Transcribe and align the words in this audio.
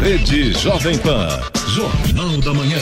Rede 0.00 0.52
Jovem 0.58 0.96
Pan. 0.96 1.28
Jornal 1.68 2.40
da 2.40 2.54
Manhã. 2.54 2.78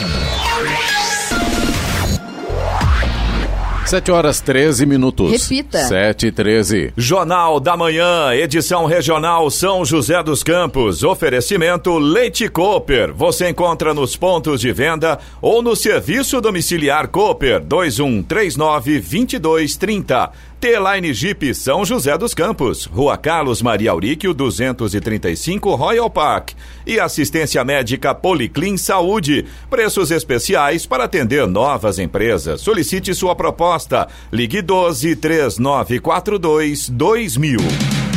7 3.89 4.11
horas 4.11 4.39
13 4.39 4.85
minutos. 4.85 5.31
Repita. 5.31 5.79
7 5.79 6.27
e 6.27 6.31
13. 6.31 6.93
Jornal 6.95 7.59
da 7.59 7.75
Manhã, 7.75 8.31
edição 8.35 8.85
regional 8.85 9.49
São 9.49 9.83
José 9.83 10.21
dos 10.21 10.43
Campos. 10.43 11.03
Oferecimento 11.03 11.97
Leite 11.97 12.47
Cooper. 12.47 13.11
Você 13.15 13.49
encontra 13.49 13.91
nos 13.91 14.15
pontos 14.15 14.61
de 14.61 14.71
venda 14.71 15.17
ou 15.41 15.63
no 15.63 15.75
serviço 15.75 16.39
domiciliar 16.39 17.07
Cooper 17.07 17.61
2139 17.61 18.99
2230. 18.99 20.31
T-Line 20.59 21.13
Jeep 21.13 21.55
São 21.55 21.85
José 21.85 22.17
dos 22.17 22.33
Campos, 22.33 22.83
Rua 22.83 23.15
Carlos 23.15 23.61
Maria 23.61 23.91
Auríquio, 23.91 24.33
235 24.33 25.73
Royal 25.73 26.09
Park. 26.09 26.51
E 26.85 26.99
assistência 26.99 27.63
médica 27.63 28.13
Policlin 28.13 28.75
Saúde. 28.75 29.45
Preços 29.69 30.11
especiais 30.11 30.85
para 30.85 31.05
atender 31.05 31.47
novas 31.47 31.97
empresas. 31.97 32.59
Solicite 32.59 33.15
sua 33.15 33.35
proposta. 33.35 34.09
Ligue 34.33 34.61
12 34.61 35.15
3942 35.15 36.89
2000. 36.89 38.08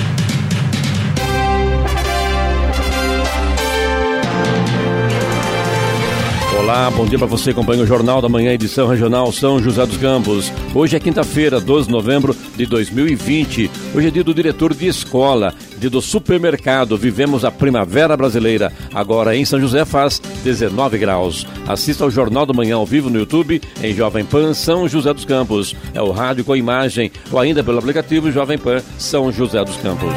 Olá, 6.63 6.89
bom 6.93 7.05
dia 7.05 7.19
para 7.19 7.27
você, 7.27 7.51
acompanha 7.51 7.83
o 7.83 7.87
Jornal 7.87 8.23
da 8.23 8.29
Manhã, 8.29 8.53
edição 8.53 8.87
regional 8.87 9.33
São 9.33 9.61
José 9.61 9.85
dos 9.85 9.97
Campos. 9.97 10.53
Hoje 10.73 10.95
é 10.95 11.01
quinta-feira, 11.01 11.61
12 11.61 11.89
de 11.89 11.93
novembro 11.93 12.37
de 12.57 12.65
2020. 12.67 13.69
Hoje 13.93 14.07
é 14.07 14.11
dia 14.13 14.23
do 14.23 14.33
diretor 14.33 14.73
de 14.73 14.87
escola, 14.87 15.53
dia 15.77 15.91
do 15.91 16.01
supermercado. 16.01 16.97
Vivemos 16.97 17.45
a 17.45 17.51
primavera 17.51 18.17
brasileira. 18.17 18.73
Agora 18.95 19.35
em 19.35 19.45
São 19.45 19.61
José 19.61 19.85
faz 19.85 20.21
19 20.45 20.99
graus. 20.99 21.45
Assista 21.67 22.05
ao 22.05 22.13
Jornal 22.13 22.47
da 22.47 22.55
Manhã 22.55 22.77
ao 22.77 22.87
vivo 22.87 23.11
no 23.11 23.19
YouTube 23.19 23.61
em 23.83 23.93
Jovem 23.93 24.25
Pan 24.25 24.55
São 24.55 24.89
José 24.89 25.13
dos 25.13 25.25
Campos. 25.25 25.75
É 25.93 26.01
o 26.01 26.13
rádio 26.13 26.45
com 26.45 26.55
imagem 26.55 27.11
ou 27.33 27.41
ainda 27.41 27.65
pelo 27.65 27.81
aplicativo 27.81 28.31
Jovem 28.31 28.57
Pan 28.57 28.81
São 28.99 29.33
José 29.33 29.65
dos 29.65 29.77
Campos. 29.79 30.15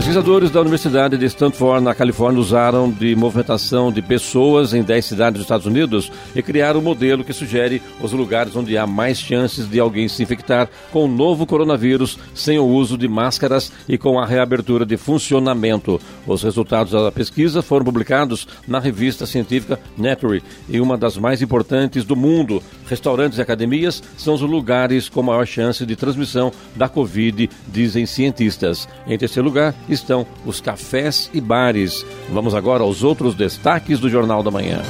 Pesquisadores 0.00 0.50
da 0.50 0.62
Universidade 0.62 1.18
de 1.18 1.26
Stanford, 1.26 1.84
na 1.84 1.94
Califórnia, 1.94 2.40
usaram 2.40 2.90
de 2.90 3.14
movimentação 3.14 3.92
de 3.92 4.00
pessoas 4.00 4.72
em 4.72 4.82
10 4.82 5.04
cidades 5.04 5.34
dos 5.34 5.42
Estados 5.42 5.66
Unidos 5.66 6.10
e 6.34 6.42
criaram 6.42 6.80
um 6.80 6.82
modelo 6.82 7.22
que 7.22 7.34
sugere 7.34 7.82
os 8.00 8.10
lugares 8.14 8.56
onde 8.56 8.78
há 8.78 8.86
mais 8.86 9.18
chances 9.18 9.68
de 9.68 9.78
alguém 9.78 10.08
se 10.08 10.22
infectar 10.22 10.70
com 10.90 11.04
o 11.04 11.08
novo 11.08 11.44
coronavírus 11.44 12.18
sem 12.34 12.58
o 12.58 12.64
uso 12.64 12.96
de 12.96 13.06
máscaras 13.06 13.70
e 13.86 13.98
com 13.98 14.18
a 14.18 14.24
reabertura 14.24 14.86
de 14.86 14.96
funcionamento. 14.96 16.00
Os 16.26 16.42
resultados 16.42 16.92
da 16.92 17.12
pesquisa 17.12 17.60
foram 17.60 17.84
publicados 17.84 18.48
na 18.66 18.78
revista 18.78 19.26
científica 19.26 19.78
Nature 19.98 20.42
e 20.66 20.80
uma 20.80 20.96
das 20.96 21.18
mais 21.18 21.42
importantes 21.42 22.06
do 22.06 22.16
mundo. 22.16 22.62
Restaurantes 22.88 23.38
e 23.38 23.42
academias 23.42 24.02
são 24.16 24.32
os 24.32 24.40
lugares 24.40 25.10
com 25.10 25.22
maior 25.22 25.46
chance 25.46 25.84
de 25.84 25.94
transmissão 25.94 26.50
da 26.74 26.88
Covid, 26.88 27.50
dizem 27.68 28.06
cientistas. 28.06 28.88
Em 29.06 29.18
terceiro 29.18 29.46
lugar, 29.46 29.74
estão 29.92 30.26
os 30.44 30.60
cafés 30.60 31.30
e 31.32 31.40
bares. 31.40 32.04
Vamos 32.30 32.54
agora 32.54 32.82
aos 32.82 33.02
outros 33.02 33.34
destaques 33.34 33.98
do 33.98 34.08
Jornal 34.08 34.42
da 34.42 34.50
Manhã. 34.50 34.82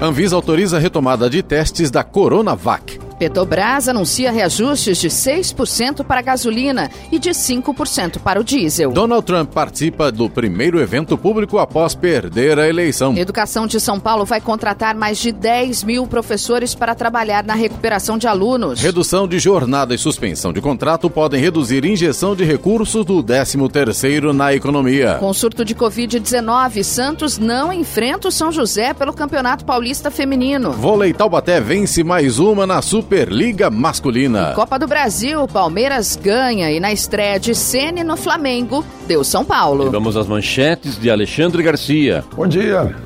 Anvisa 0.00 0.36
autoriza 0.36 0.76
a 0.76 0.80
retomada 0.80 1.30
de 1.30 1.42
testes 1.42 1.90
da 1.90 2.04
Coronavac. 2.04 3.05
Petrobras 3.18 3.88
anuncia 3.88 4.30
reajustes 4.30 4.98
de 4.98 5.08
6% 5.08 6.04
para 6.04 6.20
a 6.20 6.22
gasolina 6.22 6.90
e 7.10 7.18
de 7.18 7.30
5% 7.30 8.18
para 8.18 8.40
o 8.40 8.44
diesel. 8.44 8.92
Donald 8.92 9.24
Trump 9.24 9.52
participa 9.52 10.12
do 10.12 10.28
primeiro 10.28 10.78
evento 10.80 11.16
público 11.16 11.58
após 11.58 11.94
perder 11.94 12.58
a 12.58 12.68
eleição. 12.68 13.16
Educação 13.16 13.66
de 13.66 13.80
São 13.80 13.98
Paulo 13.98 14.24
vai 14.24 14.40
contratar 14.40 14.94
mais 14.94 15.18
de 15.18 15.32
10 15.32 15.84
mil 15.84 16.06
professores 16.06 16.74
para 16.74 16.94
trabalhar 16.94 17.42
na 17.42 17.54
recuperação 17.54 18.18
de 18.18 18.26
alunos. 18.26 18.80
Redução 18.80 19.26
de 19.26 19.38
jornada 19.38 19.94
e 19.94 19.98
suspensão 19.98 20.52
de 20.52 20.60
contrato 20.60 21.08
podem 21.08 21.40
reduzir 21.40 21.84
injeção 21.84 22.36
de 22.36 22.44
recursos 22.44 23.04
do 23.04 23.22
13º 23.22 24.32
na 24.32 24.54
economia. 24.54 25.16
Com 25.20 25.32
surto 25.32 25.64
de 25.64 25.74
Covid-19, 25.74 26.82
Santos 26.82 27.38
não 27.38 27.72
enfrenta 27.72 28.28
o 28.28 28.32
São 28.32 28.52
José 28.52 28.92
pelo 28.92 29.12
Campeonato 29.12 29.64
Paulista 29.64 30.10
Feminino. 30.10 30.72
Vôlei 30.72 31.12
Taubaté 31.12 31.60
vence 31.60 32.04
mais 32.04 32.38
uma 32.38 32.66
na 32.66 32.82
Superliga 33.06 33.70
Masculina. 33.70 34.52
Copa 34.52 34.80
do 34.80 34.88
Brasil, 34.88 35.46
Palmeiras 35.46 36.18
ganha 36.20 36.72
e 36.72 36.80
na 36.80 36.92
estreia 36.92 37.38
de 37.38 37.54
Sene 37.54 38.02
no 38.02 38.16
Flamengo, 38.16 38.84
deu 39.06 39.22
São 39.22 39.44
Paulo. 39.44 39.86
E 39.86 39.90
vamos 39.90 40.16
às 40.16 40.26
manchetes 40.26 40.98
de 40.98 41.08
Alexandre 41.08 41.62
Garcia. 41.62 42.24
Bom 42.34 42.48
dia. 42.48 42.96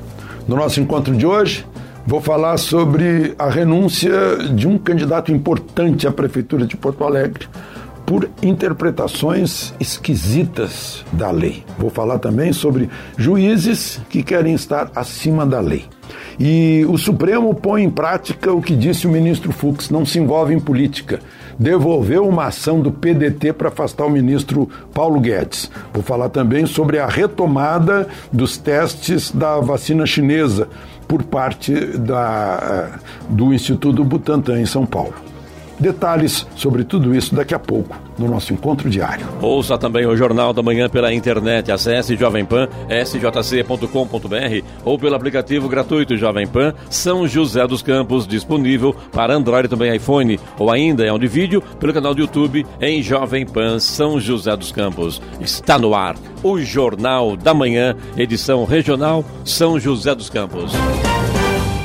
No 0.47 0.55
nosso 0.55 0.81
encontro 0.81 1.15
de 1.15 1.23
hoje, 1.23 1.67
vou 2.03 2.19
falar 2.19 2.57
sobre 2.57 3.35
a 3.37 3.47
renúncia 3.47 4.37
de 4.55 4.67
um 4.67 4.75
candidato 4.75 5.31
importante 5.31 6.07
à 6.07 6.11
Prefeitura 6.11 6.65
de 6.65 6.75
Porto 6.75 7.03
Alegre 7.03 7.47
por 8.11 8.29
interpretações 8.43 9.73
esquisitas 9.79 11.05
da 11.13 11.31
lei. 11.31 11.63
Vou 11.79 11.89
falar 11.89 12.19
também 12.19 12.51
sobre 12.51 12.89
juízes 13.15 14.01
que 14.09 14.21
querem 14.21 14.53
estar 14.53 14.91
acima 14.93 15.45
da 15.45 15.61
lei. 15.61 15.85
E 16.37 16.85
o 16.89 16.97
Supremo 16.97 17.55
põe 17.55 17.85
em 17.85 17.89
prática 17.89 18.51
o 18.51 18.61
que 18.61 18.75
disse 18.75 19.07
o 19.07 19.09
ministro 19.09 19.53
Fux: 19.53 19.89
não 19.89 20.05
se 20.05 20.19
envolve 20.19 20.53
em 20.53 20.59
política. 20.59 21.21
Devolveu 21.57 22.27
uma 22.27 22.47
ação 22.47 22.81
do 22.81 22.91
PDT 22.91 23.53
para 23.53 23.69
afastar 23.69 24.03
o 24.03 24.09
ministro 24.09 24.67
Paulo 24.93 25.21
Guedes. 25.21 25.71
Vou 25.93 26.03
falar 26.03 26.27
também 26.27 26.65
sobre 26.65 26.99
a 26.99 27.07
retomada 27.07 28.09
dos 28.29 28.57
testes 28.57 29.31
da 29.31 29.61
vacina 29.61 30.05
chinesa 30.05 30.67
por 31.07 31.23
parte 31.23 31.73
da, 31.97 32.99
do 33.29 33.53
Instituto 33.53 34.03
Butantan 34.03 34.59
em 34.59 34.65
São 34.65 34.85
Paulo. 34.85 35.30
Detalhes 35.81 36.45
sobre 36.55 36.83
tudo 36.83 37.15
isso 37.15 37.33
daqui 37.33 37.55
a 37.55 37.59
pouco 37.59 37.97
no 38.15 38.27
nosso 38.27 38.53
encontro 38.53 38.87
diário. 38.87 39.25
Ouça 39.41 39.79
também 39.79 40.05
o 40.05 40.15
Jornal 40.15 40.53
da 40.53 40.61
Manhã 40.61 40.87
pela 40.87 41.11
internet. 41.11 41.71
Acesse 41.71 42.15
Jovem 42.15 42.45
Pan, 42.45 42.67
sjc.com.br 42.87 44.65
ou 44.85 44.99
pelo 44.99 45.15
aplicativo 45.15 45.67
gratuito 45.67 46.15
Jovem 46.15 46.45
Pan 46.45 46.75
São 46.87 47.27
José 47.27 47.65
dos 47.65 47.81
Campos, 47.81 48.27
disponível 48.27 48.95
para 49.11 49.33
Android 49.33 49.67
também 49.67 49.95
iPhone, 49.95 50.39
ou 50.59 50.69
ainda 50.69 51.03
é 51.03 51.11
um 51.11 51.17
de 51.17 51.27
vídeo 51.27 51.63
pelo 51.79 51.93
canal 51.93 52.13
do 52.13 52.21
YouTube 52.21 52.63
em 52.79 53.01
Jovem 53.01 53.43
Pan 53.43 53.79
São 53.79 54.19
José 54.19 54.55
dos 54.55 54.71
Campos. 54.71 55.19
Está 55.39 55.79
no 55.79 55.95
ar 55.95 56.15
o 56.43 56.59
Jornal 56.59 57.35
da 57.35 57.55
Manhã, 57.55 57.95
edição 58.15 58.65
regional 58.65 59.25
São 59.43 59.79
José 59.79 60.13
dos 60.13 60.29
Campos. 60.29 60.73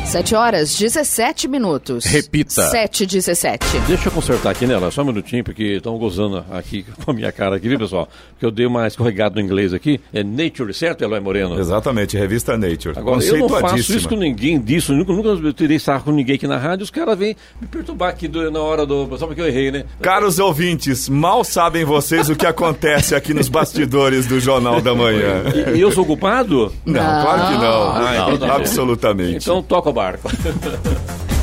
7 0.06 0.36
horas 0.36 0.78
17 0.78 1.48
minutos. 1.48 2.04
Repita. 2.04 2.70
7 2.70 3.02
e 3.02 3.06
17. 3.06 3.78
Deixa 3.88 4.06
eu 4.06 4.12
consertar 4.12 4.50
aqui 4.50 4.64
nela, 4.64 4.88
só 4.92 5.02
um 5.02 5.06
minutinho, 5.06 5.42
porque 5.42 5.64
estão 5.64 5.98
gozando 5.98 6.44
aqui 6.52 6.86
com 7.04 7.10
a 7.10 7.14
minha 7.14 7.32
cara 7.32 7.56
aqui, 7.56 7.68
viu, 7.68 7.76
pessoal? 7.76 8.08
Porque 8.30 8.46
eu 8.46 8.52
dei 8.52 8.66
uma 8.66 8.86
escorregada 8.86 9.34
no 9.34 9.40
inglês 9.40 9.74
aqui. 9.74 10.00
É 10.14 10.22
Nature, 10.22 10.72
certo, 10.72 11.02
Eloy 11.02 11.18
Moreno? 11.18 11.58
Exatamente, 11.58 12.16
revista 12.16 12.56
Nature. 12.56 12.96
Agora, 12.96 13.22
eu 13.24 13.36
não 13.36 13.48
faço 13.48 13.96
isso 13.96 14.08
com 14.08 14.14
ninguém 14.14 14.60
disso, 14.60 14.94
nunca, 14.94 15.12
nunca 15.12 15.52
tirei 15.52 15.78
sarro 15.80 16.04
com 16.04 16.12
ninguém 16.12 16.36
aqui 16.36 16.46
na 16.46 16.56
rádio, 16.56 16.84
os 16.84 16.90
caras 16.90 17.18
vêm 17.18 17.36
me 17.60 17.66
perturbar 17.66 18.10
aqui 18.10 18.28
do, 18.28 18.48
na 18.48 18.60
hora 18.60 18.86
do... 18.86 19.08
Só 19.18 19.26
porque 19.26 19.40
eu 19.40 19.48
errei, 19.48 19.72
né? 19.72 19.84
Caros 20.00 20.38
ouvintes, 20.38 21.08
mal 21.08 21.42
sabem 21.42 21.84
vocês 21.84 22.30
o 22.30 22.36
que 22.36 22.46
acontece 22.46 23.16
aqui 23.16 23.34
nos 23.34 23.48
bastidores 23.48 24.24
do 24.26 24.38
Jornal 24.38 24.80
da 24.80 24.94
Manhã. 24.94 25.42
E, 25.74 25.80
eu 25.80 25.90
sou 25.90 26.06
culpado? 26.06 26.72
Não, 26.84 26.94
claro 26.94 27.52
que 27.52 27.60
não. 27.60 27.90
Ah, 27.92 28.14
então 28.14 28.38
tá 28.38 28.46
bom. 28.46 28.52
Absolutamente. 28.52 29.36
Então 29.38 29.60
toca 29.60 29.95
barco. 29.96 30.28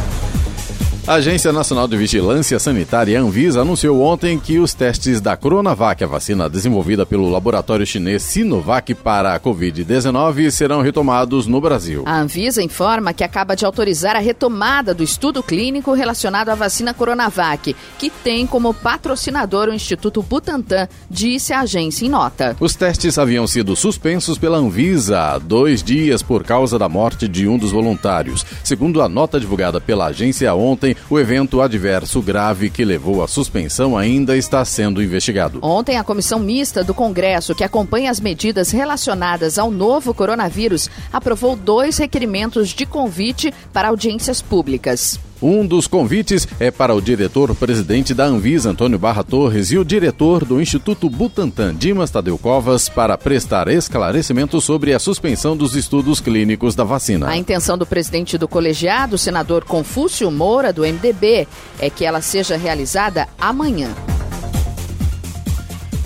A 1.05 1.15
Agência 1.15 1.51
Nacional 1.51 1.85
de 1.85 1.97
Vigilância 1.97 2.57
Sanitária 2.57 3.19
Anvisa 3.19 3.59
anunciou 3.59 4.01
ontem 4.01 4.39
que 4.39 4.57
os 4.57 4.73
testes 4.73 5.19
da 5.19 5.35
Coronavac, 5.35 6.01
a 6.01 6.07
vacina 6.07 6.49
desenvolvida 6.49 7.05
pelo 7.05 7.29
laboratório 7.29 7.85
chinês 7.85 8.23
Sinovac 8.23 8.93
para 8.95 9.35
a 9.35 9.39
Covid-19, 9.39 10.49
serão 10.49 10.81
retomados 10.81 11.45
no 11.45 11.59
Brasil. 11.59 12.03
A 12.05 12.21
Anvisa 12.21 12.63
informa 12.63 13.11
que 13.13 13.21
acaba 13.21 13.53
de 13.53 13.65
autorizar 13.65 14.15
a 14.15 14.19
retomada 14.19 14.93
do 14.93 15.03
estudo 15.03 15.43
clínico 15.43 15.91
relacionado 15.91 16.47
à 16.47 16.55
vacina 16.55 16.93
Coronavac, 16.93 17.75
que 17.99 18.09
tem 18.09 18.47
como 18.47 18.73
patrocinador 18.73 19.67
o 19.67 19.73
Instituto 19.73 20.23
Butantan, 20.23 20.87
disse 21.09 21.51
a 21.51 21.59
agência 21.59 22.05
em 22.05 22.09
nota. 22.09 22.55
Os 22.61 22.75
testes 22.75 23.17
haviam 23.17 23.45
sido 23.45 23.75
suspensos 23.75 24.37
pela 24.37 24.57
Anvisa 24.57 25.19
há 25.19 25.37
dois 25.37 25.83
dias 25.83 26.23
por 26.23 26.45
causa 26.45 26.79
da 26.79 26.87
morte 26.87 27.27
de 27.27 27.45
um 27.45 27.57
dos 27.57 27.73
voluntários. 27.73 28.45
Segundo 28.63 29.01
a 29.01 29.09
nota 29.09 29.37
divulgada 29.37 29.81
pela 29.81 30.05
agência 30.05 30.55
ontem, 30.55 30.92
o 31.09 31.19
evento 31.19 31.61
adverso 31.61 32.21
grave 32.21 32.69
que 32.69 32.85
levou 32.85 33.23
à 33.23 33.27
suspensão 33.27 33.97
ainda 33.97 34.37
está 34.37 34.63
sendo 34.65 35.01
investigado. 35.01 35.59
Ontem, 35.61 35.97
a 35.97 36.03
comissão 36.03 36.39
mista 36.39 36.83
do 36.83 36.93
Congresso, 36.93 37.55
que 37.55 37.63
acompanha 37.63 38.11
as 38.11 38.19
medidas 38.19 38.71
relacionadas 38.71 39.57
ao 39.57 39.71
novo 39.71 40.13
coronavírus, 40.13 40.89
aprovou 41.11 41.55
dois 41.55 41.97
requerimentos 41.97 42.69
de 42.69 42.85
convite 42.85 43.53
para 43.71 43.89
audiências 43.89 44.41
públicas. 44.41 45.19
Um 45.43 45.67
dos 45.67 45.87
convites 45.87 46.47
é 46.57 46.71
para 46.71 46.95
o 46.95 47.01
diretor-presidente 47.01 48.13
da 48.13 48.23
Anvisa, 48.23 48.69
Antônio 48.69 48.97
Barra 48.97 49.25
Torres, 49.25 49.73
e 49.73 49.77
o 49.77 49.83
diretor 49.83 50.45
do 50.45 50.61
Instituto 50.61 51.09
Butantan, 51.09 51.75
Dimas 51.75 52.09
Tadeu 52.09 52.37
Covas, 52.37 52.87
para 52.87 53.17
prestar 53.17 53.67
esclarecimentos 53.67 54.63
sobre 54.63 54.93
a 54.93 54.99
suspensão 54.99 55.57
dos 55.57 55.75
estudos 55.75 56.21
clínicos 56.21 56.75
da 56.75 56.85
vacina. 56.85 57.27
A 57.27 57.35
intenção 57.35 57.77
do 57.77 57.85
presidente 57.85 58.37
do 58.37 58.47
colegiado, 58.47 59.17
senador 59.17 59.65
Confúcio 59.65 60.31
Moura, 60.31 60.71
do 60.71 60.83
MDB, 60.83 61.45
é 61.77 61.89
que 61.89 62.05
ela 62.05 62.21
seja 62.21 62.55
realizada 62.55 63.27
amanhã. 63.37 63.93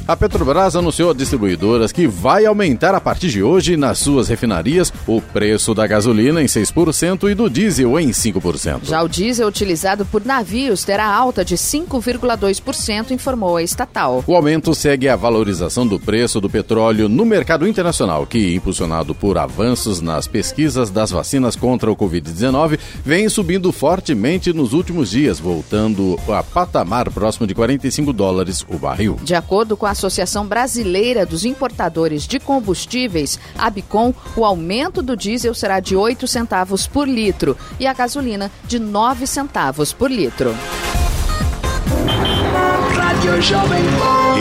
A 0.08 0.16
Petrobras 0.16 0.74
anunciou 0.74 1.12
a 1.12 1.14
distribuidoras 1.14 1.92
que 1.92 2.08
vai 2.08 2.46
aumentar 2.46 2.96
a 2.96 3.02
partir 3.02 3.28
de 3.28 3.44
hoje 3.44 3.76
nas 3.76 4.00
suas 4.00 4.30
refinarias 4.30 4.94
o 5.06 5.20
preço 5.20 5.74
da 5.74 5.86
gasolina 5.86 6.42
em 6.42 6.46
6% 6.46 7.30
e 7.30 7.36
do 7.36 7.50
diesel 7.50 8.00
em 8.00 8.08
5%. 8.12 8.86
Já 8.86 9.04
o 9.04 9.10
diesel 9.10 9.46
utilizado 9.50 10.06
por 10.06 10.24
navios 10.26 10.86
terá 10.86 11.14
alta 11.14 11.44
de 11.44 11.58
5,2%, 11.58 13.12
informou 13.12 13.58
a 13.58 13.64
estatal. 13.64 14.24
O 14.26 14.34
aumento 14.34 14.74
segue 14.74 15.10
a 15.10 15.18
valorização 15.18 15.86
do 15.86 16.00
preço 16.00 16.40
do 16.40 16.50
petróleo 16.50 17.10
no 17.10 17.26
mercado 17.26 17.68
internacional, 17.68 18.26
que, 18.26 18.56
impulsionado 18.56 19.14
por 19.14 19.38
avanços 19.38 20.00
nas 20.00 20.26
pesquisas 20.26 20.90
das 20.90 21.12
vacinas 21.12 21.58
contra 21.58 21.92
o 21.92 21.98
Covid-19, 21.98 22.80
vem 23.04 23.28
subindo 23.28 23.74
fortemente 23.74 24.54
nos 24.54 24.72
últimos 24.72 25.12
dias, 25.12 25.38
voltando 25.38 26.18
a 26.30 26.42
patamar 26.42 27.12
próximo 27.12 27.46
de 27.46 27.54
45 27.54 28.14
dólares 28.14 28.66
o 28.70 28.78
barril. 28.78 29.18
De 29.22 29.36
acordo 29.36 29.76
com 29.76 29.86
a 29.86 29.97
Associação 29.98 30.46
Brasileira 30.46 31.26
dos 31.26 31.44
Importadores 31.44 32.28
de 32.28 32.40
Combustíveis, 32.40 33.40
Abicom, 33.58 34.14
o 34.36 34.46
aumento 34.46 35.02
do 35.02 35.18
diesel 35.18 35.56
será 35.56 35.80
de 35.80 35.96
8 35.96 36.28
centavos 36.28 36.86
por 36.86 37.08
litro 37.08 37.58
e 37.80 37.88
a 37.88 37.94
gasolina 37.94 38.52
de 38.66 38.78
9 38.78 39.26
centavos 39.26 39.92
por 39.92 40.12
litro. 40.12 40.56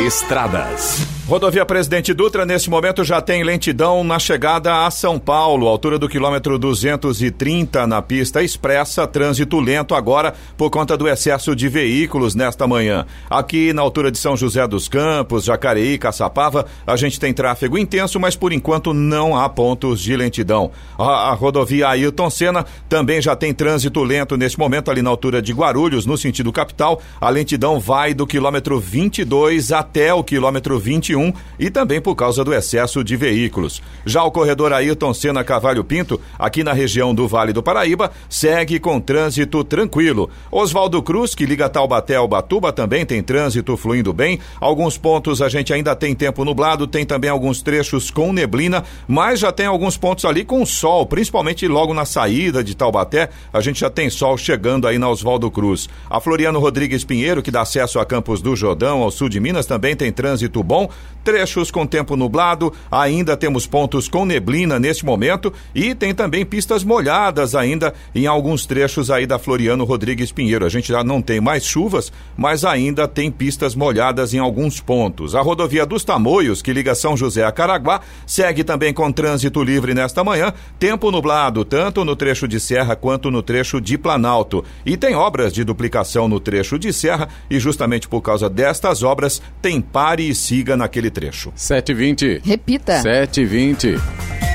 Estradas. 0.07 1.16
Rodovia 1.29 1.67
Presidente 1.67 2.15
Dutra, 2.15 2.47
nesse 2.47 2.71
momento, 2.71 3.03
já 3.03 3.21
tem 3.21 3.43
lentidão 3.43 4.05
na 4.05 4.17
chegada 4.17 4.87
a 4.87 4.91
São 4.93 5.19
Paulo, 5.19 5.67
altura 5.67 5.99
do 5.99 6.09
quilômetro 6.09 6.57
230 6.57 7.85
na 7.85 8.01
pista 8.01 8.45
expressa, 8.45 9.09
trânsito 9.09 9.59
lento 9.59 9.97
agora 9.97 10.35
por 10.57 10.71
conta 10.71 10.97
do 10.97 11.09
excesso 11.09 11.57
de 11.57 11.69
veículos 11.69 12.37
nesta 12.37 12.65
manhã. 12.69 13.05
Aqui 13.29 13.73
na 13.73 13.83
altura 13.83 14.13
de 14.13 14.19
São 14.19 14.37
José 14.37 14.69
dos 14.69 14.87
Campos, 14.87 15.43
Jacareí, 15.43 15.99
Caçapava, 15.99 16.65
a 16.87 16.95
gente 16.95 17.19
tem 17.19 17.35
tráfego 17.35 17.77
intenso, 17.77 18.21
mas 18.21 18.37
por 18.37 18.53
enquanto 18.53 18.95
não 18.95 19.37
há 19.37 19.49
pontos 19.49 20.01
de 20.01 20.17
lentidão. 20.17 20.71
A, 20.97 21.31
a 21.31 21.33
rodovia 21.33 21.89
Ailton 21.89 22.31
Senna 22.31 22.65
também 22.89 23.21
já 23.21 23.35
tem 23.35 23.53
trânsito 23.53 24.05
lento 24.05 24.37
nesse 24.37 24.57
momento, 24.57 24.93
ali 24.93 25.03
na 25.03 25.11
altura 25.11 25.43
de 25.43 25.53
Guarulhos, 25.53 26.07
no 26.07 26.17
sentido 26.17 26.53
capital. 26.53 27.03
A 27.21 27.29
lentidão 27.31 27.81
vai 27.81 28.15
do 28.15 28.29
quilômetro 28.29 28.79
22 28.79 29.73
até 29.73 30.15
o 30.15 30.23
quilômetro 30.23 30.79
21 30.79 31.16
e 31.59 31.71
também 31.71 32.01
por 32.01 32.15
causa 32.15 32.45
do 32.45 32.53
excesso 32.53 33.03
de 33.03 33.17
veículos. 33.17 33.83
Já 34.05 34.23
o 34.25 34.31
corredor 34.31 34.73
Ayrton 34.73 35.13
Senna 35.15 35.43
Cavalho 35.43 35.85
Pinto, 35.85 36.21
aqui 36.39 36.63
na 36.63 36.73
região 36.73 37.15
do 37.15 37.27
Vale 37.27 37.53
do 37.53 37.63
Paraíba, 37.63 38.11
segue 38.29 38.79
com 38.79 39.01
trânsito 39.01 39.63
tranquilo. 39.65 40.29
Oswaldo 40.51 41.03
Cruz, 41.03 41.35
que 41.35 41.47
liga 41.47 41.69
Taubaté 41.69 42.17
ao 42.17 42.29
Batuba, 42.29 42.73
também 42.73 43.05
tem 43.07 43.23
trânsito 43.23 43.77
fluindo 43.77 44.13
bem. 44.13 44.39
Alguns 44.61 44.99
pontos 44.99 45.41
a 45.41 45.49
gente 45.49 45.73
ainda 45.73 45.95
tem 45.95 46.15
tempo 46.15 46.45
nublado, 46.45 46.87
tem 46.87 47.05
também 47.05 47.31
alguns 47.31 47.63
trechos 47.63 48.11
com 48.11 48.33
neblina, 48.33 48.85
mas 49.09 49.41
já 49.41 49.53
tem 49.53 49.67
alguns 49.67 49.97
pontos 49.97 50.25
ali 50.25 50.45
com 50.45 50.65
sol, 50.67 51.07
principalmente 51.07 51.67
logo 51.67 51.95
na 51.95 52.05
saída 52.05 52.63
de 52.63 52.75
Taubaté, 52.75 53.31
a 53.53 53.61
gente 53.61 53.81
já 53.81 53.91
tem 53.91 54.11
sol 54.11 54.37
chegando 54.37 54.87
aí 54.87 54.99
na 54.99 55.09
Oswaldo 55.09 55.51
Cruz. 55.51 55.89
A 56.09 56.21
Floriano 56.21 56.59
Rodrigues 56.59 57.05
Pinheiro, 57.05 57.43
que 57.43 57.51
dá 57.51 57.63
acesso 57.63 57.99
a 57.99 58.07
Campos 58.07 58.41
do 58.41 58.55
Jordão, 58.57 59.03
ao 59.03 59.11
sul 59.11 59.29
de 59.29 59.41
Minas, 59.41 59.67
também 59.67 59.97
tem 59.97 60.13
trânsito 60.13 60.63
bom 60.63 60.89
trechos 61.25 61.71
com 61.73 61.85
tempo 61.85 62.15
nublado, 62.17 62.73
ainda 62.91 63.37
temos 63.37 63.67
pontos 63.67 64.09
com 64.09 64.25
neblina 64.25 64.79
neste 64.79 65.05
momento 65.05 65.53
e 65.75 65.95
tem 65.95 66.15
também 66.15 66.47
pistas 66.47 66.85
molhadas 66.85 67.55
ainda 67.55 67.93
em 68.15 68.29
alguns 68.29 68.65
trechos 68.65 69.11
aí 69.11 69.27
da 69.27 69.39
Floriano 69.39 69.85
Rodrigues 69.85 70.31
Pinheiro. 70.31 70.65
A 70.65 70.69
gente 70.69 70.89
já 70.89 71.03
não 71.03 71.21
tem 71.21 71.41
mais 71.41 71.65
chuvas, 71.65 72.13
mas 72.37 72.65
ainda 72.65 73.09
tem 73.09 73.31
pistas 73.31 73.75
molhadas 73.75 74.35
em 74.35 74.39
alguns 74.39 74.81
pontos. 74.81 75.35
A 75.35 75.41
rodovia 75.41 75.85
dos 75.85 76.05
Tamoios, 76.05 76.63
que 76.63 76.73
liga 76.73 76.95
São 76.95 77.17
José 77.17 77.45
a 77.45 77.51
Caraguá, 77.51 78.01
segue 78.25 78.63
também 78.63 78.95
com 78.95 79.11
trânsito 79.11 79.65
livre 79.65 79.95
nesta 79.95 80.23
manhã, 80.23 80.53
tempo 80.79 81.11
nublado 81.11 81.65
tanto 81.65 82.05
no 82.05 82.15
trecho 82.15 82.47
de 82.47 82.61
Serra 82.61 82.95
quanto 82.95 83.31
no 83.31 83.43
trecho 83.43 83.81
de 83.81 83.99
Planalto. 83.99 84.65
E 84.85 84.97
tem 84.97 85.15
obras 85.15 85.53
de 85.53 85.65
duplicação 85.65 86.29
no 86.29 86.39
trecho 86.39 86.79
de 86.79 86.93
Serra 86.93 87.29
e 87.51 87.59
justamente 87.59 88.09
por 88.09 88.21
causa 88.21 88.49
destas 88.49 89.03
obras 89.03 89.43
tem 89.61 89.81
pare 89.81 90.29
e 90.29 90.35
siga 90.35 90.77
naquele 90.97 91.11
trecho. 91.11 91.53
7h20. 91.57 92.41
Repita. 92.45 93.03
7h20. 93.03 94.46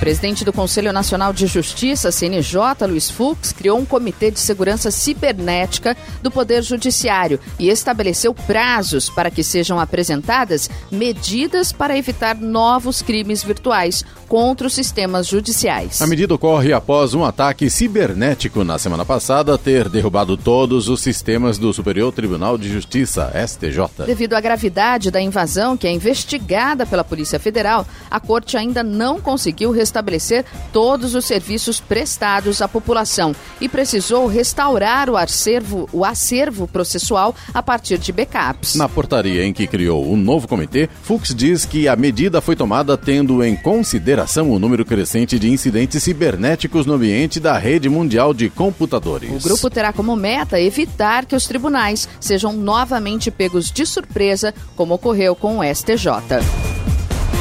Presidente 0.00 0.46
do 0.46 0.52
Conselho 0.52 0.94
Nacional 0.94 1.30
de 1.30 1.46
Justiça, 1.46 2.10
CNJ, 2.10 2.86
Luiz 2.88 3.10
Fux, 3.10 3.52
criou 3.52 3.78
um 3.78 3.84
comitê 3.84 4.30
de 4.30 4.40
segurança 4.40 4.90
cibernética 4.90 5.94
do 6.22 6.30
Poder 6.30 6.62
Judiciário 6.62 7.38
e 7.58 7.68
estabeleceu 7.68 8.32
prazos 8.32 9.10
para 9.10 9.30
que 9.30 9.42
sejam 9.42 9.78
apresentadas 9.78 10.70
medidas 10.90 11.70
para 11.70 11.98
evitar 11.98 12.34
novos 12.34 13.02
crimes 13.02 13.42
virtuais 13.42 14.02
contra 14.26 14.68
os 14.68 14.72
sistemas 14.72 15.26
judiciais. 15.26 16.00
A 16.00 16.06
medida 16.06 16.32
ocorre 16.32 16.72
após 16.72 17.12
um 17.14 17.24
ataque 17.24 17.68
cibernético 17.68 18.64
na 18.64 18.78
semana 18.78 19.04
passada 19.04 19.58
ter 19.58 19.88
derrubado 19.88 20.36
todos 20.36 20.88
os 20.88 21.00
sistemas 21.00 21.58
do 21.58 21.74
Superior 21.74 22.12
Tribunal 22.12 22.56
de 22.56 22.72
Justiça, 22.72 23.30
STJ. 23.46 24.06
Devido 24.06 24.34
à 24.34 24.40
gravidade 24.40 25.10
da 25.10 25.20
invasão, 25.20 25.76
que 25.76 25.86
é 25.86 25.92
investigada 25.92 26.86
pela 26.86 27.04
Polícia 27.04 27.38
Federal, 27.40 27.84
a 28.10 28.18
corte 28.18 28.56
ainda 28.56 28.82
não 28.82 29.20
conseguiu 29.20 29.72
restabelecer 29.90 30.44
todos 30.72 31.14
os 31.14 31.24
serviços 31.24 31.80
prestados 31.80 32.62
à 32.62 32.68
população 32.68 33.34
e 33.60 33.68
precisou 33.68 34.26
restaurar 34.26 35.10
o 35.10 35.16
acervo, 35.16 35.88
o 35.92 36.04
acervo 36.04 36.68
processual 36.68 37.34
a 37.52 37.62
partir 37.62 37.98
de 37.98 38.12
backups. 38.12 38.76
Na 38.76 38.88
portaria 38.88 39.44
em 39.44 39.52
que 39.52 39.66
criou 39.66 40.10
o 40.10 40.16
novo 40.16 40.46
comitê, 40.46 40.88
Fux 41.02 41.34
diz 41.34 41.64
que 41.64 41.88
a 41.88 41.96
medida 41.96 42.40
foi 42.40 42.54
tomada 42.54 42.96
tendo 42.96 43.42
em 43.42 43.56
consideração 43.56 44.50
o 44.50 44.58
número 44.58 44.84
crescente 44.84 45.38
de 45.38 45.50
incidentes 45.50 46.02
cibernéticos 46.02 46.86
no 46.86 46.94
ambiente 46.94 47.40
da 47.40 47.58
rede 47.58 47.88
mundial 47.88 48.32
de 48.32 48.48
computadores. 48.48 49.44
O 49.44 49.48
grupo 49.48 49.68
terá 49.68 49.92
como 49.92 50.14
meta 50.14 50.60
evitar 50.60 51.26
que 51.26 51.34
os 51.34 51.46
tribunais 51.46 52.08
sejam 52.20 52.52
novamente 52.52 53.30
pegos 53.30 53.70
de 53.70 53.84
surpresa, 53.84 54.54
como 54.76 54.94
ocorreu 54.94 55.34
com 55.34 55.58
o 55.58 55.64
STJ. 55.64 56.89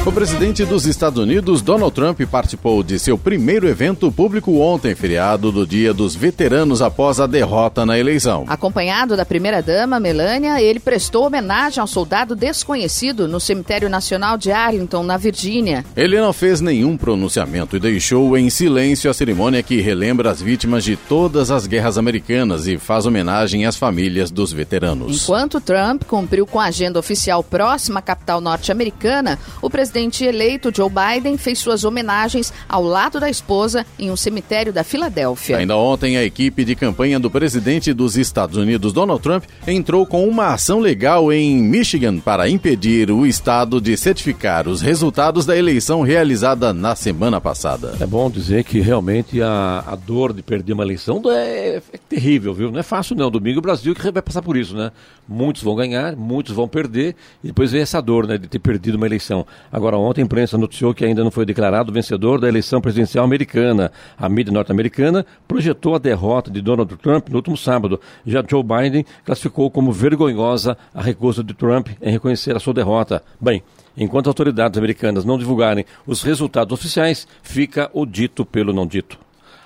O 0.09 0.11
presidente 0.11 0.65
dos 0.65 0.87
Estados 0.87 1.21
Unidos, 1.21 1.61
Donald 1.61 1.93
Trump, 1.93 2.19
participou 2.21 2.81
de 2.81 2.97
seu 2.97 3.15
primeiro 3.15 3.67
evento 3.67 4.11
público 4.11 4.57
ontem, 4.57 4.95
feriado 4.95 5.51
do 5.51 5.67
Dia 5.67 5.93
dos 5.93 6.15
Veteranos 6.15 6.81
após 6.81 7.19
a 7.19 7.27
derrota 7.27 7.85
na 7.85 7.97
eleição. 7.97 8.43
Acompanhado 8.47 9.15
da 9.15 9.23
primeira-dama, 9.23 9.99
Melania, 9.99 10.59
ele 10.63 10.79
prestou 10.79 11.27
homenagem 11.27 11.79
ao 11.79 11.85
soldado 11.85 12.35
desconhecido 12.35 13.27
no 13.27 13.39
Cemitério 13.39 13.87
Nacional 13.87 14.35
de 14.35 14.51
Arlington, 14.51 15.03
na 15.03 15.15
Virgínia. 15.15 15.85
Ele 15.95 16.19
não 16.19 16.33
fez 16.33 16.59
nenhum 16.59 16.97
pronunciamento 16.97 17.75
e 17.75 17.79
deixou 17.79 18.35
em 18.35 18.49
silêncio 18.49 19.11
a 19.11 19.13
cerimônia 19.13 19.61
que 19.61 19.79
relembra 19.79 20.31
as 20.31 20.41
vítimas 20.41 20.83
de 20.83 20.95
todas 20.95 21.51
as 21.51 21.67
guerras 21.67 21.99
americanas 21.99 22.65
e 22.65 22.79
faz 22.79 23.05
homenagem 23.05 23.63
às 23.67 23.75
famílias 23.75 24.31
dos 24.31 24.51
veteranos. 24.51 25.21
Enquanto 25.21 25.61
Trump 25.61 26.01
cumpriu 26.05 26.47
com 26.47 26.59
a 26.59 26.65
agenda 26.65 26.97
oficial 26.97 27.43
próxima 27.43 27.99
à 27.99 28.01
capital 28.01 28.41
norte-americana, 28.41 29.37
o 29.61 29.69
presidente 29.69 29.98
presidente 29.99 30.23
eleito 30.23 30.71
Joe 30.73 30.89
Biden 30.89 31.37
fez 31.37 31.59
suas 31.59 31.83
homenagens 31.83 32.53
ao 32.69 32.81
lado 32.81 33.19
da 33.19 33.29
esposa 33.29 33.85
em 33.97 34.09
um 34.09 34.15
cemitério 34.15 34.71
da 34.71 34.81
Filadélfia. 34.81 35.57
Ainda 35.57 35.75
ontem, 35.75 36.15
a 36.15 36.23
equipe 36.23 36.63
de 36.63 36.73
campanha 36.73 37.19
do 37.19 37.29
presidente 37.29 37.91
dos 37.93 38.15
Estados 38.15 38.55
Unidos, 38.55 38.93
Donald 38.93 39.21
Trump, 39.21 39.43
entrou 39.67 40.05
com 40.05 40.25
uma 40.25 40.53
ação 40.53 40.79
legal 40.79 41.33
em 41.33 41.61
Michigan 41.61 42.17
para 42.19 42.47
impedir 42.47 43.11
o 43.11 43.25
estado 43.25 43.81
de 43.81 43.97
certificar 43.97 44.69
os 44.69 44.81
resultados 44.81 45.45
da 45.45 45.57
eleição 45.57 46.01
realizada 46.01 46.71
na 46.71 46.95
semana 46.95 47.41
passada. 47.41 47.95
É 47.99 48.05
bom 48.05 48.29
dizer 48.29 48.63
que 48.63 48.79
realmente 48.79 49.41
a, 49.41 49.83
a 49.85 49.95
dor 49.95 50.31
de 50.31 50.41
perder 50.41 50.71
uma 50.71 50.83
eleição 50.83 51.21
é, 51.27 51.81
é 51.91 51.97
terrível, 52.07 52.53
viu? 52.53 52.71
Não 52.71 52.79
é 52.79 52.83
fácil 52.83 53.17
não. 53.17 53.29
Domingo 53.29 53.59
o 53.59 53.61
Brasil 53.61 53.93
que 53.93 54.11
vai 54.11 54.21
passar 54.21 54.41
por 54.41 54.55
isso, 54.55 54.75
né? 54.77 54.91
Muitos 55.27 55.61
vão 55.61 55.75
ganhar, 55.75 56.15
muitos 56.15 56.55
vão 56.55 56.67
perder 56.67 57.15
e 57.43 57.47
depois 57.47 57.71
vem 57.71 57.81
essa 57.81 58.01
dor, 58.01 58.25
né, 58.25 58.37
de 58.37 58.47
ter 58.47 58.59
perdido 58.59 58.95
uma 58.95 59.05
eleição. 59.05 59.45
Agora, 59.79 59.97
ontem 59.97 60.21
a 60.21 60.25
imprensa 60.25 60.57
noticiou 60.57 60.93
que 60.93 61.05
ainda 61.05 61.23
não 61.23 61.31
foi 61.31 61.45
declarado 61.45 61.93
vencedor 61.93 62.37
da 62.37 62.49
eleição 62.49 62.81
presidencial 62.81 63.23
americana. 63.23 63.93
A 64.17 64.27
mídia 64.27 64.51
norte-americana 64.51 65.25
projetou 65.47 65.95
a 65.95 65.97
derrota 65.97 66.51
de 66.51 66.61
Donald 66.61 66.93
Trump 66.97 67.29
no 67.29 67.37
último 67.37 67.55
sábado. 67.55 67.97
Já 68.25 68.43
Joe 68.45 68.61
Biden 68.61 69.05
classificou 69.23 69.71
como 69.71 69.93
vergonhosa 69.93 70.77
a 70.93 71.01
recusa 71.01 71.41
de 71.41 71.53
Trump 71.53 71.87
em 72.01 72.11
reconhecer 72.11 72.53
a 72.57 72.59
sua 72.59 72.73
derrota. 72.73 73.23
Bem, 73.39 73.63
enquanto 73.95 74.25
as 74.25 74.31
autoridades 74.31 74.77
americanas 74.77 75.23
não 75.23 75.37
divulgarem 75.37 75.85
os 76.05 76.23
resultados 76.23 76.77
oficiais, 76.77 77.25
fica 77.41 77.89
o 77.93 78.05
dito 78.05 78.45
pelo 78.45 78.73
não 78.73 78.85
dito. 78.85 79.17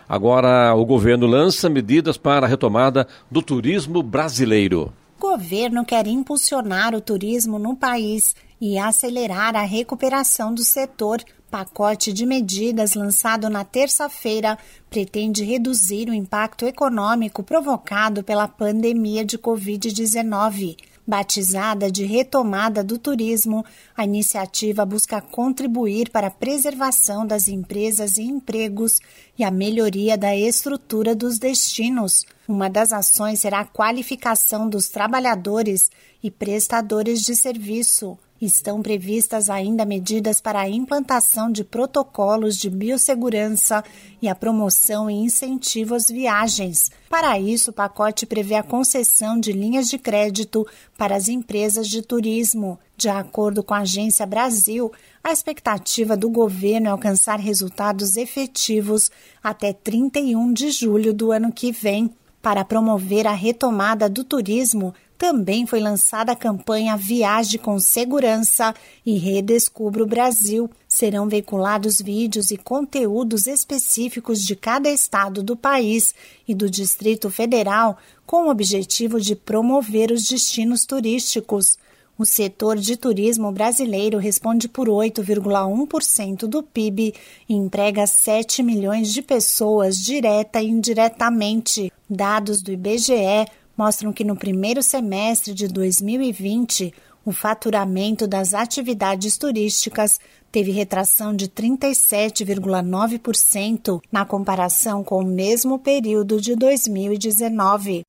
Agora, 0.08 0.76
o 0.76 0.86
governo 0.86 1.26
lança 1.26 1.68
medidas 1.68 2.18
para 2.18 2.46
a 2.46 2.50
retomada 2.50 3.08
do 3.32 3.42
turismo 3.42 4.04
brasileiro. 4.04 4.94
Governo 5.24 5.86
quer 5.86 6.06
impulsionar 6.06 6.94
o 6.94 7.00
turismo 7.00 7.58
no 7.58 7.78
país 7.78 8.36
e 8.60 8.78
acelerar 8.78 9.56
a 9.56 9.62
recuperação 9.62 10.54
do 10.54 10.66
setor. 10.66 11.24
Pacote 11.50 12.12
de 12.12 12.26
medidas 12.26 12.94
lançado 12.94 13.50
na 13.50 13.64
terça-feira 13.64 14.58
pretende 14.90 15.46
reduzir 15.46 16.10
o 16.10 16.14
impacto 16.14 16.66
econômico 16.66 17.42
provocado 17.42 18.22
pela 18.22 18.50
pandemia 18.50 19.24
de 19.24 19.38
Covid-19. 19.38 20.76
Batizada 21.06 21.92
de 21.92 22.06
Retomada 22.06 22.82
do 22.82 22.98
Turismo, 22.98 23.66
a 23.96 24.06
iniciativa 24.06 24.86
busca 24.86 25.20
contribuir 25.20 26.10
para 26.10 26.28
a 26.28 26.32
preservação 26.32 27.28
das 27.28 27.50
empresas 27.50 28.18
e 28.18 28.24
empregos 28.24 29.00
e 29.38 29.44
a 29.44 29.52
melhoria 29.52 30.18
da 30.18 30.34
estrutura 30.34 31.14
dos 31.14 31.38
destinos. 31.38 32.26
Uma 32.48 32.70
das 32.70 32.94
ações 32.94 33.42
será 33.42 33.60
a 33.60 33.66
qualificação 33.66 34.70
dos 34.70 34.88
trabalhadores 34.88 35.90
e 36.24 36.32
prestadores 36.32 37.22
de 37.22 37.36
serviço. 37.36 38.18
Estão 38.44 38.82
previstas 38.82 39.50
ainda 39.50 39.86
medidas 39.86 40.42
para 40.42 40.60
a 40.60 40.70
implantação 40.70 41.50
de 41.50 41.64
protocolos 41.64 42.58
de 42.58 42.70
biossegurança 42.70 43.82
e 44.22 44.28
a 44.28 44.36
promoção 44.36 45.10
e 45.10 45.14
incentivo 45.14 45.96
às 45.96 46.08
viagens. 46.10 46.92
Para 47.10 47.40
isso, 47.40 47.72
o 47.72 47.74
pacote 47.74 48.26
prevê 48.26 48.56
a 48.56 48.62
concessão 48.62 49.40
de 49.40 49.54
linhas 49.54 49.88
de 49.88 49.98
crédito 49.98 50.68
para 50.98 51.16
as 51.16 51.30
empresas 51.30 51.88
de 51.88 52.02
turismo. 52.02 52.78
De 52.98 53.08
acordo 53.08 53.64
com 53.64 53.74
a 53.74 53.80
Agência 53.80 54.26
Brasil, 54.26 54.92
a 55.24 55.32
expectativa 55.32 56.18
do 56.18 56.30
governo 56.30 56.88
é 56.88 56.90
alcançar 56.90 57.40
resultados 57.40 58.18
efetivos 58.18 59.10
até 59.42 59.72
31 59.72 60.52
de 60.52 60.70
julho 60.70 61.14
do 61.14 61.32
ano 61.32 61.50
que 61.50 61.72
vem. 61.72 62.14
Para 62.42 62.66
promover 62.66 63.26
a 63.26 63.32
retomada 63.32 64.10
do 64.10 64.22
turismo, 64.22 64.94
também 65.24 65.66
foi 65.66 65.80
lançada 65.80 66.34
a 66.34 66.36
campanha 66.36 66.98
Viaje 66.98 67.58
com 67.58 67.80
Segurança 67.80 68.76
e 69.06 69.18
Redescubra 69.18 70.04
o 70.04 70.06
Brasil. 70.06 70.70
Serão 70.86 71.30
veiculados 71.30 72.02
vídeos 72.02 72.52
e 72.52 72.58
conteúdos 72.58 73.48
específicos 73.48 74.44
de 74.44 74.54
cada 74.54 74.90
estado 74.90 75.42
do 75.42 75.56
país 75.56 76.14
e 76.46 76.54
do 76.54 76.70
Distrito 76.70 77.30
Federal 77.30 77.98
com 78.26 78.48
o 78.48 78.50
objetivo 78.50 79.18
de 79.18 79.34
promover 79.34 80.12
os 80.12 80.28
destinos 80.28 80.86
turísticos. 80.86 81.78
O 82.20 82.26
setor 82.26 82.78
de 82.78 82.98
turismo 82.98 83.50
brasileiro 83.50 84.18
responde 84.18 84.68
por 84.68 84.90
8,1% 84.90 86.40
do 86.48 86.62
PIB 86.62 87.16
e 87.48 87.54
emprega 87.54 88.06
7 88.06 88.62
milhões 88.62 89.14
de 89.14 89.22
pessoas 89.22 90.04
direta 90.04 90.62
e 90.62 90.68
indiretamente. 90.68 91.94
Dados 92.10 92.62
do 92.62 92.74
IBGE 92.74 93.48
mostram 93.78 94.14
que 94.14 94.24
no 94.24 94.36
primeiro 94.36 94.82
semestre 94.82 95.54
de 95.54 95.68
2020, 95.68 96.92
o 97.26 97.32
faturamento 97.32 98.28
das 98.28 98.54
atividades 98.54 99.38
turísticas 99.38 100.20
teve 100.52 100.72
retração 100.72 101.34
de 101.36 101.48
37,9% 101.48 104.02
na 104.12 104.26
comparação 104.26 105.04
com 105.04 105.20
o 105.20 105.26
mesmo 105.26 105.80
período 105.80 106.40
de 106.40 106.56
2019. 106.56 108.04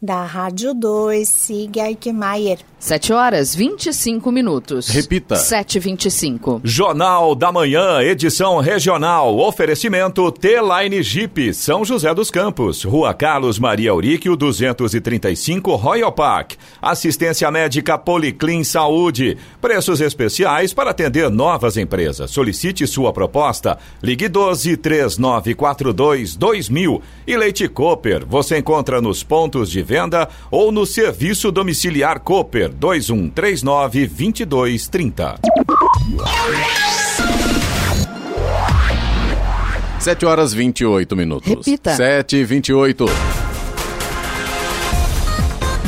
Da 0.00 0.22
Rádio 0.22 0.74
2, 0.74 1.28
siga 1.28 1.88
Eichmeier. 1.88 2.60
7 2.78 3.12
horas 3.12 3.56
25 3.56 4.30
minutos. 4.30 4.86
Repita. 4.86 5.34
7h25. 5.34 6.60
Jornal 6.62 7.34
da 7.34 7.50
Manhã, 7.50 8.00
edição 8.00 8.60
regional. 8.60 9.36
Oferecimento 9.36 10.30
T-Line 10.30 11.02
Jeep, 11.02 11.52
São 11.52 11.84
José 11.84 12.14
dos 12.14 12.30
Campos. 12.30 12.84
Rua 12.84 13.12
Carlos 13.12 13.58
Maria 13.58 13.90
Auríquio, 13.90 14.36
235, 14.36 15.74
Royal 15.74 16.12
Park. 16.12 16.52
Assistência 16.80 17.50
médica 17.50 17.98
Policlin 17.98 18.62
Saúde. 18.62 19.36
Preços 19.60 20.00
especiais 20.00 20.72
para 20.72 20.90
atender 20.90 21.28
novas 21.28 21.76
empresas. 21.76 22.30
Solicite 22.30 22.86
sua 22.86 23.12
proposta. 23.12 23.76
Ligue 24.00 24.28
12 24.28 24.76
3942 24.76 26.36
2000. 26.36 27.02
E 27.26 27.36
Leite 27.36 27.66
Cooper, 27.66 28.24
você 28.24 28.58
encontra 28.58 29.02
nos 29.02 29.24
pontos 29.24 29.68
de 29.68 29.87
venda 29.88 30.28
ou 30.50 30.70
no 30.70 30.84
serviço 30.84 31.50
domiciliar 31.50 32.20
Cooper 32.20 32.68
2139 32.68 34.06
2230. 34.06 35.40
7 39.98 40.26
horas 40.26 40.52
28 40.52 41.16
minutos. 41.16 41.48
Repita. 41.48 41.96
7 41.96 42.36
e 42.36 42.44
28. 42.44 43.06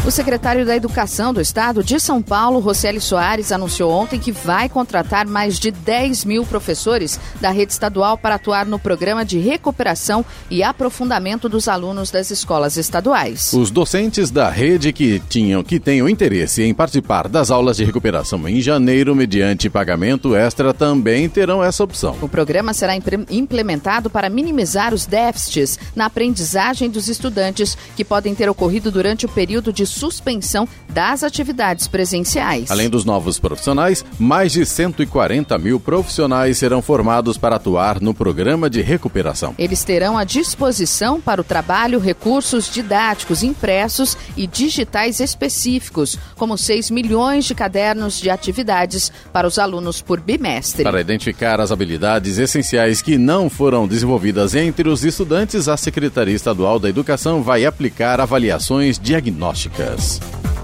O 0.03 0.11
secretário 0.11 0.65
da 0.65 0.75
Educação 0.75 1.33
do 1.33 1.43
Estado 1.43 1.85
de 1.85 2.01
São 2.01 2.23
Paulo, 2.23 2.59
Roseli 2.59 2.99
Soares, 2.99 3.53
anunciou 3.53 3.93
ontem 3.93 4.19
que 4.19 4.33
vai 4.33 4.67
contratar 4.67 5.27
mais 5.27 5.59
de 5.59 5.71
10 5.71 6.25
mil 6.25 6.47
professores 6.47 7.21
da 7.39 7.51
rede 7.51 7.73
estadual 7.73 8.17
para 8.17 8.37
atuar 8.37 8.65
no 8.65 8.79
programa 8.79 9.27
de 9.27 9.39
recuperação 9.39 10.25
e 10.51 10.63
aprofundamento 10.63 11.51
dos 11.51 11.69
alunos 11.69 12.11
das 12.11 12.31
escolas 12.31 12.79
estaduais. 12.79 13.53
Os 13.53 13.71
docentes 13.71 14.31
da 14.31 14.49
rede 14.49 14.91
que 14.91 15.21
tinham 15.29 15.63
que 15.63 15.79
tenham 15.79 16.09
interesse 16.09 16.63
em 16.63 16.73
participar 16.73 17.29
das 17.29 17.51
aulas 17.51 17.77
de 17.77 17.85
recuperação 17.85 18.49
em 18.49 18.59
janeiro 18.63 19.15
mediante 19.15 19.69
pagamento 19.69 20.35
extra 20.35 20.73
também 20.73 21.29
terão 21.29 21.63
essa 21.63 21.85
opção. 21.85 22.17
O 22.23 22.29
programa 22.29 22.73
será 22.73 22.95
implementado 23.29 24.09
para 24.09 24.31
minimizar 24.31 24.95
os 24.95 25.05
déficits 25.05 25.79
na 25.95 26.07
aprendizagem 26.07 26.89
dos 26.89 27.07
estudantes 27.07 27.77
que 27.95 28.05
podem 28.05 28.35
ter 28.35 28.49
ocorrido 28.49 28.91
durante 28.91 29.27
o 29.27 29.29
período 29.29 29.71
de 29.71 29.90
suspensão 29.91 30.69
das 30.89 31.23
atividades 31.23 31.87
presenciais. 31.87 32.71
Além 32.71 32.89
dos 32.89 33.05
novos 33.05 33.39
profissionais, 33.39 34.05
mais 34.19 34.53
de 34.53 34.65
140 34.65 35.57
mil 35.59 35.79
profissionais 35.79 36.59
serão 36.59 36.83
formados 36.83 37.37
para 37.37 37.57
atuar 37.57 38.01
no 38.01 38.15
programa 38.15 38.69
de 38.69 38.81
recuperação. 38.81 39.55
Eles 39.59 39.85
terão 39.85 40.17
à 40.17 40.25
disposição 40.25 41.21
para 41.21 41.41
o 41.41 41.45
trabalho 41.45 41.99
recursos 41.99 42.71
didáticos 42.71 43.43
impressos 43.43 44.17
e 44.37 44.47
digitais 44.47 45.21
específicos, 45.21 46.19
como 46.37 46.57
6 46.57 46.91
milhões 46.91 47.45
de 47.45 47.55
cadernos 47.55 48.19
de 48.19 48.31
atividades 48.31 49.13
para 49.33 49.47
os 49.47 49.59
alunos 49.59 50.01
por 50.01 50.21
bimestre. 50.21 50.85
Para 50.85 51.01
identificar 51.01 51.61
as 51.61 51.73
habilidades 51.73 52.39
essenciais 52.39 53.03
que 53.03 53.19
não 53.19 53.49
foram 53.49 53.87
desenvolvidas 53.87 54.55
entre 54.55 54.89
os 54.89 55.05
estudantes, 55.05 55.69
a 55.69 55.77
Secretaria 55.77 56.35
Estadual 56.35 56.79
da 56.79 56.89
Educação 56.89 57.43
vai 57.43 57.65
aplicar 57.65 58.21
avaliações 58.21 58.99
diagnósticas. 58.99 59.80
O 59.81 60.60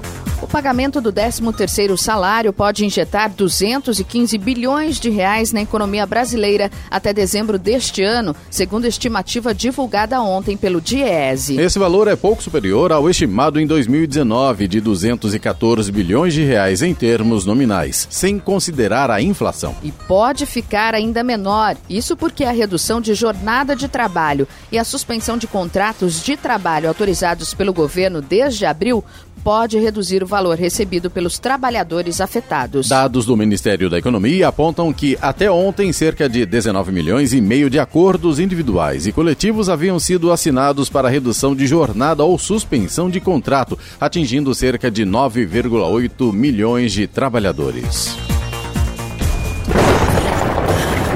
pagamento 0.56 1.02
do 1.02 1.12
13º 1.12 1.98
salário 1.98 2.50
pode 2.50 2.82
injetar 2.82 3.30
215 3.30 4.38
bilhões 4.38 4.98
de 4.98 5.10
reais 5.10 5.52
na 5.52 5.60
economia 5.60 6.06
brasileira 6.06 6.70
até 6.90 7.12
dezembro 7.12 7.58
deste 7.58 8.02
ano, 8.02 8.34
segundo 8.48 8.86
a 8.86 8.88
estimativa 8.88 9.52
divulgada 9.52 10.18
ontem 10.22 10.56
pelo 10.56 10.80
DIEESE. 10.80 11.60
Esse 11.60 11.78
valor 11.78 12.08
é 12.08 12.16
pouco 12.16 12.42
superior 12.42 12.90
ao 12.90 13.10
estimado 13.10 13.60
em 13.60 13.66
2019 13.66 14.66
de 14.66 14.80
214 14.80 15.92
bilhões 15.92 16.32
de 16.32 16.42
reais 16.42 16.80
em 16.80 16.94
termos 16.94 17.44
nominais, 17.44 18.08
sem 18.10 18.38
considerar 18.38 19.10
a 19.10 19.20
inflação. 19.20 19.76
E 19.82 19.92
pode 19.92 20.46
ficar 20.46 20.94
ainda 20.94 21.22
menor, 21.22 21.76
isso 21.86 22.16
porque 22.16 22.44
a 22.44 22.50
redução 22.50 22.98
de 22.98 23.12
jornada 23.12 23.76
de 23.76 23.88
trabalho 23.88 24.48
e 24.72 24.78
a 24.78 24.84
suspensão 24.84 25.36
de 25.36 25.46
contratos 25.46 26.24
de 26.24 26.34
trabalho 26.34 26.88
autorizados 26.88 27.52
pelo 27.52 27.74
governo 27.74 28.22
desde 28.22 28.64
abril 28.64 29.04
pode 29.42 29.78
reduzir 29.78 30.22
o 30.22 30.26
valor 30.26 30.58
recebido 30.58 31.10
pelos 31.10 31.38
trabalhadores 31.38 32.20
afetados. 32.20 32.88
Dados 32.88 33.26
do 33.26 33.36
Ministério 33.36 33.88
da 33.88 33.98
Economia 33.98 34.48
apontam 34.48 34.92
que 34.92 35.16
até 35.20 35.50
ontem 35.50 35.92
cerca 35.92 36.28
de 36.28 36.44
19 36.44 36.92
milhões 36.92 37.32
e 37.32 37.40
meio 37.40 37.70
de 37.70 37.78
acordos 37.78 38.38
individuais 38.38 39.06
e 39.06 39.12
coletivos 39.12 39.68
haviam 39.68 39.98
sido 39.98 40.32
assinados 40.32 40.88
para 40.88 41.08
redução 41.08 41.54
de 41.54 41.66
jornada 41.66 42.24
ou 42.24 42.38
suspensão 42.38 43.08
de 43.08 43.20
contrato, 43.20 43.78
atingindo 44.00 44.54
cerca 44.54 44.90
de 44.90 45.04
9,8 45.04 46.32
milhões 46.32 46.92
de 46.92 47.06
trabalhadores. 47.06 48.16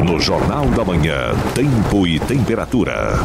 No 0.05 0.19
Jornal 0.19 0.67
da 0.67 0.85
Manhã, 0.85 1.33
Tempo 1.55 2.07
e 2.07 2.19
Temperatura. 2.19 3.19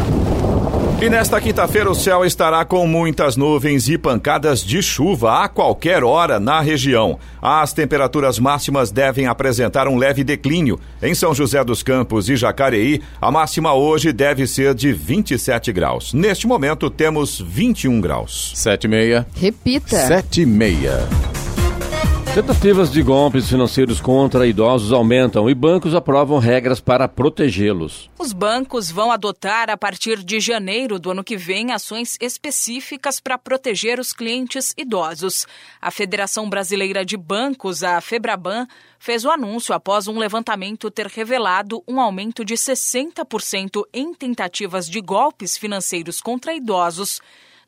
E 1.01 1.09
nesta 1.09 1.41
quinta-feira 1.41 1.91
o 1.91 1.93
céu 1.93 2.23
estará 2.23 2.63
com 2.63 2.87
muitas 2.87 3.35
nuvens 3.35 3.89
e 3.89 3.97
pancadas 3.97 4.63
de 4.63 4.81
chuva 4.81 5.43
a 5.43 5.49
qualquer 5.49 6.05
hora 6.05 6.39
na 6.39 6.61
região. 6.61 7.19
As 7.41 7.73
temperaturas 7.73 8.39
máximas 8.39 8.91
devem 8.91 9.27
apresentar 9.27 9.89
um 9.89 9.97
leve 9.97 10.23
declínio. 10.23 10.79
Em 11.03 11.13
São 11.13 11.35
José 11.35 11.61
dos 11.65 11.83
Campos 11.83 12.29
e 12.29 12.37
Jacareí, 12.37 13.01
a 13.21 13.29
máxima 13.29 13.73
hoje 13.73 14.13
deve 14.13 14.47
ser 14.47 14.73
de 14.73 14.93
27 14.93 15.73
graus. 15.73 16.13
Neste 16.13 16.47
momento 16.47 16.89
temos 16.89 17.41
21 17.41 17.99
graus. 17.99 18.53
7 18.55 18.85
e 18.85 18.87
meia. 18.87 19.27
Repita. 19.35 19.97
7 19.97 20.41
e 20.41 20.45
meia. 20.45 21.24
Tentativas 22.35 22.91
de 22.91 23.01
golpes 23.01 23.47
financeiros 23.47 24.01
contra 24.01 24.45
idosos 24.45 24.91
aumentam 24.91 25.49
e 25.49 25.55
bancos 25.55 25.95
aprovam 25.95 26.37
regras 26.37 26.81
para 26.81 27.07
protegê-los. 27.07 28.09
Os 28.19 28.33
bancos 28.33 28.91
vão 28.91 29.09
adotar, 29.09 29.69
a 29.69 29.77
partir 29.77 30.21
de 30.21 30.41
janeiro 30.41 30.99
do 30.99 31.11
ano 31.11 31.23
que 31.23 31.37
vem, 31.37 31.71
ações 31.71 32.17
específicas 32.19 33.21
para 33.21 33.37
proteger 33.37 34.01
os 34.01 34.11
clientes 34.11 34.73
idosos. 34.77 35.47
A 35.81 35.89
Federação 35.89 36.49
Brasileira 36.49 37.05
de 37.05 37.15
Bancos, 37.15 37.83
a 37.83 38.01
Febraban, 38.01 38.67
fez 38.99 39.23
o 39.23 39.31
anúncio 39.31 39.73
após 39.73 40.05
um 40.09 40.19
levantamento 40.19 40.91
ter 40.91 41.07
revelado 41.07 41.81
um 41.87 42.01
aumento 42.01 42.43
de 42.43 42.55
60% 42.55 43.83
em 43.93 44.13
tentativas 44.13 44.89
de 44.89 44.99
golpes 44.99 45.57
financeiros 45.57 46.19
contra 46.19 46.53
idosos 46.53 47.21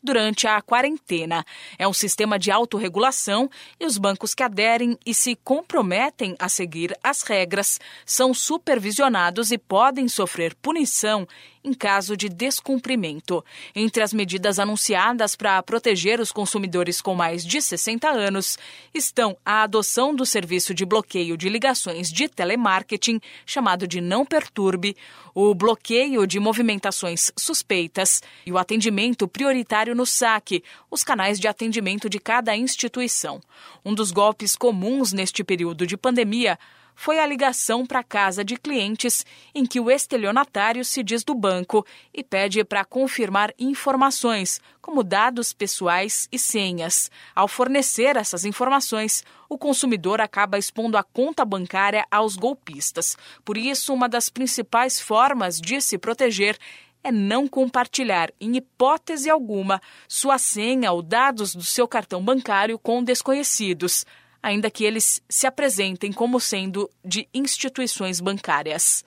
durante 0.07 0.47
a 0.47 0.61
quarentena. 0.61 1.45
É 1.77 1.85
um 1.85 1.91
sistema 1.91 2.39
de 2.39 2.49
autorregulação 2.49 3.49
e 3.77 3.85
os 3.85 3.97
bancos 3.97 4.33
que 4.33 4.41
aderem 4.41 4.97
e 5.05 5.13
se 5.13 5.35
comprometem 5.35 6.33
a 6.39 6.47
seguir 6.47 6.97
as 7.03 7.23
regras 7.23 7.77
são 8.05 8.33
supervisionados 8.33 9.51
e 9.51 9.57
podem 9.57 10.07
sofrer 10.07 10.55
punição 10.55 11.27
em 11.67 11.73
caso 11.73 12.15
de 12.15 12.29
descumprimento. 12.29 13.43
Entre 13.75 14.01
as 14.01 14.13
medidas 14.13 14.57
anunciadas 14.57 15.35
para 15.35 15.61
proteger 15.61 16.21
os 16.21 16.31
consumidores 16.31 17.01
com 17.01 17.13
mais 17.13 17.45
de 17.45 17.61
60 17.61 18.07
anos 18.09 18.57
estão 18.93 19.37
a 19.45 19.63
adoção 19.63 20.15
do 20.15 20.25
serviço 20.25 20.73
de 20.73 20.85
bloqueio 20.85 21.35
de 21.35 21.49
ligações 21.49 22.09
de 22.09 22.29
telemarketing, 22.29 23.19
chamado 23.45 23.85
de 23.85 23.99
Não 23.99 24.25
Perturbe, 24.25 24.95
o 25.35 25.53
bloqueio 25.53 26.25
de 26.25 26.39
movimentações 26.39 27.31
suspeitas 27.37 28.23
e 28.45 28.51
o 28.51 28.57
atendimento 28.57 29.27
prioritário 29.27 29.93
no 29.93 30.05
saque, 30.05 30.63
os 30.89 31.03
canais 31.03 31.39
de 31.39 31.47
atendimento 31.47 32.09
de 32.09 32.17
cada 32.17 32.55
instituição. 32.55 33.41
Um 33.85 33.93
dos 33.93 34.11
golpes 34.11 34.55
comuns 34.55 35.11
neste 35.11 35.43
período 35.43 35.85
de 35.85 35.97
pandemia 35.97 36.57
foi 36.97 37.19
a 37.19 37.27
ligação 37.27 37.85
para 37.85 37.99
a 37.99 38.03
casa 38.03 38.43
de 38.43 38.57
clientes 38.57 39.23
em 39.53 39.67
que 39.67 39.79
o 39.79 39.89
estelionatário 39.89 40.83
se 40.83 41.03
diz 41.03 41.23
do 41.23 41.35
banco 41.35 41.85
e 42.11 42.23
pede 42.23 42.63
para 42.63 42.83
confirmar 42.83 43.53
informações, 43.59 44.59
como 44.81 45.03
dados 45.03 45.53
pessoais 45.53 46.27
e 46.31 46.39
senhas. 46.39 47.11
Ao 47.35 47.47
fornecer 47.47 48.17
essas 48.17 48.43
informações, 48.45 49.23
o 49.47 49.59
consumidor 49.59 50.19
acaba 50.19 50.57
expondo 50.57 50.97
a 50.97 51.03
conta 51.03 51.45
bancária 51.45 52.03
aos 52.09 52.35
golpistas. 52.35 53.15
Por 53.45 53.57
isso, 53.57 53.93
uma 53.93 54.09
das 54.09 54.27
principais 54.27 54.99
formas 54.99 55.61
de 55.61 55.79
se 55.79 55.99
proteger 55.99 56.57
é 57.03 57.11
não 57.11 57.47
compartilhar, 57.47 58.31
em 58.41 58.57
hipótese 58.57 59.29
alguma, 59.29 59.79
sua 60.07 60.39
senha 60.39 60.91
ou 60.91 61.03
dados 61.03 61.53
do 61.53 61.63
seu 61.63 61.87
cartão 61.87 62.23
bancário 62.23 62.79
com 62.79 63.03
desconhecidos 63.03 64.03
ainda 64.41 64.69
que 64.69 64.83
eles 64.83 65.21
se 65.29 65.47
apresentem 65.47 66.11
como 66.11 66.39
sendo 66.39 66.89
de 67.03 67.27
instituições 67.33 68.19
bancárias. 68.19 69.03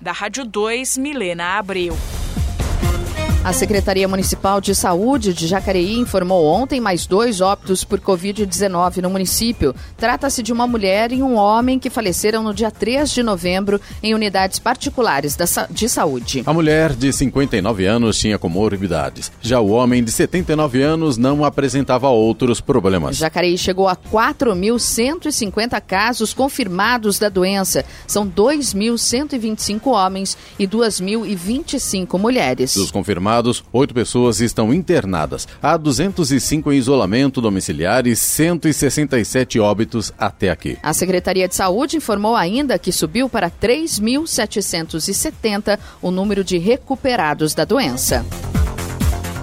Da 0.00 0.12
Rádio 0.12 0.44
2, 0.44 0.98
Milena 0.98 1.58
Abreu. 1.58 1.96
A 3.44 3.52
Secretaria 3.52 4.08
Municipal 4.08 4.60
de 4.60 4.74
Saúde 4.74 5.32
de 5.32 5.46
Jacareí 5.46 5.96
informou 5.96 6.44
ontem 6.44 6.80
mais 6.80 7.06
dois 7.06 7.40
óbitos 7.40 7.84
por 7.84 8.00
Covid-19 8.00 8.96
no 9.00 9.08
município. 9.08 9.74
Trata-se 9.96 10.42
de 10.42 10.52
uma 10.52 10.66
mulher 10.66 11.12
e 11.12 11.22
um 11.22 11.36
homem 11.36 11.78
que 11.78 11.88
faleceram 11.88 12.42
no 12.42 12.52
dia 12.52 12.70
3 12.70 13.08
de 13.08 13.22
novembro 13.22 13.80
em 14.02 14.12
unidades 14.12 14.58
particulares 14.58 15.38
de 15.70 15.88
saúde. 15.88 16.42
A 16.44 16.52
mulher 16.52 16.92
de 16.94 17.12
59 17.12 17.86
anos 17.86 18.18
tinha 18.18 18.38
comorbidades. 18.38 19.30
Já 19.40 19.60
o 19.60 19.70
homem 19.70 20.02
de 20.02 20.10
79 20.10 20.82
anos 20.82 21.16
não 21.16 21.44
apresentava 21.44 22.08
outros 22.08 22.60
problemas. 22.60 23.16
Jacareí 23.16 23.56
chegou 23.56 23.86
a 23.88 23.96
4.150 23.96 25.80
casos 25.80 26.34
confirmados 26.34 27.20
da 27.20 27.28
doença. 27.28 27.84
São 28.06 28.28
2.125 28.28 29.86
homens 29.86 30.36
e 30.58 30.66
2.025 30.66 32.18
mulheres. 32.18 32.74
Dos 32.74 32.90
confirmados 32.90 33.27
confirmados, 33.28 33.62
oito 33.72 33.92
pessoas 33.92 34.40
estão 34.40 34.72
internadas. 34.72 35.46
Há 35.62 35.76
205 35.76 36.72
em 36.72 36.76
isolamento 36.76 37.42
domiciliar 37.42 38.06
e 38.06 38.16
167 38.16 39.60
óbitos 39.60 40.10
até 40.18 40.48
aqui. 40.50 40.78
A 40.82 40.94
Secretaria 40.94 41.46
de 41.46 41.54
Saúde 41.54 41.98
informou 41.98 42.34
ainda 42.34 42.78
que 42.78 42.90
subiu 42.90 43.28
para 43.28 43.50
3.770 43.50 45.78
o 46.00 46.10
número 46.10 46.42
de 46.42 46.56
recuperados 46.58 47.52
da 47.54 47.64
doença. 47.64 48.24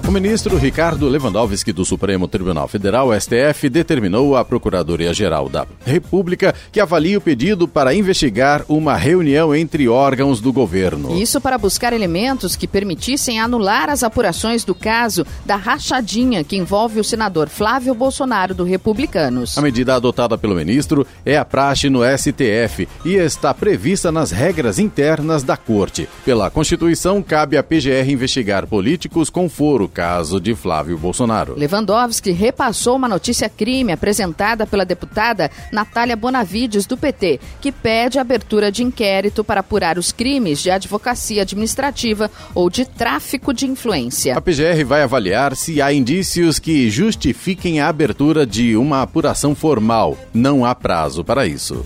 O 0.08 0.12
ministro 0.12 0.56
Ricardo 0.56 1.10
Lewandowski 1.10 1.74
do 1.74 1.84
Supremo 1.84 2.28
Tribunal 2.28 2.68
Federal, 2.68 3.10
STF, 3.20 3.68
determinou 3.68 4.38
à 4.38 4.46
Procuradoria-Geral 4.46 5.50
da 5.50 5.66
República 5.84 6.54
que 6.72 6.80
avalie 6.80 7.18
o 7.18 7.22
pedido 7.22 7.68
para 7.68 7.92
investigar 7.92 8.64
uma 8.70 8.96
reunião 8.96 9.54
entre 9.54 9.90
órgãos 9.90 10.40
do 10.40 10.54
governo. 10.54 11.20
Isso 11.20 11.42
para 11.42 11.58
buscar 11.58 11.92
elementos 11.92 12.56
que 12.56 12.68
permitissem 12.68 13.40
anular 13.40 13.90
as 13.90 14.04
apurações 14.04 14.64
do 14.64 14.76
caso 14.76 15.26
da 15.44 15.56
rachadinha 15.56 16.44
que 16.44 16.56
envolve 16.56 17.00
o 17.00 17.04
senador 17.04 17.50
Flávio 17.50 17.96
Bolsonaro 17.96 18.54
do 18.54 18.64
Republicanos. 18.64 19.58
A 19.58 19.62
medida 19.62 19.96
adotada 19.96 20.38
pelo 20.38 20.54
ministro 20.54 21.06
é 21.26 21.36
a 21.36 21.44
praxe 21.44 21.90
no 21.90 22.02
STF 22.06 22.88
e 23.04 23.16
está 23.16 23.56
prevista 23.56 24.12
nas 24.12 24.30
regras 24.30 24.78
internas 24.78 25.42
da 25.42 25.58
Corte. 25.58 26.08
Pela 26.24 26.52
Constituição, 26.52 27.24
cabe 27.24 27.58
à 27.58 27.64
PGR 27.64 28.08
investigar 28.08 28.68
políticos 28.68 29.32
com 29.32 29.50
foro 29.50 29.95
caso 29.96 30.42
de 30.42 30.54
Flávio 30.54 30.98
Bolsonaro. 30.98 31.56
Lewandowski 31.58 32.32
repassou 32.32 32.98
uma 32.98 33.08
notícia 33.08 33.48
crime 33.48 33.94
apresentada 33.94 34.68
pela 34.68 34.84
deputada 34.84 35.50
Natália 35.72 36.18
Bonavides, 36.18 36.86
do 36.86 36.98
PT, 36.98 37.40
que 37.62 37.72
pede 37.72 38.20
abertura 38.20 38.70
de 38.70 38.84
inquérito 38.84 39.42
para 39.42 39.62
apurar 39.62 39.98
os 39.98 40.12
crimes 40.12 40.62
de 40.62 40.70
advocacia 40.70 41.44
administrativa 41.44 42.30
ou 42.54 42.70
de 42.70 42.86
tráfico 42.86 43.54
de 43.54 43.66
influência. 43.66 44.38
A 44.38 44.42
PGR 44.42 44.84
vai 44.86 45.02
avaliar 45.02 45.56
se 45.56 45.82
há 45.82 45.94
indícios 45.94 46.60
que 46.60 46.90
justifiquem 46.90 47.80
a 47.80 47.88
abertura 47.88 48.46
de 48.46 48.76
uma 48.76 49.02
apuração 49.02 49.56
formal. 49.56 50.18
Não 50.34 50.66
há 50.66 50.76
prazo 50.76 51.24
para 51.24 51.48
isso. 51.48 51.86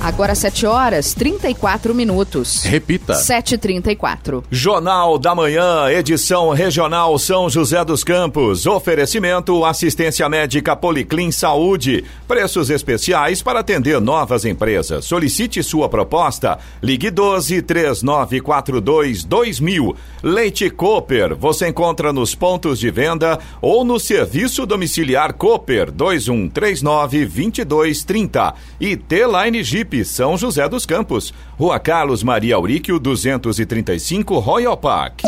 Agora 0.00 0.34
7 0.34 0.66
horas 0.66 1.14
34 1.14 1.94
minutos. 1.94 2.62
Repita. 2.62 3.14
7h34. 3.14 4.44
Jornal 4.50 5.18
da 5.18 5.34
Manhã, 5.34 5.88
edição 5.90 6.50
regional 6.50 7.18
São 7.18 7.48
José 7.48 7.82
dos 7.84 8.04
Campos. 8.04 8.66
Oferecimento 8.66 9.64
assistência 9.64 10.28
médica 10.28 10.76
Policlin 10.76 11.30
Saúde. 11.30 12.04
Preços 12.28 12.68
especiais 12.68 13.40
para 13.40 13.60
atender 13.60 14.00
novas 14.00 14.44
empresas. 14.44 15.04
Solicite 15.04 15.62
sua 15.62 15.88
proposta. 15.88 16.58
Ligue 16.82 17.10
12 17.10 17.62
3942 17.62 19.24
2000. 19.24 19.96
Leite 20.22 20.68
Cooper. 20.68 21.34
Você 21.34 21.68
encontra 21.68 22.12
nos 22.12 22.34
pontos 22.34 22.78
de 22.78 22.90
venda 22.90 23.38
ou 23.62 23.84
no 23.84 23.98
serviço 23.98 24.66
domiciliar 24.66 25.32
Cooper 25.34 25.90
2139 25.90 27.24
2230. 27.24 28.54
E 28.80 28.96
T-Line 28.96 29.62
Jeep 29.62 29.83
são 30.04 30.36
José 30.36 30.68
dos 30.68 30.86
Campos. 30.86 31.34
Rua 31.58 31.78
Carlos 31.78 32.22
Maria 32.22 32.56
Auríquio, 32.56 32.98
235, 32.98 34.38
Royal 34.38 34.76
Park. 34.76 35.22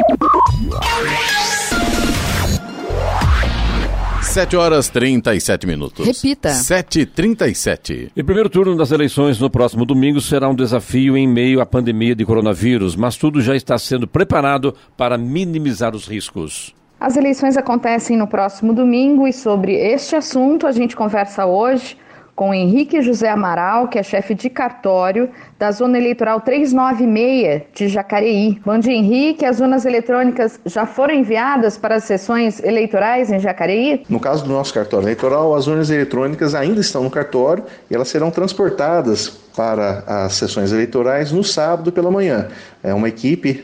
7 4.37 4.55
horas 4.55 4.90
37 4.90 5.66
minutos. 5.66 6.07
Repita. 6.07 6.51
7h37. 6.51 8.11
O 8.14 8.25
primeiro 8.25 8.51
turno 8.51 8.77
das 8.77 8.90
eleições 8.90 9.40
no 9.40 9.49
próximo 9.49 9.87
domingo 9.87 10.21
será 10.21 10.47
um 10.47 10.55
desafio 10.55 11.16
em 11.16 11.27
meio 11.27 11.59
à 11.59 11.64
pandemia 11.64 12.14
de 12.14 12.23
coronavírus, 12.23 12.95
mas 12.95 13.16
tudo 13.16 13.40
já 13.40 13.57
está 13.57 13.79
sendo 13.79 14.07
preparado 14.07 14.75
para 14.95 15.16
minimizar 15.16 15.97
os 15.97 16.07
riscos. 16.07 16.75
As 17.01 17.16
eleições 17.16 17.57
acontecem 17.57 18.16
no 18.16 18.27
próximo 18.27 18.75
domingo 18.75 19.27
e 19.27 19.33
sobre 19.33 19.75
este 19.75 20.14
assunto 20.14 20.66
a 20.66 20.73
gente 20.73 20.95
conversa 20.95 21.47
hoje 21.47 21.97
com 22.37 22.53
Henrique 22.53 23.01
José 23.01 23.31
Amaral, 23.31 23.88
que 23.88 23.99
é 23.99 24.03
chefe 24.03 24.35
de 24.35 24.51
cartório 24.51 25.31
da 25.59 25.72
Zona 25.72 25.96
Eleitoral 25.96 26.38
396 26.42 27.62
de 27.72 27.88
Jacareí. 27.88 28.61
Bom 28.64 28.79
dia, 28.79 28.92
Henrique. 28.92 29.46
As 29.46 29.59
urnas 29.59 29.87
eletrônicas 29.87 30.61
já 30.66 30.85
foram 30.85 31.14
enviadas 31.14 31.79
para 31.79 31.94
as 31.94 32.05
sessões 32.05 32.62
eleitorais 32.62 33.33
em 33.33 33.40
Jacareí? 33.40 34.05
No 34.07 34.20
caso 34.20 34.44
do 34.44 34.53
nosso 34.53 34.75
cartório 34.75 35.07
eleitoral, 35.07 35.55
as 35.55 35.66
urnas 35.66 35.88
eletrônicas 35.88 36.55
ainda 36.55 36.81
estão 36.81 37.03
no 37.03 37.11
cartório 37.11 37.64
e 37.90 37.94
elas 37.94 38.09
serão 38.09 38.31
transportadas 38.31 39.31
para 39.57 40.05
as 40.07 40.35
sessões 40.35 40.70
eleitorais 40.70 41.33
no 41.33 41.42
sábado 41.42 41.90
pela 41.90 42.11
manhã. 42.11 42.49
É 42.83 42.92
uma 42.92 43.09
equipe 43.09 43.62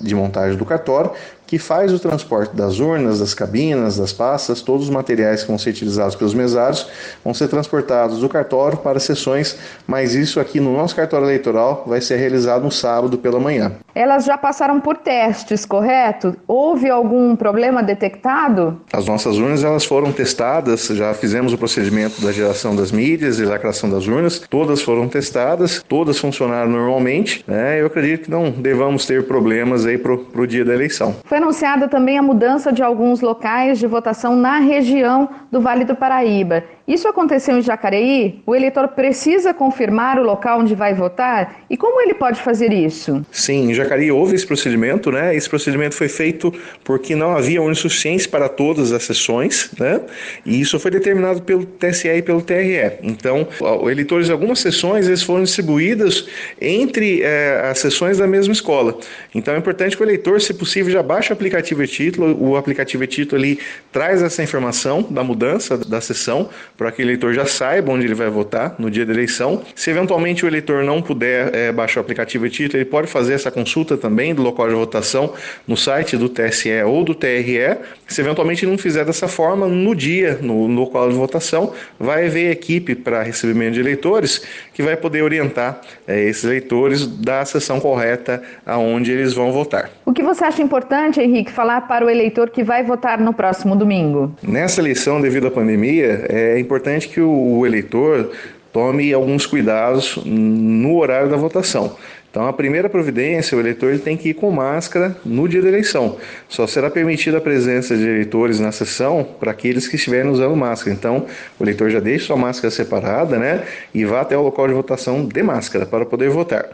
de 0.00 0.14
montagem 0.14 0.58
do 0.58 0.64
cartório 0.64 1.12
que 1.54 1.58
faz 1.60 1.92
o 1.92 2.00
transporte 2.00 2.56
das 2.56 2.80
urnas, 2.80 3.20
das 3.20 3.32
cabinas, 3.32 3.96
das 3.96 4.12
pastas, 4.12 4.60
todos 4.60 4.86
os 4.86 4.90
materiais 4.90 5.42
que 5.42 5.46
vão 5.46 5.56
ser 5.56 5.70
utilizados 5.70 6.16
pelos 6.16 6.34
mesários 6.34 6.88
vão 7.22 7.32
ser 7.32 7.46
transportados 7.46 8.18
do 8.18 8.28
cartório 8.28 8.76
para 8.78 8.98
sessões, 8.98 9.56
mas 9.86 10.16
isso 10.16 10.40
aqui 10.40 10.58
no 10.58 10.72
nosso 10.72 10.96
cartório 10.96 11.26
eleitoral 11.26 11.84
vai 11.86 12.00
ser 12.00 12.16
realizado 12.16 12.64
no 12.64 12.72
sábado 12.72 13.16
pela 13.18 13.38
manhã. 13.38 13.70
Elas 13.94 14.24
já 14.24 14.36
passaram 14.36 14.80
por 14.80 14.96
testes, 14.96 15.64
correto? 15.64 16.34
Houve 16.48 16.90
algum 16.90 17.36
problema 17.36 17.84
detectado? 17.84 18.80
As 18.92 19.06
nossas 19.06 19.36
urnas 19.36 19.62
elas 19.62 19.84
foram 19.84 20.10
testadas, 20.10 20.88
já 20.88 21.14
fizemos 21.14 21.52
o 21.52 21.58
procedimento 21.58 22.20
da 22.20 22.32
geração 22.32 22.74
das 22.74 22.90
mídias 22.90 23.38
e 23.38 23.44
lacração 23.44 23.88
das 23.88 24.08
urnas, 24.08 24.40
todas 24.50 24.82
foram 24.82 25.06
testadas, 25.06 25.84
todas 25.88 26.18
funcionaram 26.18 26.72
normalmente, 26.72 27.44
né? 27.46 27.80
Eu 27.80 27.86
acredito 27.86 28.24
que 28.24 28.30
não 28.32 28.50
devamos 28.50 29.06
ter 29.06 29.24
problemas 29.28 29.86
aí 29.86 29.96
pro, 29.96 30.18
pro 30.18 30.48
dia 30.48 30.64
da 30.64 30.74
eleição. 30.74 31.14
Foi 31.24 31.43
anunciada 31.44 31.86
também 31.86 32.16
a 32.16 32.22
mudança 32.22 32.72
de 32.72 32.82
alguns 32.82 33.20
locais 33.20 33.78
de 33.78 33.86
votação 33.86 34.34
na 34.34 34.58
região 34.58 35.28
do 35.52 35.60
Vale 35.60 35.84
do 35.84 35.94
Paraíba. 35.94 36.64
Isso 36.86 37.08
aconteceu 37.08 37.56
em 37.56 37.62
Jacareí? 37.62 38.42
O 38.44 38.54
eleitor 38.54 38.88
precisa 38.88 39.54
confirmar 39.54 40.18
o 40.18 40.22
local 40.22 40.60
onde 40.60 40.74
vai 40.74 40.92
votar? 40.92 41.64
E 41.70 41.78
como 41.78 41.98
ele 42.02 42.12
pode 42.12 42.42
fazer 42.42 42.74
isso? 42.74 43.24
Sim, 43.32 43.70
em 43.70 43.74
Jacareí 43.74 44.12
houve 44.12 44.34
esse 44.34 44.46
procedimento, 44.46 45.10
né? 45.10 45.34
Esse 45.34 45.48
procedimento 45.48 45.94
foi 45.94 46.08
feito 46.08 46.52
porque 46.84 47.16
não 47.16 47.34
havia 47.34 47.62
urna 47.62 47.74
suficiente 47.74 48.28
para 48.28 48.50
todas 48.50 48.92
as 48.92 49.02
sessões, 49.02 49.70
né? 49.78 49.98
E 50.44 50.60
isso 50.60 50.78
foi 50.78 50.90
determinado 50.90 51.40
pelo 51.40 51.64
TSE 51.64 52.06
e 52.06 52.20
pelo 52.20 52.42
TRE. 52.42 52.98
Então, 53.02 53.48
eleitores 53.90 54.26
de 54.26 54.32
algumas 54.32 54.58
sessões 54.58 55.06
eles 55.06 55.22
foram 55.22 55.42
distribuídos 55.42 56.28
entre 56.60 57.22
é, 57.22 57.62
as 57.64 57.78
sessões 57.78 58.18
da 58.18 58.26
mesma 58.26 58.52
escola. 58.52 58.98
Então, 59.34 59.54
é 59.54 59.58
importante 59.58 59.96
que 59.96 60.02
o 60.02 60.04
eleitor, 60.04 60.38
se 60.38 60.52
possível, 60.52 60.92
já 60.92 61.02
baixe 61.02 61.30
o 61.30 61.32
aplicativo 61.32 61.82
e 61.82 61.88
título. 61.88 62.36
O 62.38 62.58
aplicativo 62.58 63.04
e 63.04 63.06
título 63.06 63.40
ali 63.40 63.58
traz 63.90 64.22
essa 64.22 64.42
informação 64.42 65.00
da 65.00 65.24
mudança 65.24 65.78
da 65.78 66.02
sessão 66.02 66.50
para 66.76 66.90
que 66.90 67.02
o 67.02 67.04
eleitor 67.04 67.32
já 67.32 67.46
saiba 67.46 67.92
onde 67.92 68.04
ele 68.04 68.14
vai 68.14 68.28
votar 68.28 68.74
no 68.78 68.90
dia 68.90 69.06
da 69.06 69.12
eleição. 69.12 69.62
Se 69.74 69.90
eventualmente 69.90 70.44
o 70.44 70.48
eleitor 70.48 70.84
não 70.84 71.00
puder 71.00 71.54
é, 71.54 71.72
baixar 71.72 72.00
o 72.00 72.02
aplicativo 72.02 72.46
e 72.46 72.50
título, 72.50 72.78
ele 72.78 72.84
pode 72.84 73.06
fazer 73.06 73.34
essa 73.34 73.50
consulta 73.50 73.96
também 73.96 74.34
do 74.34 74.42
local 74.42 74.68
de 74.68 74.74
votação 74.74 75.32
no 75.66 75.76
site 75.76 76.16
do 76.16 76.28
TSE 76.28 76.82
ou 76.84 77.04
do 77.04 77.14
TRE. 77.14 77.78
Se 78.08 78.20
eventualmente 78.20 78.66
não 78.66 78.76
fizer 78.76 79.04
dessa 79.04 79.28
forma, 79.28 79.66
no 79.66 79.94
dia, 79.94 80.38
no, 80.40 80.68
no 80.68 80.80
local 80.80 81.08
de 81.08 81.14
votação, 81.14 81.72
vai 81.98 82.26
haver 82.26 82.50
equipe 82.50 82.94
para 82.94 83.22
recebimento 83.22 83.74
de 83.74 83.80
eleitores 83.80 84.42
que 84.74 84.82
vai 84.82 84.96
poder 84.96 85.22
orientar 85.22 85.80
é, 86.06 86.22
esses 86.24 86.44
eleitores 86.44 87.06
da 87.06 87.44
sessão 87.44 87.80
correta 87.80 88.42
aonde 88.66 89.12
eles 89.12 89.32
vão 89.32 89.52
votar. 89.52 89.90
O 90.04 90.12
que 90.12 90.22
você 90.22 90.44
acha 90.44 90.60
importante, 90.60 91.20
Henrique, 91.20 91.50
falar 91.50 91.82
para 91.82 92.04
o 92.04 92.10
eleitor 92.10 92.50
que 92.50 92.62
vai 92.62 92.82
votar 92.82 93.18
no 93.20 93.32
próximo 93.32 93.76
domingo? 93.76 94.34
Nessa 94.42 94.80
eleição, 94.80 95.20
devido 95.20 95.46
à 95.46 95.50
pandemia, 95.50 96.26
é 96.28 96.58
importante 96.58 97.08
que 97.08 97.20
o 97.20 97.64
eleitor 97.64 98.32
tome 98.72 99.14
alguns 99.14 99.46
cuidados 99.46 100.18
no 100.24 100.98
horário 100.98 101.30
da 101.30 101.36
votação. 101.36 101.96
Então, 102.34 102.48
a 102.48 102.52
primeira 102.52 102.88
providência, 102.88 103.56
o 103.56 103.60
eleitor 103.60 103.90
ele 103.90 104.00
tem 104.00 104.16
que 104.16 104.30
ir 104.30 104.34
com 104.34 104.50
máscara 104.50 105.16
no 105.24 105.48
dia 105.48 105.62
da 105.62 105.68
eleição. 105.68 106.16
Só 106.48 106.66
será 106.66 106.90
permitida 106.90 107.38
a 107.38 107.40
presença 107.40 107.96
de 107.96 108.02
eleitores 108.02 108.58
na 108.58 108.72
sessão 108.72 109.24
para 109.38 109.52
aqueles 109.52 109.86
que 109.86 109.94
estiverem 109.94 110.28
usando 110.28 110.56
máscara. 110.56 110.96
Então, 110.96 111.26
o 111.60 111.62
eleitor 111.62 111.90
já 111.90 112.00
deixe 112.00 112.24
sua 112.24 112.36
máscara 112.36 112.72
separada, 112.72 113.38
né? 113.38 113.62
E 113.94 114.04
vá 114.04 114.22
até 114.22 114.36
o 114.36 114.42
local 114.42 114.66
de 114.66 114.74
votação 114.74 115.24
de 115.24 115.42
máscara 115.44 115.86
para 115.86 116.04
poder 116.04 116.28
votar. 116.28 116.66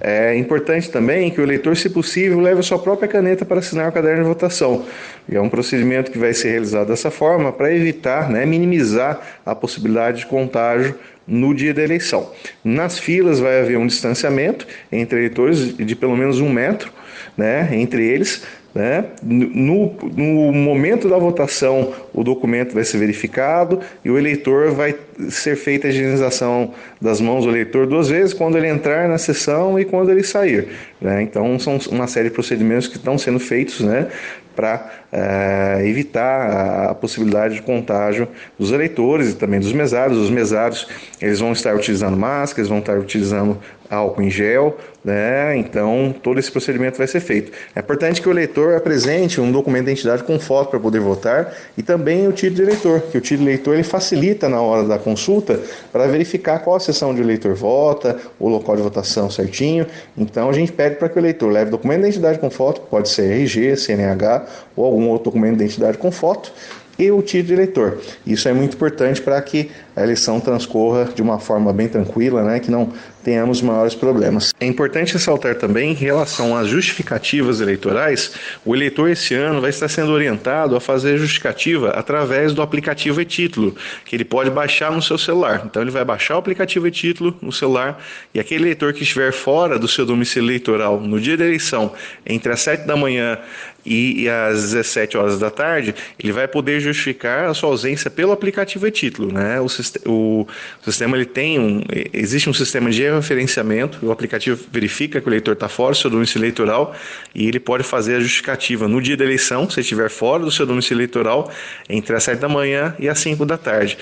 É 0.00 0.36
importante 0.36 0.88
também 0.88 1.28
que 1.28 1.40
o 1.40 1.42
eleitor, 1.42 1.76
se 1.76 1.90
possível, 1.90 2.38
leve 2.38 2.60
a 2.60 2.62
sua 2.62 2.78
própria 2.78 3.08
caneta 3.08 3.44
para 3.44 3.58
assinar 3.58 3.88
o 3.88 3.92
caderno 3.92 4.22
de 4.22 4.28
votação. 4.28 4.84
E 5.28 5.34
é 5.34 5.40
um 5.40 5.48
procedimento 5.48 6.12
que 6.12 6.18
vai 6.18 6.32
ser 6.32 6.50
realizado 6.50 6.86
dessa 6.86 7.10
forma 7.10 7.50
para 7.50 7.74
evitar, 7.74 8.30
né, 8.30 8.46
minimizar 8.46 9.20
a 9.44 9.56
possibilidade 9.56 10.20
de 10.20 10.26
contágio 10.26 10.94
no 11.30 11.54
dia 11.54 11.72
da 11.72 11.82
eleição. 11.82 12.30
Nas 12.64 12.98
filas 12.98 13.38
vai 13.38 13.60
haver 13.60 13.78
um 13.78 13.86
distanciamento 13.86 14.66
entre 14.90 15.20
eleitores 15.20 15.76
de 15.76 15.94
pelo 15.94 16.16
menos 16.16 16.40
um 16.40 16.50
metro 16.50 16.92
né, 17.36 17.68
entre 17.72 18.04
eles. 18.04 18.42
Né? 18.74 19.04
No, 19.22 19.94
no 20.16 20.52
momento 20.52 21.08
da 21.08 21.16
votação, 21.16 21.92
o 22.12 22.24
documento 22.24 22.74
vai 22.74 22.84
ser 22.84 22.98
verificado 22.98 23.80
e 24.04 24.10
o 24.10 24.18
eleitor 24.18 24.72
vai 24.72 24.94
ser 25.28 25.56
feita 25.56 25.86
a 25.86 25.90
higienização 25.90 26.72
das 27.00 27.20
mãos 27.20 27.44
do 27.44 27.50
eleitor 27.50 27.86
duas 27.86 28.08
vezes, 28.08 28.32
quando 28.32 28.56
ele 28.56 28.68
entrar 28.68 29.08
na 29.08 29.18
sessão 29.18 29.78
e 29.78 29.84
quando 29.84 30.10
ele 30.10 30.22
sair. 30.22 30.68
Né? 31.00 31.22
Então, 31.22 31.58
são 31.58 31.78
uma 31.90 32.06
série 32.06 32.28
de 32.28 32.34
procedimentos 32.34 32.86
que 32.86 32.96
estão 32.96 33.18
sendo 33.18 33.38
feitos 33.38 33.80
né, 33.80 34.08
para 34.54 34.90
é, 35.12 35.82
evitar 35.86 36.90
a 36.90 36.94
possibilidade 36.94 37.54
de 37.54 37.62
contágio 37.62 38.28
dos 38.58 38.72
eleitores 38.72 39.30
e 39.30 39.34
também 39.34 39.58
dos 39.58 39.72
mesários. 39.72 40.18
Os 40.18 40.30
mesários 40.30 40.86
eles 41.20 41.40
vão 41.40 41.52
estar 41.52 41.74
utilizando 41.74 42.16
máscaras, 42.16 42.68
vão 42.68 42.78
estar 42.78 42.98
utilizando 42.98 43.58
álcool 43.90 44.22
em 44.22 44.30
gel, 44.30 44.78
né? 45.04 45.56
Então 45.56 46.14
todo 46.22 46.38
esse 46.38 46.50
procedimento 46.50 46.96
vai 46.96 47.08
ser 47.08 47.20
feito. 47.20 47.50
É 47.74 47.80
importante 47.80 48.22
que 48.22 48.28
o 48.28 48.30
eleitor 48.30 48.76
apresente 48.76 49.40
um 49.40 49.50
documento 49.50 49.86
de 49.86 49.90
identidade 49.90 50.22
com 50.22 50.38
foto 50.38 50.70
para 50.70 50.78
poder 50.78 51.00
votar 51.00 51.52
e 51.76 51.82
também 51.82 52.28
o 52.28 52.32
título 52.32 52.56
de 52.56 52.62
eleitor, 52.62 53.00
que 53.10 53.18
o 53.18 53.20
título 53.20 53.46
de 53.46 53.54
eleitor 53.54 53.74
ele 53.74 53.82
facilita 53.82 54.48
na 54.48 54.60
hora 54.60 54.86
da 54.86 54.98
consulta 55.10 55.60
para 55.92 56.06
verificar 56.06 56.60
qual 56.60 56.76
a 56.76 56.80
sessão 56.80 57.14
de 57.14 57.20
eleitor 57.20 57.54
vota, 57.54 58.18
o 58.38 58.48
local 58.48 58.76
de 58.76 58.82
votação 58.82 59.28
certinho. 59.28 59.86
Então 60.16 60.48
a 60.48 60.52
gente 60.52 60.72
pede 60.72 60.96
para 60.96 61.08
que 61.08 61.16
o 61.16 61.20
eleitor 61.20 61.50
leve 61.50 61.70
documento 61.70 62.02
de 62.02 62.06
identidade 62.08 62.38
com 62.38 62.50
foto, 62.50 62.80
pode 62.82 63.08
ser 63.08 63.32
RG, 63.32 63.76
CNH 63.76 64.46
ou 64.76 64.84
algum 64.84 65.08
outro 65.08 65.24
documento 65.24 65.56
de 65.56 65.64
identidade 65.64 65.98
com 65.98 66.10
foto 66.10 66.52
e 66.98 67.10
o 67.10 67.22
título 67.22 67.48
de 67.48 67.52
eleitor. 67.54 67.98
Isso 68.26 68.48
é 68.48 68.52
muito 68.52 68.74
importante 68.74 69.20
para 69.20 69.40
que 69.40 69.70
a 69.96 70.02
eleição 70.02 70.40
transcorra 70.40 71.06
de 71.14 71.20
uma 71.20 71.38
forma 71.38 71.72
bem 71.72 71.88
tranquila, 71.88 72.42
né, 72.42 72.60
que 72.60 72.70
não 72.70 72.92
tenhamos 73.22 73.60
maiores 73.60 73.94
problemas. 73.94 74.52
É 74.58 74.66
importante 74.66 75.12
ressaltar 75.12 75.56
também, 75.56 75.90
em 75.90 75.94
relação 75.94 76.56
às 76.56 76.68
justificativas 76.68 77.60
eleitorais, 77.60 78.32
o 78.64 78.74
eleitor 78.74 79.10
esse 79.10 79.34
ano 79.34 79.60
vai 79.60 79.70
estar 79.70 79.88
sendo 79.88 80.10
orientado 80.10 80.74
a 80.74 80.80
fazer 80.80 81.18
justificativa 81.18 81.90
através 81.90 82.54
do 82.54 82.62
aplicativo 82.62 83.20
e-título, 83.20 83.74
que 84.04 84.16
ele 84.16 84.24
pode 84.24 84.48
baixar 84.50 84.90
no 84.90 85.02
seu 85.02 85.18
celular. 85.18 85.62
Então 85.66 85.82
ele 85.82 85.90
vai 85.90 86.04
baixar 86.04 86.36
o 86.36 86.38
aplicativo 86.38 86.86
e-título 86.86 87.36
no 87.42 87.52
celular 87.52 88.02
e 88.32 88.40
aquele 88.40 88.64
eleitor 88.64 88.92
que 88.92 89.02
estiver 89.02 89.32
fora 89.32 89.78
do 89.78 89.86
seu 89.86 90.06
domicílio 90.06 90.48
eleitoral 90.48 90.98
no 90.98 91.20
dia 91.20 91.36
da 91.36 91.44
eleição, 91.44 91.92
entre 92.24 92.52
as 92.52 92.60
7 92.60 92.86
da 92.86 92.96
manhã 92.96 93.38
e, 93.84 94.28
às 94.28 94.62
17 94.72 95.16
horas 95.16 95.38
da 95.38 95.50
tarde, 95.50 95.94
ele 96.18 96.32
vai 96.32 96.46
poder 96.46 96.80
justificar 96.80 97.48
a 97.48 97.54
sua 97.54 97.70
ausência 97.70 98.10
pelo 98.10 98.32
aplicativo 98.32 98.86
e-título. 98.86 99.32
Né? 99.32 99.60
O, 99.60 99.66
o, 100.06 100.42
o 100.42 100.84
sistema 100.84 101.16
ele 101.16 101.26
tem 101.26 101.58
um, 101.58 101.82
existe 102.12 102.48
um 102.48 102.54
sistema 102.54 102.90
de 102.90 103.02
referenciamento, 103.02 103.98
o 104.02 104.12
aplicativo 104.12 104.62
verifica 104.70 105.20
que 105.20 105.28
o 105.28 105.30
eleitor 105.30 105.52
está 105.52 105.68
fora 105.68 105.92
do 105.92 105.98
seu 105.98 106.10
domicílio 106.10 106.44
eleitoral 106.44 106.94
e 107.34 107.46
ele 107.46 107.60
pode 107.60 107.82
fazer 107.82 108.16
a 108.16 108.20
justificativa 108.20 108.86
no 108.86 109.00
dia 109.00 109.16
da 109.16 109.24
eleição, 109.24 109.68
se 109.68 109.80
estiver 109.80 110.10
fora 110.10 110.44
do 110.44 110.50
seu 110.50 110.66
domicílio 110.66 111.00
eleitoral, 111.00 111.50
entre 111.88 112.14
as 112.14 112.22
7 112.24 112.38
da 112.38 112.48
manhã 112.48 112.94
e 112.98 113.08
as 113.08 113.18
5 113.18 113.44
da 113.44 113.56
tarde. 113.56 113.96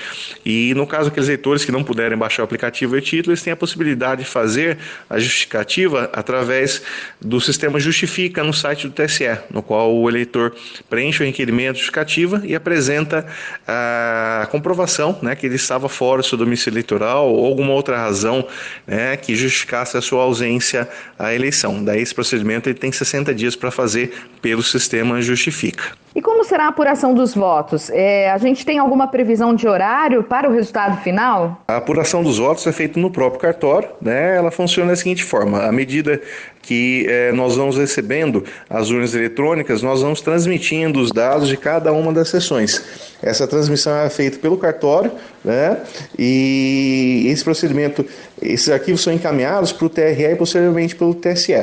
E 0.45 0.73
no 0.75 0.87
caso 0.87 1.09
aqueles 1.09 1.29
eleitores 1.29 1.65
que 1.65 1.73
não 1.73 1.85
puderem 1.85 2.17
baixar 2.17 2.43
o 2.43 2.45
aplicativo 2.45 2.97
e 2.97 3.01
título, 3.01 3.33
eles 3.33 3.43
têm 3.43 3.53
a 3.53 3.57
possibilidade 3.57 4.23
de 4.25 4.29
fazer 4.29 4.79
a 5.09 5.19
justificativa 5.19 6.11
através 6.13 6.83
do 7.21 7.41
sistema 7.41 7.79
Justifica 7.79 8.43
no 8.43 8.53
site 8.53 8.89
do 8.89 8.93
TSE, 8.93 9.39
no 9.51 9.63
qual 9.69 9.95
o 9.95 10.09
eleitor 10.09 10.55
preenche 10.89 11.23
o 11.23 11.27
requerimento 11.27 11.75
justificativa 11.75 12.41
e 12.43 12.55
apresenta 12.55 13.27
a 13.67 14.49
comprovação 14.51 15.19
né, 15.21 15.37
que 15.37 15.45
ele 15.45 15.57
estava 15.57 15.91
fora 15.91 16.23
do 16.23 16.27
seu 16.27 16.39
domicílio 16.39 16.77
eleitoral 16.77 17.29
ou 17.29 17.45
alguma 17.45 17.75
outra 17.75 17.99
razão 17.99 18.47
né, 18.87 19.15
que 19.19 19.37
justificasse 19.37 19.95
a 19.95 20.01
sua 20.01 20.23
ausência 20.23 20.89
à 21.19 21.35
eleição. 21.35 21.85
Daí 21.85 22.01
esse 22.01 22.15
procedimento 22.15 22.71
ele 22.71 22.79
tem 22.79 22.91
60 22.91 23.35
dias 23.35 23.55
para 23.55 23.71
fazer 23.71 24.15
pelo 24.41 24.63
sistema 24.63 25.21
Justifica. 25.21 25.85
E 26.15 26.23
como 26.23 26.43
será 26.43 26.65
a 26.65 26.69
apuração 26.69 27.15
dos 27.15 27.35
votos? 27.35 27.91
É, 27.91 28.31
a 28.31 28.39
gente 28.39 28.65
tem 28.65 28.79
alguma 28.79 29.07
previsão 29.07 29.55
de 29.55 29.69
horário 29.69 30.23
para 30.23 30.49
o 30.49 30.53
resultado 30.53 31.01
final? 31.03 31.63
A 31.69 31.77
apuração 31.77 32.23
dos 32.23 32.39
votos 32.39 32.67
é 32.67 32.73
feita 32.73 32.99
no 32.99 33.11
próprio 33.11 33.41
cartório, 33.41 33.91
né? 34.01 34.37
Ela 34.37 34.51
funciona 34.51 34.91
da 34.91 34.97
seguinte 34.97 35.23
forma: 35.23 35.63
à 35.63 35.71
medida 35.71 36.21
que 36.69 37.07
é, 37.09 37.33
nós 37.33 37.57
vamos 37.57 37.79
recebendo 37.79 38.45
as 38.69 38.91
urnas 38.91 39.15
eletrônicas, 39.15 39.81
nós 39.81 40.03
vamos 40.03 40.21
transmitindo 40.21 41.01
os 41.01 41.11
dados 41.11 41.49
de 41.49 41.57
cada 41.57 41.91
uma 41.95 42.13
das 42.13 42.29
sessões. 42.29 42.85
Essa 43.23 43.47
transmissão 43.47 43.97
é 43.97 44.11
feita 44.11 44.39
pelo 44.39 44.59
cartório, 44.59 45.11
né? 45.43 45.79
E 46.19 47.25
esse 47.29 47.43
procedimento, 47.43 48.05
esses 48.43 48.69
arquivos 48.69 49.01
são 49.01 49.11
encaminhados 49.11 49.73
para 49.73 49.87
o 49.87 49.89
TRE 49.89 50.33
e 50.33 50.37
posteriormente 50.37 50.95
pelo 50.95 51.15
TSE. 51.15 51.55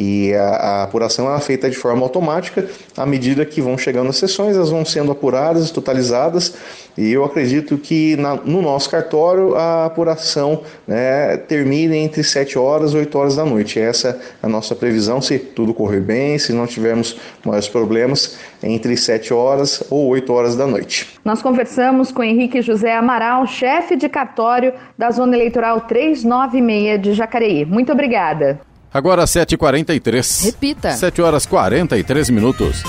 E 0.00 0.32
a, 0.32 0.44
a 0.44 0.82
apuração 0.84 1.34
é 1.34 1.40
feita 1.40 1.68
de 1.68 1.76
forma 1.76 2.02
automática, 2.02 2.64
à 2.96 3.04
medida 3.04 3.44
que 3.44 3.60
vão 3.60 3.76
chegando 3.76 4.08
as 4.08 4.16
sessões, 4.16 4.54
elas 4.54 4.70
vão 4.70 4.84
sendo 4.84 5.10
apuradas, 5.10 5.72
totalizadas, 5.72 6.54
e 6.96 7.10
eu 7.10 7.24
acredito 7.24 7.76
que 7.76 8.16
na, 8.16 8.36
no 8.36 8.62
nosso 8.62 8.88
cartório 8.88 9.56
a 9.56 9.86
apuração 9.86 10.62
né, 10.86 11.36
termine 11.36 11.96
entre 11.96 12.22
7 12.22 12.56
horas 12.56 12.92
e 12.92 12.96
8 12.96 13.18
horas 13.18 13.34
da 13.34 13.44
noite. 13.44 13.80
Essa 13.80 14.20
é 14.40 14.46
a 14.46 14.48
nossa 14.48 14.72
previsão, 14.76 15.20
se 15.20 15.36
tudo 15.36 15.74
correr 15.74 16.00
bem, 16.00 16.38
se 16.38 16.52
não 16.52 16.64
tivermos 16.64 17.16
maiores 17.44 17.66
problemas, 17.66 18.38
entre 18.62 18.96
7 18.96 19.34
horas 19.34 19.82
ou 19.90 20.06
8 20.06 20.32
horas 20.32 20.54
da 20.54 20.66
noite. 20.66 21.18
Nós 21.24 21.42
conversamos 21.42 22.12
com 22.12 22.22
Henrique 22.22 22.62
José 22.62 22.94
Amaral, 22.94 23.48
chefe 23.48 23.96
de 23.96 24.08
cartório 24.08 24.72
da 24.96 25.10
Zona 25.10 25.34
Eleitoral 25.34 25.80
396 25.80 27.02
de 27.02 27.12
Jacareí. 27.14 27.64
Muito 27.64 27.90
obrigada. 27.90 28.60
Agora 28.92 29.24
7h43. 29.24 30.44
Repita. 30.44 30.92
7 30.92 31.22
horas 31.22 31.46
43 31.46 32.30
minutos. 32.30 32.82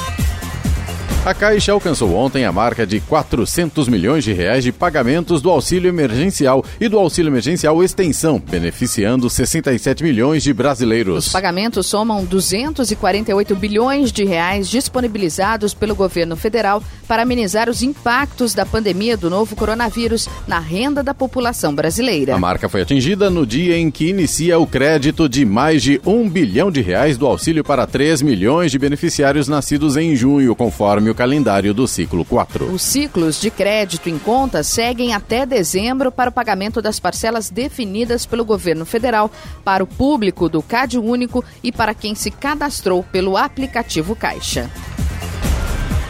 A 1.25 1.33
Caixa 1.33 1.73
alcançou 1.73 2.15
ontem 2.15 2.45
a 2.45 2.51
marca 2.51 2.87
de 2.87 3.01
400 3.01 3.89
milhões 3.89 4.23
de 4.23 4.31
reais 4.31 4.63
de 4.63 4.71
pagamentos 4.71 5.41
do 5.41 5.49
auxílio 5.49 5.89
emergencial 5.89 6.63
e 6.79 6.87
do 6.87 6.97
auxílio 6.97 7.29
emergencial 7.29 7.83
extensão, 7.83 8.39
beneficiando 8.39 9.29
67 9.29 10.01
milhões 10.01 10.43
de 10.43 10.53
brasileiros. 10.53 11.27
Os 11.27 11.31
pagamentos 11.31 11.87
somam 11.87 12.23
248 12.23 13.53
bilhões 13.53 14.13
de 14.13 14.23
reais 14.23 14.69
disponibilizados 14.69 15.73
pelo 15.73 15.93
governo 15.93 16.37
federal 16.37 16.81
para 17.05 17.23
amenizar 17.23 17.69
os 17.69 17.83
impactos 17.83 18.53
da 18.53 18.65
pandemia 18.65 19.17
do 19.17 19.29
novo 19.29 19.57
coronavírus 19.57 20.29
na 20.47 20.59
renda 20.59 21.03
da 21.03 21.13
população 21.13 21.75
brasileira. 21.75 22.33
A 22.33 22.39
marca 22.39 22.69
foi 22.69 22.81
atingida 22.81 23.29
no 23.29 23.45
dia 23.45 23.77
em 23.77 23.91
que 23.91 24.07
inicia 24.07 24.57
o 24.57 24.65
crédito 24.65 25.27
de 25.27 25.43
mais 25.43 25.83
de 25.83 25.99
um 26.05 26.29
bilhão 26.29 26.71
de 26.71 26.79
reais 26.79 27.17
do 27.17 27.27
auxílio 27.27 27.63
para 27.63 27.85
3 27.85 28.21
milhões 28.21 28.71
de 28.71 28.79
beneficiários 28.79 29.49
nascidos 29.49 29.97
em 29.97 30.15
junho, 30.15 30.55
conforme 30.55 31.08
o 31.09 31.15
calendário 31.15 31.73
do 31.73 31.87
ciclo 31.87 32.23
4. 32.23 32.71
Os 32.71 32.81
ciclos 32.81 33.39
de 33.39 33.49
crédito 33.49 34.09
em 34.09 34.17
conta 34.17 34.63
seguem 34.63 35.13
até 35.13 35.45
dezembro 35.45 36.11
para 36.11 36.29
o 36.29 36.33
pagamento 36.33 36.81
das 36.81 36.99
parcelas 36.99 37.49
definidas 37.49 38.25
pelo 38.25 38.45
governo 38.45 38.85
federal 38.85 39.31
para 39.63 39.83
o 39.83 39.87
público 39.87 40.49
do 40.49 40.61
Cade 40.61 40.97
Único 40.97 41.43
e 41.63 41.71
para 41.71 41.93
quem 41.93 42.15
se 42.15 42.31
cadastrou 42.31 43.03
pelo 43.03 43.37
aplicativo 43.37 44.15
Caixa. 44.15 44.69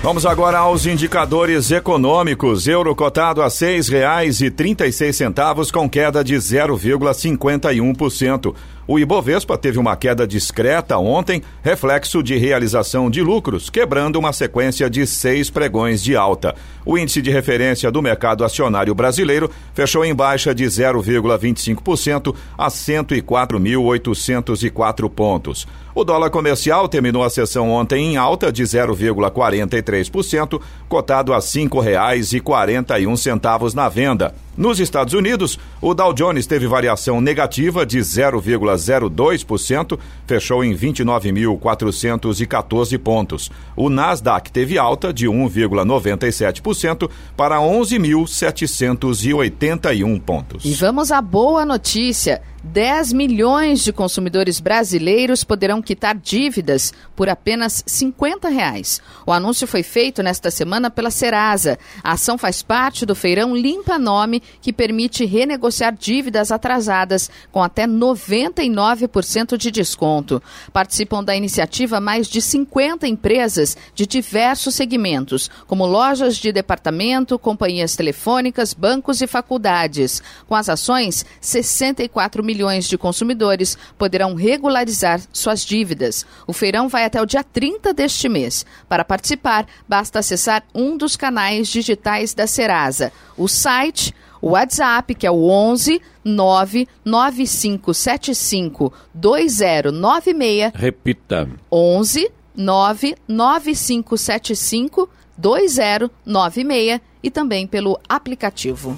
Vamos 0.01 0.25
agora 0.25 0.59
aos 0.59 0.85
indicadores 0.85 1.71
econômicos. 1.71 2.67
Euro 2.67 2.95
cotado 2.95 3.41
a 3.41 3.47
R$ 3.47 3.51
6,36 3.51 5.71
com 5.71 5.89
queda 5.89 6.23
de 6.23 6.35
0,51%. 6.35 8.55
O 8.91 8.97
Ibovespa 8.97 9.55
teve 9.55 9.77
uma 9.77 9.95
queda 9.95 10.25
discreta 10.25 10.97
ontem, 10.97 11.43
reflexo 11.61 12.23
de 12.23 12.35
realização 12.37 13.07
de 13.07 13.21
lucros, 13.21 13.69
quebrando 13.69 14.17
uma 14.17 14.33
sequência 14.33 14.89
de 14.89 15.05
seis 15.05 15.47
pregões 15.47 16.01
de 16.01 16.15
alta. 16.15 16.55
O 16.83 16.97
índice 16.97 17.21
de 17.21 17.29
referência 17.29 17.91
do 17.91 18.01
mercado 18.01 18.43
acionário 18.43 18.95
brasileiro 18.95 19.47
fechou 19.75 20.03
em 20.03 20.15
baixa 20.15 20.55
de 20.55 20.65
0,25% 20.65 22.35
a 22.57 22.67
104.804 22.67 25.07
pontos. 25.07 25.67
O 25.93 26.03
dólar 26.03 26.31
comercial 26.31 26.89
terminou 26.89 27.23
a 27.23 27.29
sessão 27.29 27.69
ontem 27.69 28.13
em 28.13 28.17
alta 28.17 28.51
de 28.51 28.63
0,43%, 28.63 30.59
cotado 30.87 31.31
a 31.31 31.35
R$ 31.35 31.43
5,41 31.43 33.75
na 33.75 33.87
venda. 33.87 34.33
Nos 34.59 34.79
Estados 34.81 35.13
Unidos, 35.13 35.57
o 35.81 35.93
Dow 35.93 36.13
Jones 36.13 36.45
teve 36.45 36.67
variação 36.67 37.21
negativa 37.21 37.85
de 37.85 37.99
0,02%, 37.99 39.97
fechou 40.27 40.65
em 40.65 40.75
29.414 40.75 42.99
pontos. 42.99 43.49
O 43.73 43.89
Nasdaq 43.89 44.51
teve 44.51 44.77
alta 44.77 45.13
de 45.13 45.27
1,97% 45.27 47.09
para 47.37 47.59
11.781 47.59 50.19
pontos. 50.19 50.65
E 50.65 50.73
vamos 50.73 51.09
à 51.09 51.21
boa 51.21 51.65
notícia. 51.65 52.41
10 52.63 53.13
milhões 53.13 53.83
de 53.83 53.93
consumidores 53.93 54.59
brasileiros 54.59 55.43
poderão 55.43 55.81
quitar 55.81 56.15
dívidas 56.15 56.93
por 57.15 57.29
apenas 57.29 57.83
50 57.85 58.49
reais. 58.49 59.01
O 59.25 59.31
anúncio 59.31 59.65
foi 59.65 59.81
feito 59.81 60.21
nesta 60.21 60.51
semana 60.51 60.89
pela 60.89 61.09
Serasa. 61.09 61.79
A 62.03 62.13
ação 62.13 62.37
faz 62.37 62.61
parte 62.61 63.05
do 63.05 63.15
feirão 63.15 63.55
Limpa 63.55 63.97
Nome, 63.97 64.43
que 64.61 64.73
permite 64.73 65.25
renegociar 65.25 65.95
dívidas 65.95 66.51
atrasadas 66.51 67.29
com 67.51 67.63
até 67.63 67.87
99% 67.87 69.57
de 69.57 69.71
desconto. 69.71 70.41
Participam 70.73 71.23
da 71.23 71.35
iniciativa 71.35 71.99
mais 71.99 72.27
de 72.27 72.41
50 72.41 73.07
empresas 73.07 73.77
de 73.95 74.05
diversos 74.05 74.75
segmentos, 74.75 75.49
como 75.65 75.85
lojas 75.85 76.35
de 76.37 76.51
departamento, 76.51 77.39
companhias 77.39 77.95
telefônicas, 77.95 78.73
bancos 78.73 79.21
e 79.21 79.27
faculdades. 79.27 80.21
Com 80.47 80.55
as 80.55 80.67
ações, 80.67 81.25
64 81.39 82.43
milhões 82.43 82.48
de 82.87 82.97
consumidores 82.97 83.77
poderão 83.97 84.35
regularizar 84.35 85.21
suas 85.31 85.65
dívidas. 85.65 86.25
O 86.47 86.53
feirão 86.53 86.89
vai 86.89 87.05
até 87.05 87.21
o 87.21 87.25
dia 87.25 87.43
30 87.43 87.93
deste 87.93 88.27
mês. 88.27 88.65
Para 88.87 89.05
participar, 89.05 89.67
basta 89.87 90.17
acessar 90.19 90.63
um 90.73 90.97
dos 90.97 91.15
canais 91.15 91.67
digitais 91.67 92.33
da 92.33 92.47
Serasa, 92.47 93.13
o 93.37 93.47
site, 93.47 94.11
o 94.41 94.51
WhatsApp, 94.51 95.13
que 95.15 95.27
é 95.27 95.31
o 95.31 95.49
11 95.49 96.01
99575 96.23 98.93
2096. 99.13 100.71
Repita. 100.73 101.49
11 101.71 102.31
99575 102.55 105.09
2096 105.37 107.01
e 107.21 107.29
também 107.29 107.67
pelo 107.67 107.99
aplicativo. 108.07 108.97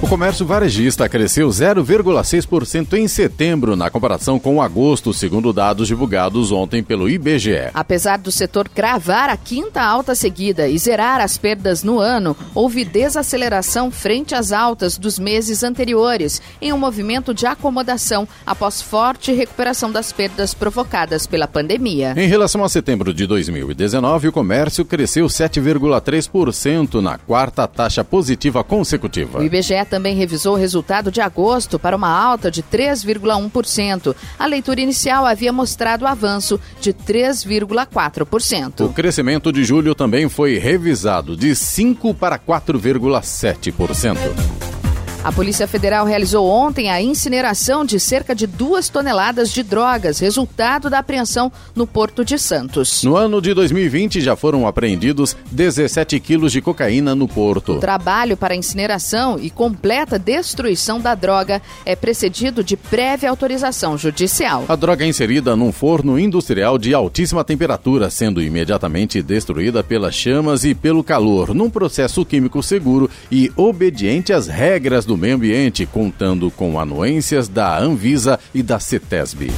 O 0.00 0.06
comércio 0.06 0.46
varejista 0.46 1.08
cresceu 1.08 1.48
0,6% 1.48 2.94
em 2.94 3.08
setembro, 3.08 3.74
na 3.74 3.90
comparação 3.90 4.38
com 4.38 4.62
agosto, 4.62 5.12
segundo 5.12 5.52
dados 5.52 5.88
divulgados 5.88 6.52
ontem 6.52 6.84
pelo 6.84 7.08
IBGE. 7.08 7.70
Apesar 7.74 8.16
do 8.16 8.30
setor 8.30 8.68
cravar 8.68 9.28
a 9.28 9.36
quinta 9.36 9.82
alta 9.82 10.14
seguida 10.14 10.68
e 10.68 10.78
zerar 10.78 11.20
as 11.20 11.36
perdas 11.36 11.82
no 11.82 11.98
ano, 11.98 12.36
houve 12.54 12.84
desaceleração 12.84 13.90
frente 13.90 14.36
às 14.36 14.52
altas 14.52 14.96
dos 14.96 15.18
meses 15.18 15.64
anteriores, 15.64 16.40
em 16.62 16.72
um 16.72 16.78
movimento 16.78 17.34
de 17.34 17.44
acomodação 17.44 18.26
após 18.46 18.80
forte 18.80 19.32
recuperação 19.32 19.90
das 19.90 20.12
perdas 20.12 20.54
provocadas 20.54 21.26
pela 21.26 21.48
pandemia. 21.48 22.14
Em 22.16 22.28
relação 22.28 22.62
a 22.62 22.68
setembro 22.68 23.12
de 23.12 23.26
2019, 23.26 24.28
o 24.28 24.32
comércio 24.32 24.84
cresceu 24.84 25.26
7,3% 25.26 27.00
na 27.00 27.18
quarta 27.18 27.66
taxa 27.66 28.04
positiva 28.04 28.62
consecutiva. 28.62 29.40
O 29.40 29.42
IBGE 29.42 29.87
também 29.88 30.14
revisou 30.14 30.54
o 30.54 30.58
resultado 30.58 31.10
de 31.10 31.20
agosto 31.20 31.78
para 31.78 31.96
uma 31.96 32.08
alta 32.08 32.50
de 32.50 32.62
3,1%. 32.62 34.14
A 34.38 34.46
leitura 34.46 34.80
inicial 34.80 35.26
havia 35.26 35.52
mostrado 35.52 36.06
avanço 36.06 36.60
de 36.80 36.92
3,4%. 36.92 38.86
O 38.86 38.92
crescimento 38.92 39.52
de 39.52 39.64
julho 39.64 39.94
também 39.94 40.28
foi 40.28 40.58
revisado 40.58 41.36
de 41.36 41.54
5 41.54 42.14
para 42.14 42.38
4,7%. 42.38 44.87
A 45.28 45.32
Polícia 45.38 45.68
Federal 45.68 46.06
realizou 46.06 46.48
ontem 46.48 46.88
a 46.88 47.02
incineração 47.02 47.84
de 47.84 48.00
cerca 48.00 48.34
de 48.34 48.46
duas 48.46 48.88
toneladas 48.88 49.52
de 49.52 49.62
drogas, 49.62 50.18
resultado 50.20 50.88
da 50.88 51.00
apreensão 51.00 51.52
no 51.76 51.86
Porto 51.86 52.24
de 52.24 52.38
Santos. 52.38 53.04
No 53.04 53.14
ano 53.14 53.38
de 53.42 53.52
2020 53.52 54.22
já 54.22 54.34
foram 54.34 54.66
apreendidos 54.66 55.36
17 55.50 56.18
quilos 56.18 56.50
de 56.50 56.62
cocaína 56.62 57.14
no 57.14 57.28
Porto. 57.28 57.74
O 57.74 57.78
trabalho 57.78 58.38
para 58.38 58.56
incineração 58.56 59.38
e 59.38 59.50
completa 59.50 60.18
destruição 60.18 60.98
da 60.98 61.14
droga 61.14 61.60
é 61.84 61.94
precedido 61.94 62.64
de 62.64 62.74
prévia 62.74 63.28
autorização 63.28 63.98
judicial. 63.98 64.64
A 64.66 64.76
droga 64.76 65.04
é 65.04 65.08
inserida 65.08 65.54
num 65.54 65.72
forno 65.72 66.18
industrial 66.18 66.78
de 66.78 66.94
altíssima 66.94 67.44
temperatura, 67.44 68.08
sendo 68.08 68.40
imediatamente 68.40 69.20
destruída 69.20 69.84
pelas 69.84 70.14
chamas 70.14 70.64
e 70.64 70.74
pelo 70.74 71.04
calor, 71.04 71.52
num 71.52 71.68
processo 71.68 72.24
químico 72.24 72.62
seguro 72.62 73.10
e 73.30 73.52
obediente 73.54 74.32
às 74.32 74.46
regras 74.46 75.04
do 75.04 75.17
meio 75.18 75.34
ambiente, 75.34 75.84
contando 75.84 76.50
com 76.50 76.78
anuências 76.78 77.48
da 77.48 77.78
Anvisa 77.78 78.38
e 78.54 78.62
da 78.62 78.78
CETESB. 78.78 79.50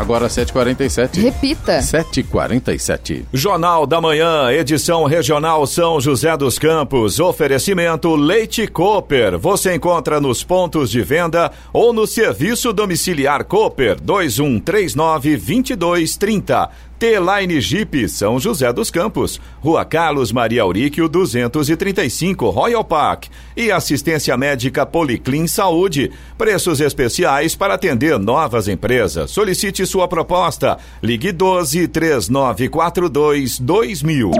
Agora 0.00 0.28
7h47. 0.28 1.20
Repita. 1.20 1.78
7h47. 1.78 3.24
Jornal 3.34 3.86
da 3.86 4.00
Manhã, 4.00 4.50
edição 4.50 5.04
regional 5.04 5.66
São 5.66 6.00
José 6.00 6.34
dos 6.38 6.58
Campos. 6.58 7.20
Oferecimento 7.20 8.16
Leite 8.16 8.66
Cooper. 8.66 9.38
Você 9.38 9.74
encontra 9.74 10.18
nos 10.18 10.42
pontos 10.42 10.90
de 10.90 11.02
venda 11.02 11.52
ou 11.70 11.92
no 11.92 12.06
serviço 12.06 12.72
domiciliar 12.72 13.44
Cooper 13.44 14.00
2139 14.00 15.36
2230. 15.36 16.70
T-Line 17.00 17.62
Jeep 17.62 18.06
São 18.10 18.38
José 18.38 18.70
dos 18.74 18.90
Campos, 18.90 19.40
Rua 19.60 19.86
Carlos 19.86 20.30
Maria 20.32 20.60
Auríquio 20.60 21.08
235, 21.08 22.50
Royal 22.50 22.84
Park 22.84 23.28
e 23.56 23.72
assistência 23.72 24.36
médica 24.36 24.84
Policlin 24.84 25.46
Saúde. 25.46 26.12
Preços 26.36 26.78
especiais 26.78 27.54
para 27.56 27.72
atender 27.72 28.18
novas 28.18 28.68
empresas. 28.68 29.30
Solicite 29.30 29.86
sua 29.86 30.06
proposta. 30.06 30.76
Ligue 31.02 31.32
12 31.32 31.88
3942 31.88 33.58
2000. 33.58 34.30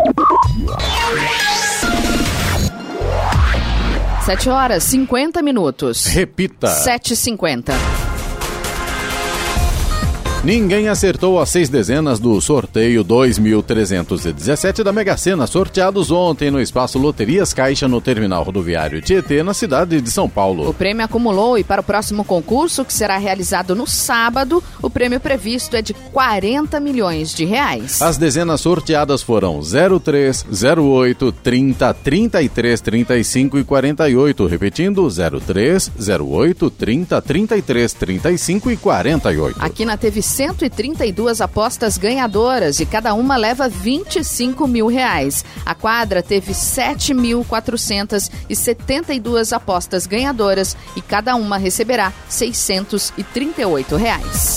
7 4.26 4.50
horas 4.50 4.84
50 4.84 5.40
minutos. 5.40 6.04
Repita. 6.04 6.66
7h50. 6.66 8.09
Ninguém 10.42 10.88
acertou 10.88 11.38
as 11.38 11.50
seis 11.50 11.68
dezenas 11.68 12.18
do 12.18 12.40
sorteio 12.40 13.04
2317 13.04 14.82
da 14.82 14.90
Mega 14.90 15.14
Sena, 15.14 15.46
sorteados 15.46 16.10
ontem 16.10 16.50
no 16.50 16.58
espaço 16.58 16.98
Loterias 16.98 17.52
Caixa 17.52 17.86
no 17.86 18.00
terminal 18.00 18.42
rodoviário 18.42 19.02
Tietê, 19.02 19.42
na 19.42 19.52
cidade 19.52 20.00
de 20.00 20.10
São 20.10 20.30
Paulo. 20.30 20.66
O 20.66 20.72
prêmio 20.72 21.04
acumulou 21.04 21.58
e 21.58 21.62
para 21.62 21.82
o 21.82 21.84
próximo 21.84 22.24
concurso, 22.24 22.86
que 22.86 22.92
será 22.92 23.18
realizado 23.18 23.76
no 23.76 23.86
sábado, 23.86 24.64
o 24.80 24.88
prêmio 24.88 25.20
previsto 25.20 25.76
é 25.76 25.82
de 25.82 25.92
40 25.92 26.80
milhões 26.80 27.34
de 27.34 27.44
reais. 27.44 28.00
As 28.00 28.16
dezenas 28.16 28.62
sorteadas 28.62 29.20
foram 29.20 29.60
03, 29.60 30.46
08, 30.78 31.32
30, 31.32 31.92
33, 31.92 32.80
35 32.80 33.58
e 33.58 33.64
48, 33.64 34.46
repetindo 34.46 35.06
03, 35.10 35.92
08, 36.18 36.70
30, 36.70 37.20
33, 37.20 37.92
35 37.92 38.70
e 38.70 38.76
48. 38.78 39.62
Aqui 39.62 39.84
na 39.84 39.98
TV 39.98 40.29
132 40.30 41.40
apostas 41.40 41.96
ganhadoras 41.98 42.78
e 42.80 42.86
cada 42.86 43.12
uma 43.14 43.36
leva 43.36 43.68
25 43.68 44.66
mil 44.66 44.86
reais. 44.86 45.44
A 45.64 45.74
quadra 45.74 46.22
teve 46.22 46.52
7.472 46.52 49.52
apostas 49.52 50.06
ganhadoras 50.06 50.76
e 50.96 51.02
cada 51.02 51.36
uma 51.36 51.58
receberá 51.58 52.12
638 52.28 53.96
reais. 53.96 54.56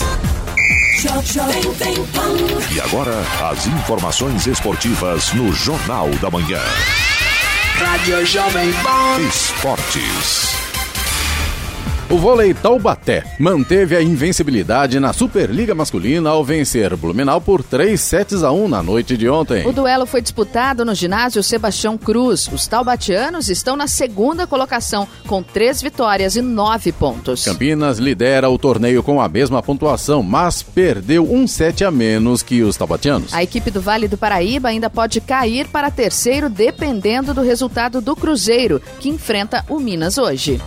E 2.71 2.79
agora, 2.79 3.19
as 3.51 3.67
informações 3.67 4.47
esportivas 4.47 5.33
no 5.33 5.51
Jornal 5.51 6.09
da 6.21 6.31
Manhã. 6.31 6.61
Rádio 7.75 8.25
Jovem 8.25 8.71
Pan. 8.81 9.19
Esportes. 9.27 10.62
O 12.09 12.17
vôlei 12.17 12.53
Taubaté 12.53 13.23
manteve 13.39 13.95
a 13.95 14.01
invencibilidade 14.01 14.99
na 14.99 15.13
Superliga 15.13 15.73
Masculina 15.73 16.29
ao 16.29 16.43
vencer 16.43 16.95
Blumenau 16.97 17.39
por 17.39 17.63
3 17.63 17.99
sets 17.99 18.43
a 18.43 18.51
1 18.51 18.67
na 18.67 18.83
noite 18.83 19.15
de 19.15 19.27
ontem. 19.29 19.65
O 19.65 19.71
duelo 19.71 20.05
foi 20.05 20.21
disputado 20.21 20.83
no 20.83 20.93
ginásio 20.93 21.41
Sebastião 21.41 21.97
Cruz. 21.97 22.49
Os 22.51 22.67
taubatianos 22.67 23.49
estão 23.49 23.75
na 23.75 23.87
segunda 23.87 24.45
colocação, 24.45 25.07
com 25.27 25.41
três 25.41 25.81
vitórias 25.81 26.35
e 26.35 26.41
nove 26.41 26.91
pontos. 26.91 27.45
Campinas 27.45 27.97
lidera 27.99 28.49
o 28.49 28.59
torneio 28.59 29.01
com 29.01 29.21
a 29.21 29.29
mesma 29.29 29.63
pontuação, 29.63 30.21
mas 30.21 30.61
perdeu 30.61 31.23
um 31.33 31.47
set 31.47 31.83
a 31.85 31.89
menos 31.89 32.43
que 32.43 32.61
os 32.61 32.75
taubatianos. 32.75 33.33
A 33.33 33.41
equipe 33.41 33.71
do 33.71 33.81
Vale 33.81 34.07
do 34.09 34.17
Paraíba 34.17 34.69
ainda 34.69 34.89
pode 34.89 35.21
cair 35.21 35.67
para 35.67 35.89
terceiro, 35.89 36.49
dependendo 36.49 37.33
do 37.33 37.41
resultado 37.41 38.01
do 38.01 38.15
Cruzeiro, 38.15 38.81
que 38.99 39.09
enfrenta 39.09 39.65
o 39.69 39.79
Minas 39.79 40.17
hoje. 40.17 40.61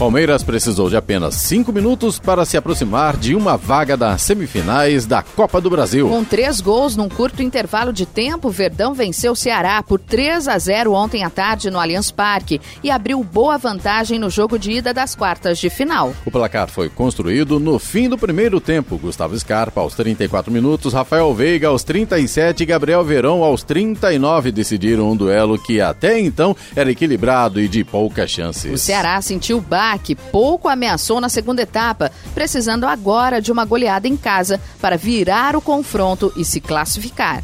Palmeiras 0.00 0.42
precisou 0.42 0.88
de 0.88 0.96
apenas 0.96 1.34
cinco 1.34 1.70
minutos 1.70 2.18
para 2.18 2.46
se 2.46 2.56
aproximar 2.56 3.18
de 3.18 3.34
uma 3.34 3.58
vaga 3.58 3.98
das 3.98 4.22
semifinais 4.22 5.04
da 5.04 5.22
Copa 5.22 5.60
do 5.60 5.68
Brasil. 5.68 6.08
Com 6.08 6.24
três 6.24 6.58
gols 6.58 6.96
num 6.96 7.06
curto 7.06 7.42
intervalo 7.42 7.92
de 7.92 8.06
tempo, 8.06 8.48
Verdão 8.48 8.94
venceu 8.94 9.32
o 9.32 9.36
Ceará 9.36 9.82
por 9.82 10.00
3 10.00 10.48
a 10.48 10.58
0 10.58 10.94
ontem 10.94 11.22
à 11.22 11.28
tarde 11.28 11.70
no 11.70 11.78
Allianz 11.78 12.10
Parque 12.10 12.62
e 12.82 12.90
abriu 12.90 13.22
boa 13.22 13.58
vantagem 13.58 14.18
no 14.18 14.30
jogo 14.30 14.58
de 14.58 14.72
ida 14.72 14.94
das 14.94 15.14
quartas 15.14 15.58
de 15.58 15.68
final. 15.68 16.14
O 16.24 16.30
placar 16.30 16.70
foi 16.70 16.88
construído 16.88 17.60
no 17.60 17.78
fim 17.78 18.08
do 18.08 18.16
primeiro 18.16 18.58
tempo. 18.58 18.96
Gustavo 18.96 19.38
Scarpa 19.38 19.82
aos 19.82 19.94
34 19.94 20.50
minutos, 20.50 20.94
Rafael 20.94 21.34
Veiga 21.34 21.68
aos 21.68 21.84
37 21.84 22.62
e 22.62 22.66
Gabriel 22.66 23.04
Verão 23.04 23.44
aos 23.44 23.62
39 23.62 24.50
decidiram 24.50 25.10
um 25.10 25.16
duelo 25.16 25.58
que 25.58 25.78
até 25.78 26.18
então 26.18 26.56
era 26.74 26.90
equilibrado 26.90 27.60
e 27.60 27.68
de 27.68 27.84
poucas 27.84 28.30
chances. 28.30 28.72
O 28.72 28.78
Ceará 28.78 29.20
sentiu 29.20 29.60
baixo 29.60 29.89
que 29.98 30.14
pouco 30.14 30.68
ameaçou 30.68 31.20
na 31.20 31.28
segunda 31.28 31.62
etapa, 31.62 32.10
precisando 32.34 32.84
agora 32.84 33.40
de 33.40 33.50
uma 33.50 33.64
goleada 33.64 34.08
em 34.08 34.16
casa 34.16 34.60
para 34.80 34.96
virar 34.96 35.56
o 35.56 35.60
confronto 35.60 36.32
e 36.36 36.44
se 36.44 36.60
classificar. 36.60 37.42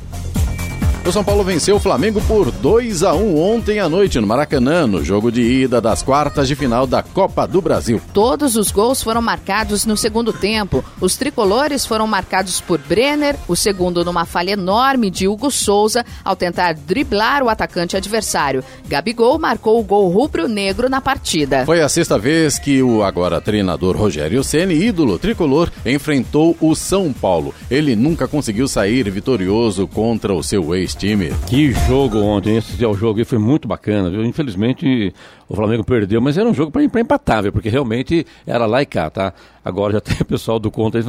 O 1.06 1.12
São 1.12 1.22
Paulo 1.22 1.44
venceu 1.44 1.76
o 1.76 1.80
Flamengo 1.80 2.20
por 2.22 2.50
2 2.50 3.04
a 3.04 3.14
1 3.14 3.40
ontem 3.40 3.78
à 3.78 3.88
noite 3.88 4.18
no 4.18 4.26
Maracanã, 4.26 4.88
no 4.88 5.04
jogo 5.04 5.30
de 5.30 5.40
ida 5.40 5.80
das 5.80 6.02
quartas 6.02 6.48
de 6.48 6.56
final 6.56 6.84
da 6.84 7.00
Copa 7.00 7.46
do 7.46 7.62
Brasil. 7.62 8.02
Todos 8.12 8.56
os 8.56 8.72
gols 8.72 9.04
foram 9.04 9.22
marcados 9.22 9.86
no 9.86 9.96
segundo 9.96 10.32
tempo. 10.32 10.84
Os 11.00 11.16
tricolores 11.16 11.86
foram 11.86 12.08
marcados 12.08 12.60
por 12.60 12.80
Brenner, 12.80 13.36
o 13.46 13.54
segundo 13.54 14.04
numa 14.04 14.24
falha 14.24 14.54
enorme 14.54 15.08
de 15.08 15.28
Hugo 15.28 15.48
Souza 15.48 16.04
ao 16.24 16.34
tentar 16.34 16.74
driblar 16.74 17.40
o 17.40 17.48
atacante 17.48 17.96
adversário. 17.96 18.64
Gabigol 18.88 19.38
marcou 19.38 19.78
o 19.78 19.84
gol 19.84 20.08
rubro-negro 20.08 20.88
na 20.88 21.00
partida. 21.00 21.64
Foi 21.66 21.82
a 21.82 21.88
sexta 21.88 22.18
vez 22.18 22.58
que 22.58 22.82
o 22.82 23.04
agora 23.04 23.40
treinador 23.40 23.96
Rogério 23.96 24.42
Ceni, 24.42 24.74
ídolo 24.74 25.20
tricolor, 25.20 25.70
enfrentou 25.86 26.56
o 26.60 26.74
São 26.74 27.12
Paulo. 27.12 27.54
Ele 27.70 27.94
nunca 27.94 28.26
conseguiu 28.26 28.66
sair 28.66 29.08
vitorioso 29.08 29.86
contra 29.86 30.34
o 30.34 30.42
seu 30.42 30.74
ex 30.74 30.95
time. 30.96 31.30
Que 31.46 31.72
jogo 31.72 32.18
ontem, 32.18 32.56
esse 32.56 32.82
é 32.82 32.88
o 32.88 32.94
jogo 32.94 33.24
foi 33.24 33.38
muito 33.38 33.68
bacana, 33.68 34.10
viu? 34.10 34.24
Infelizmente 34.24 35.12
o 35.48 35.54
Flamengo 35.54 35.84
perdeu, 35.84 36.20
mas 36.20 36.38
era 36.38 36.48
um 36.48 36.54
jogo 36.54 36.72
para 36.72 37.00
empatar, 37.00 37.42
viu? 37.42 37.52
porque 37.52 37.68
realmente 37.68 38.26
era 38.46 38.66
lá 38.66 38.82
e 38.82 38.86
cá, 38.86 39.10
tá? 39.10 39.32
Agora 39.64 39.94
já 39.94 40.00
tem 40.02 40.16
o 40.20 40.24
pessoal 40.24 40.58
do 40.58 40.70
conta 40.70 40.98
aí, 40.98 41.04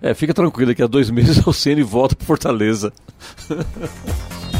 é, 0.00 0.14
fica 0.14 0.32
tranquilo 0.32 0.74
que 0.74 0.82
há 0.82 0.86
dois 0.86 1.10
meses 1.10 1.44
o 1.46 1.52
Ceni 1.52 1.82
volta 1.82 2.14
para 2.14 2.26
Fortaleza. 2.26 2.92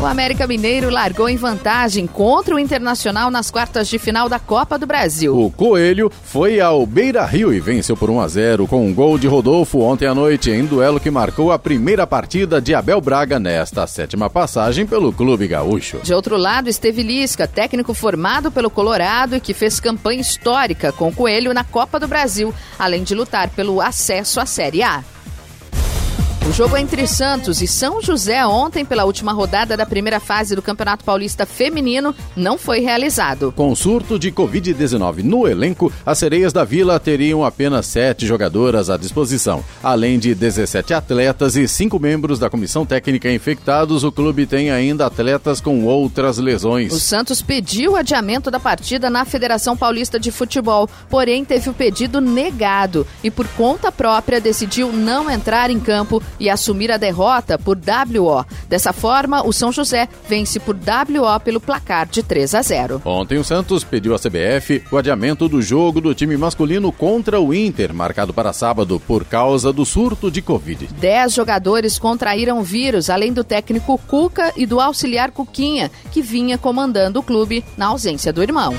O 0.00 0.06
América 0.06 0.46
Mineiro 0.46 0.88
largou 0.88 1.28
em 1.28 1.36
vantagem 1.36 2.06
contra 2.06 2.54
o 2.54 2.58
Internacional 2.58 3.30
nas 3.30 3.50
quartas 3.50 3.86
de 3.86 3.98
final 3.98 4.30
da 4.30 4.38
Copa 4.38 4.78
do 4.78 4.86
Brasil. 4.86 5.38
O 5.38 5.50
Coelho 5.50 6.10
foi 6.24 6.58
ao 6.58 6.86
Beira 6.86 7.22
Rio 7.26 7.52
e 7.52 7.60
venceu 7.60 7.94
por 7.94 8.08
1 8.08 8.18
a 8.18 8.26
0 8.28 8.66
com 8.66 8.86
um 8.86 8.94
gol 8.94 9.18
de 9.18 9.26
Rodolfo 9.26 9.80
ontem 9.80 10.06
à 10.06 10.14
noite, 10.14 10.50
em 10.50 10.64
duelo 10.64 10.98
que 10.98 11.10
marcou 11.10 11.52
a 11.52 11.58
primeira 11.58 12.06
partida 12.06 12.62
de 12.62 12.74
Abel 12.74 12.98
Braga 12.98 13.38
nesta 13.38 13.86
sétima 13.86 14.30
passagem 14.30 14.86
pelo 14.86 15.12
Clube 15.12 15.46
Gaúcho. 15.46 15.98
De 16.02 16.14
outro 16.14 16.38
lado, 16.38 16.70
esteve 16.70 17.02
Lisca, 17.02 17.46
técnico 17.46 17.92
formado 17.92 18.50
pelo 18.50 18.70
Colorado 18.70 19.36
e 19.36 19.40
que 19.40 19.52
fez 19.52 19.78
campanha 19.80 20.22
histórica 20.22 20.92
com 20.92 21.08
o 21.08 21.14
Coelho 21.14 21.52
na 21.52 21.62
Copa 21.62 22.00
do 22.00 22.08
Brasil, 22.08 22.54
além 22.78 23.02
de 23.02 23.14
lutar 23.14 23.50
pelo 23.50 23.82
acesso 23.82 24.40
à 24.40 24.46
Série 24.46 24.82
A. 24.82 25.04
O 26.50 26.52
jogo 26.52 26.76
é 26.76 26.80
entre 26.80 27.06
Santos 27.06 27.62
e 27.62 27.68
São 27.68 28.02
José 28.02 28.44
ontem, 28.44 28.84
pela 28.84 29.04
última 29.04 29.32
rodada 29.32 29.76
da 29.76 29.86
primeira 29.86 30.18
fase 30.18 30.56
do 30.56 30.60
Campeonato 30.60 31.04
Paulista 31.04 31.46
Feminino, 31.46 32.12
não 32.34 32.58
foi 32.58 32.80
realizado. 32.80 33.52
Com 33.52 33.72
surto 33.76 34.18
de 34.18 34.32
Covid-19 34.32 35.22
no 35.22 35.46
elenco, 35.46 35.92
as 36.04 36.18
sereias 36.18 36.52
da 36.52 36.64
Vila 36.64 36.98
teriam 36.98 37.44
apenas 37.44 37.86
sete 37.86 38.26
jogadoras 38.26 38.90
à 38.90 38.96
disposição. 38.96 39.64
Além 39.80 40.18
de 40.18 40.34
17 40.34 40.92
atletas 40.92 41.54
e 41.54 41.68
cinco 41.68 42.00
membros 42.00 42.40
da 42.40 42.50
comissão 42.50 42.84
técnica 42.84 43.30
infectados, 43.30 44.02
o 44.02 44.10
clube 44.10 44.44
tem 44.44 44.72
ainda 44.72 45.06
atletas 45.06 45.60
com 45.60 45.84
outras 45.84 46.36
lesões. 46.38 46.92
O 46.92 46.98
Santos 46.98 47.40
pediu 47.40 47.92
o 47.92 47.96
adiamento 47.96 48.50
da 48.50 48.58
partida 48.58 49.08
na 49.08 49.24
Federação 49.24 49.76
Paulista 49.76 50.18
de 50.18 50.32
Futebol, 50.32 50.90
porém 51.08 51.44
teve 51.44 51.70
o 51.70 51.74
pedido 51.74 52.20
negado 52.20 53.06
e, 53.22 53.30
por 53.30 53.46
conta 53.50 53.92
própria, 53.92 54.40
decidiu 54.40 54.92
não 54.92 55.30
entrar 55.30 55.70
em 55.70 55.78
campo 55.78 56.20
e 56.40 56.50
assumir 56.50 56.90
a 56.90 56.96
derrota 56.96 57.58
por 57.58 57.76
WO. 57.76 58.44
Dessa 58.68 58.92
forma, 58.92 59.46
o 59.46 59.52
São 59.52 59.70
José 59.70 60.08
vence 60.28 60.58
por 60.58 60.74
WO 60.74 61.40
pelo 61.44 61.60
placar 61.60 62.08
de 62.08 62.22
3 62.22 62.54
a 62.54 62.62
0. 62.62 63.02
Ontem 63.04 63.38
o 63.38 63.44
Santos 63.44 63.84
pediu 63.84 64.14
à 64.14 64.18
CBF 64.18 64.82
o 64.90 64.96
adiamento 64.96 65.48
do 65.48 65.60
jogo 65.60 66.00
do 66.00 66.14
time 66.14 66.36
masculino 66.36 66.90
contra 66.90 67.40
o 67.40 67.54
Inter, 67.54 67.92
marcado 67.92 68.32
para 68.32 68.52
sábado 68.52 68.98
por 69.06 69.24
causa 69.24 69.72
do 69.72 69.84
surto 69.84 70.30
de 70.30 70.40
Covid. 70.40 70.88
Dez 70.98 71.34
jogadores 71.34 71.98
contraíram 71.98 72.58
o 72.58 72.64
vírus, 72.64 73.10
além 73.10 73.32
do 73.32 73.44
técnico 73.44 73.98
Cuca 74.06 74.52
e 74.56 74.64
do 74.64 74.80
auxiliar 74.80 75.30
Cuquinha, 75.30 75.90
que 76.10 76.22
vinha 76.22 76.56
comandando 76.56 77.20
o 77.20 77.22
clube 77.22 77.64
na 77.76 77.86
ausência 77.86 78.32
do 78.32 78.42
irmão. 78.42 78.74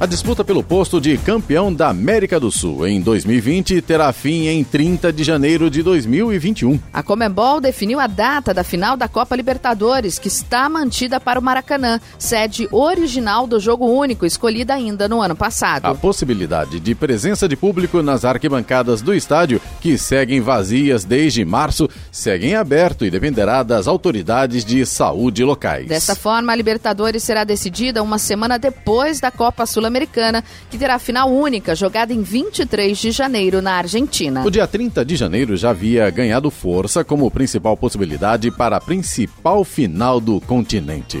A 0.00 0.06
disputa 0.06 0.42
pelo 0.42 0.62
posto 0.62 1.00
de 1.00 1.16
campeão 1.16 1.72
da 1.72 1.88
América 1.88 2.40
do 2.40 2.50
Sul 2.50 2.84
em 2.84 3.00
2020 3.00 3.80
terá 3.80 4.12
fim 4.12 4.48
em 4.48 4.64
30 4.64 5.12
de 5.12 5.22
janeiro 5.22 5.70
de 5.70 5.84
2021. 5.84 6.80
A 6.92 7.00
Comembol 7.00 7.60
definiu 7.60 8.00
a 8.00 8.08
data 8.08 8.52
da 8.52 8.64
final 8.64 8.96
da 8.96 9.06
Copa 9.06 9.36
Libertadores, 9.36 10.18
que 10.18 10.26
está 10.26 10.68
mantida 10.68 11.20
para 11.20 11.38
o 11.38 11.42
Maracanã, 11.42 12.00
sede 12.18 12.68
original 12.72 13.46
do 13.46 13.60
jogo 13.60 13.86
único, 13.86 14.26
escolhida 14.26 14.74
ainda 14.74 15.08
no 15.08 15.22
ano 15.22 15.36
passado. 15.36 15.86
A 15.86 15.94
possibilidade 15.94 16.80
de 16.80 16.94
presença 16.94 17.48
de 17.48 17.56
público 17.56 18.02
nas 18.02 18.24
arquibancadas 18.24 19.00
do 19.00 19.14
estádio, 19.14 19.60
que 19.80 19.96
seguem 19.96 20.40
vazias 20.40 21.04
desde 21.04 21.44
março, 21.44 21.88
seguem 22.10 22.56
aberto 22.56 23.04
e 23.04 23.10
dependerá 23.10 23.62
das 23.62 23.86
autoridades 23.86 24.64
de 24.64 24.84
saúde 24.84 25.44
locais. 25.44 25.86
Dessa 25.86 26.16
forma, 26.16 26.52
a 26.52 26.56
Libertadores 26.56 27.22
será 27.22 27.44
decidida 27.44 28.02
uma 28.02 28.18
semana 28.18 28.58
depois 28.58 29.20
da 29.20 29.30
Copa 29.30 29.64
Sul-Americana, 29.84 30.42
que 30.70 30.78
terá 30.78 30.98
final 30.98 31.30
única, 31.30 31.74
jogada 31.74 32.12
em 32.12 32.22
23 32.22 32.96
de 32.96 33.10
janeiro 33.10 33.60
na 33.60 33.74
Argentina. 33.74 34.44
O 34.44 34.50
dia 34.50 34.66
30 34.66 35.04
de 35.04 35.16
janeiro 35.16 35.56
já 35.56 35.70
havia 35.70 36.08
ganhado 36.10 36.50
força 36.50 37.04
como 37.04 37.30
principal 37.30 37.76
possibilidade 37.76 38.50
para 38.50 38.76
a 38.76 38.80
principal 38.80 39.64
final 39.64 40.20
do 40.20 40.40
continente. 40.40 41.18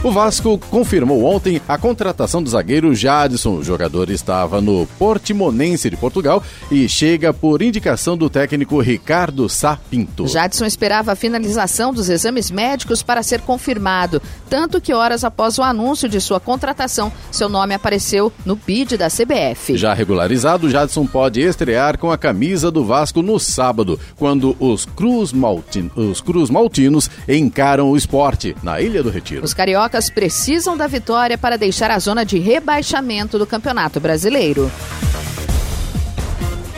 O 0.00 0.12
Vasco 0.12 0.56
confirmou 0.70 1.24
ontem 1.24 1.60
a 1.66 1.76
contratação 1.76 2.40
do 2.40 2.48
zagueiro 2.48 2.94
Jadson. 2.94 3.56
O 3.56 3.64
jogador 3.64 4.10
estava 4.10 4.60
no 4.60 4.86
Portimonense 4.96 5.90
de 5.90 5.96
Portugal 5.96 6.40
e 6.70 6.88
chega 6.88 7.34
por 7.34 7.60
indicação 7.60 8.16
do 8.16 8.30
técnico 8.30 8.80
Ricardo 8.80 9.48
Sapinto. 9.48 10.28
Jadson 10.28 10.66
esperava 10.66 11.12
a 11.12 11.16
finalização 11.16 11.92
dos 11.92 12.08
exames 12.08 12.48
médicos 12.48 13.02
para 13.02 13.24
ser 13.24 13.40
confirmado, 13.40 14.22
tanto 14.48 14.80
que 14.80 14.94
horas 14.94 15.24
após 15.24 15.58
o 15.58 15.64
anúncio 15.64 16.08
de 16.08 16.20
sua 16.20 16.38
contratação, 16.38 17.12
seu 17.32 17.48
nome 17.48 17.74
apareceu 17.74 18.32
no 18.46 18.54
bid 18.54 18.96
da 18.96 19.08
CBF. 19.08 19.76
Já 19.76 19.94
regularizado, 19.94 20.70
Jadson 20.70 21.06
pode 21.06 21.40
estrear 21.40 21.98
com 21.98 22.12
a 22.12 22.16
camisa 22.16 22.70
do 22.70 22.84
Vasco 22.84 23.20
no 23.20 23.36
sábado, 23.40 23.98
quando 24.16 24.56
os 24.60 24.86
Cruz, 24.86 25.32
Maltin 25.32 25.90
os 25.96 26.20
Cruz 26.20 26.50
Maltinos 26.50 27.10
encaram 27.28 27.90
o 27.90 27.96
esporte 27.96 28.54
na 28.62 28.80
Ilha 28.80 29.02
do 29.02 29.10
Retiro. 29.10 29.44
Os 29.44 29.52
cariocas 29.52 29.87
cariocas 29.88 30.10
precisam 30.10 30.76
da 30.76 30.86
vitória 30.86 31.38
para 31.38 31.56
deixar 31.56 31.90
a 31.90 31.98
zona 31.98 32.24
de 32.24 32.38
rebaixamento 32.38 33.38
do 33.38 33.46
Campeonato 33.46 33.98
Brasileiro. 33.98 34.70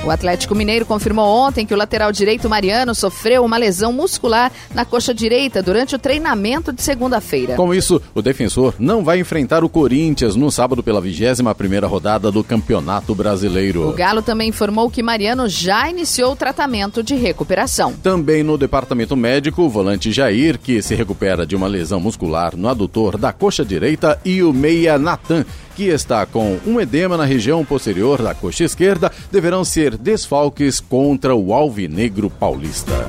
O 0.02 0.10
Atlético 0.10 0.54
Mineiro 0.54 0.86
confirmou 0.86 1.26
ontem 1.26 1.66
que 1.66 1.74
o 1.74 1.76
lateral 1.76 2.10
direito 2.10 2.48
Mariano 2.48 2.94
sofreu 2.94 3.44
uma 3.44 3.58
lesão 3.58 3.92
muscular 3.92 4.50
na 4.74 4.82
coxa 4.82 5.12
direita 5.12 5.62
durante 5.62 5.94
o 5.94 5.98
treinamento 5.98 6.72
de 6.72 6.82
segunda-feira. 6.82 7.54
Com 7.54 7.74
isso, 7.74 8.00
o 8.14 8.22
defensor 8.22 8.74
não 8.78 9.04
vai 9.04 9.20
enfrentar 9.20 9.62
o 9.62 9.68
Corinthians 9.68 10.34
no 10.34 10.50
sábado 10.50 10.82
pela 10.82 11.02
21ª 11.02 11.86
rodada 11.86 12.32
do 12.32 12.42
Campeonato 12.42 13.14
Brasileiro. 13.14 13.90
O 13.90 13.92
Galo 13.92 14.22
também 14.22 14.48
informou 14.48 14.90
que 14.90 15.02
Mariano 15.02 15.46
já 15.50 15.90
iniciou 15.90 16.32
o 16.32 16.36
tratamento 16.36 17.02
de 17.02 17.14
recuperação. 17.14 17.92
Também 18.02 18.42
no 18.42 18.56
departamento 18.56 19.14
médico, 19.14 19.62
o 19.62 19.68
volante 19.68 20.10
Jair, 20.10 20.58
que 20.58 20.80
se 20.80 20.94
recupera 20.94 21.46
de 21.46 21.54
uma 21.54 21.66
lesão 21.66 22.00
muscular 22.00 22.56
no 22.56 22.68
adutor 22.68 23.18
da 23.18 23.34
coxa 23.34 23.66
direita, 23.66 24.18
e 24.24 24.42
o 24.42 24.50
meia 24.50 24.98
Natan, 24.98 25.44
que 25.80 25.86
está 25.86 26.26
com 26.26 26.58
um 26.66 26.78
edema 26.78 27.16
na 27.16 27.24
região 27.24 27.64
posterior 27.64 28.20
da 28.20 28.34
coxa 28.34 28.64
esquerda, 28.64 29.10
deverão 29.32 29.64
ser 29.64 29.96
desfalques 29.96 30.78
contra 30.78 31.34
o 31.34 31.54
Alvinegro 31.54 32.28
Paulista. 32.28 33.08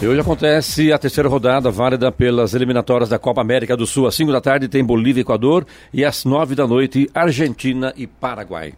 E 0.00 0.06
hoje 0.06 0.18
acontece 0.18 0.90
a 0.90 0.96
terceira 0.96 1.28
rodada 1.28 1.70
válida 1.70 2.10
pelas 2.10 2.54
eliminatórias 2.54 3.10
da 3.10 3.18
Copa 3.18 3.42
América 3.42 3.76
do 3.76 3.86
Sul. 3.86 4.06
Às 4.06 4.14
5 4.14 4.32
da 4.32 4.40
tarde 4.40 4.68
tem 4.68 4.82
Bolívia 4.82 5.20
e 5.20 5.22
Equador 5.22 5.66
e 5.92 6.02
às 6.02 6.24
9 6.24 6.54
da 6.54 6.66
noite 6.66 7.10
Argentina 7.14 7.92
e 7.94 8.06
Paraguai. 8.06 8.72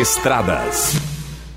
Estradas. 0.00 1.13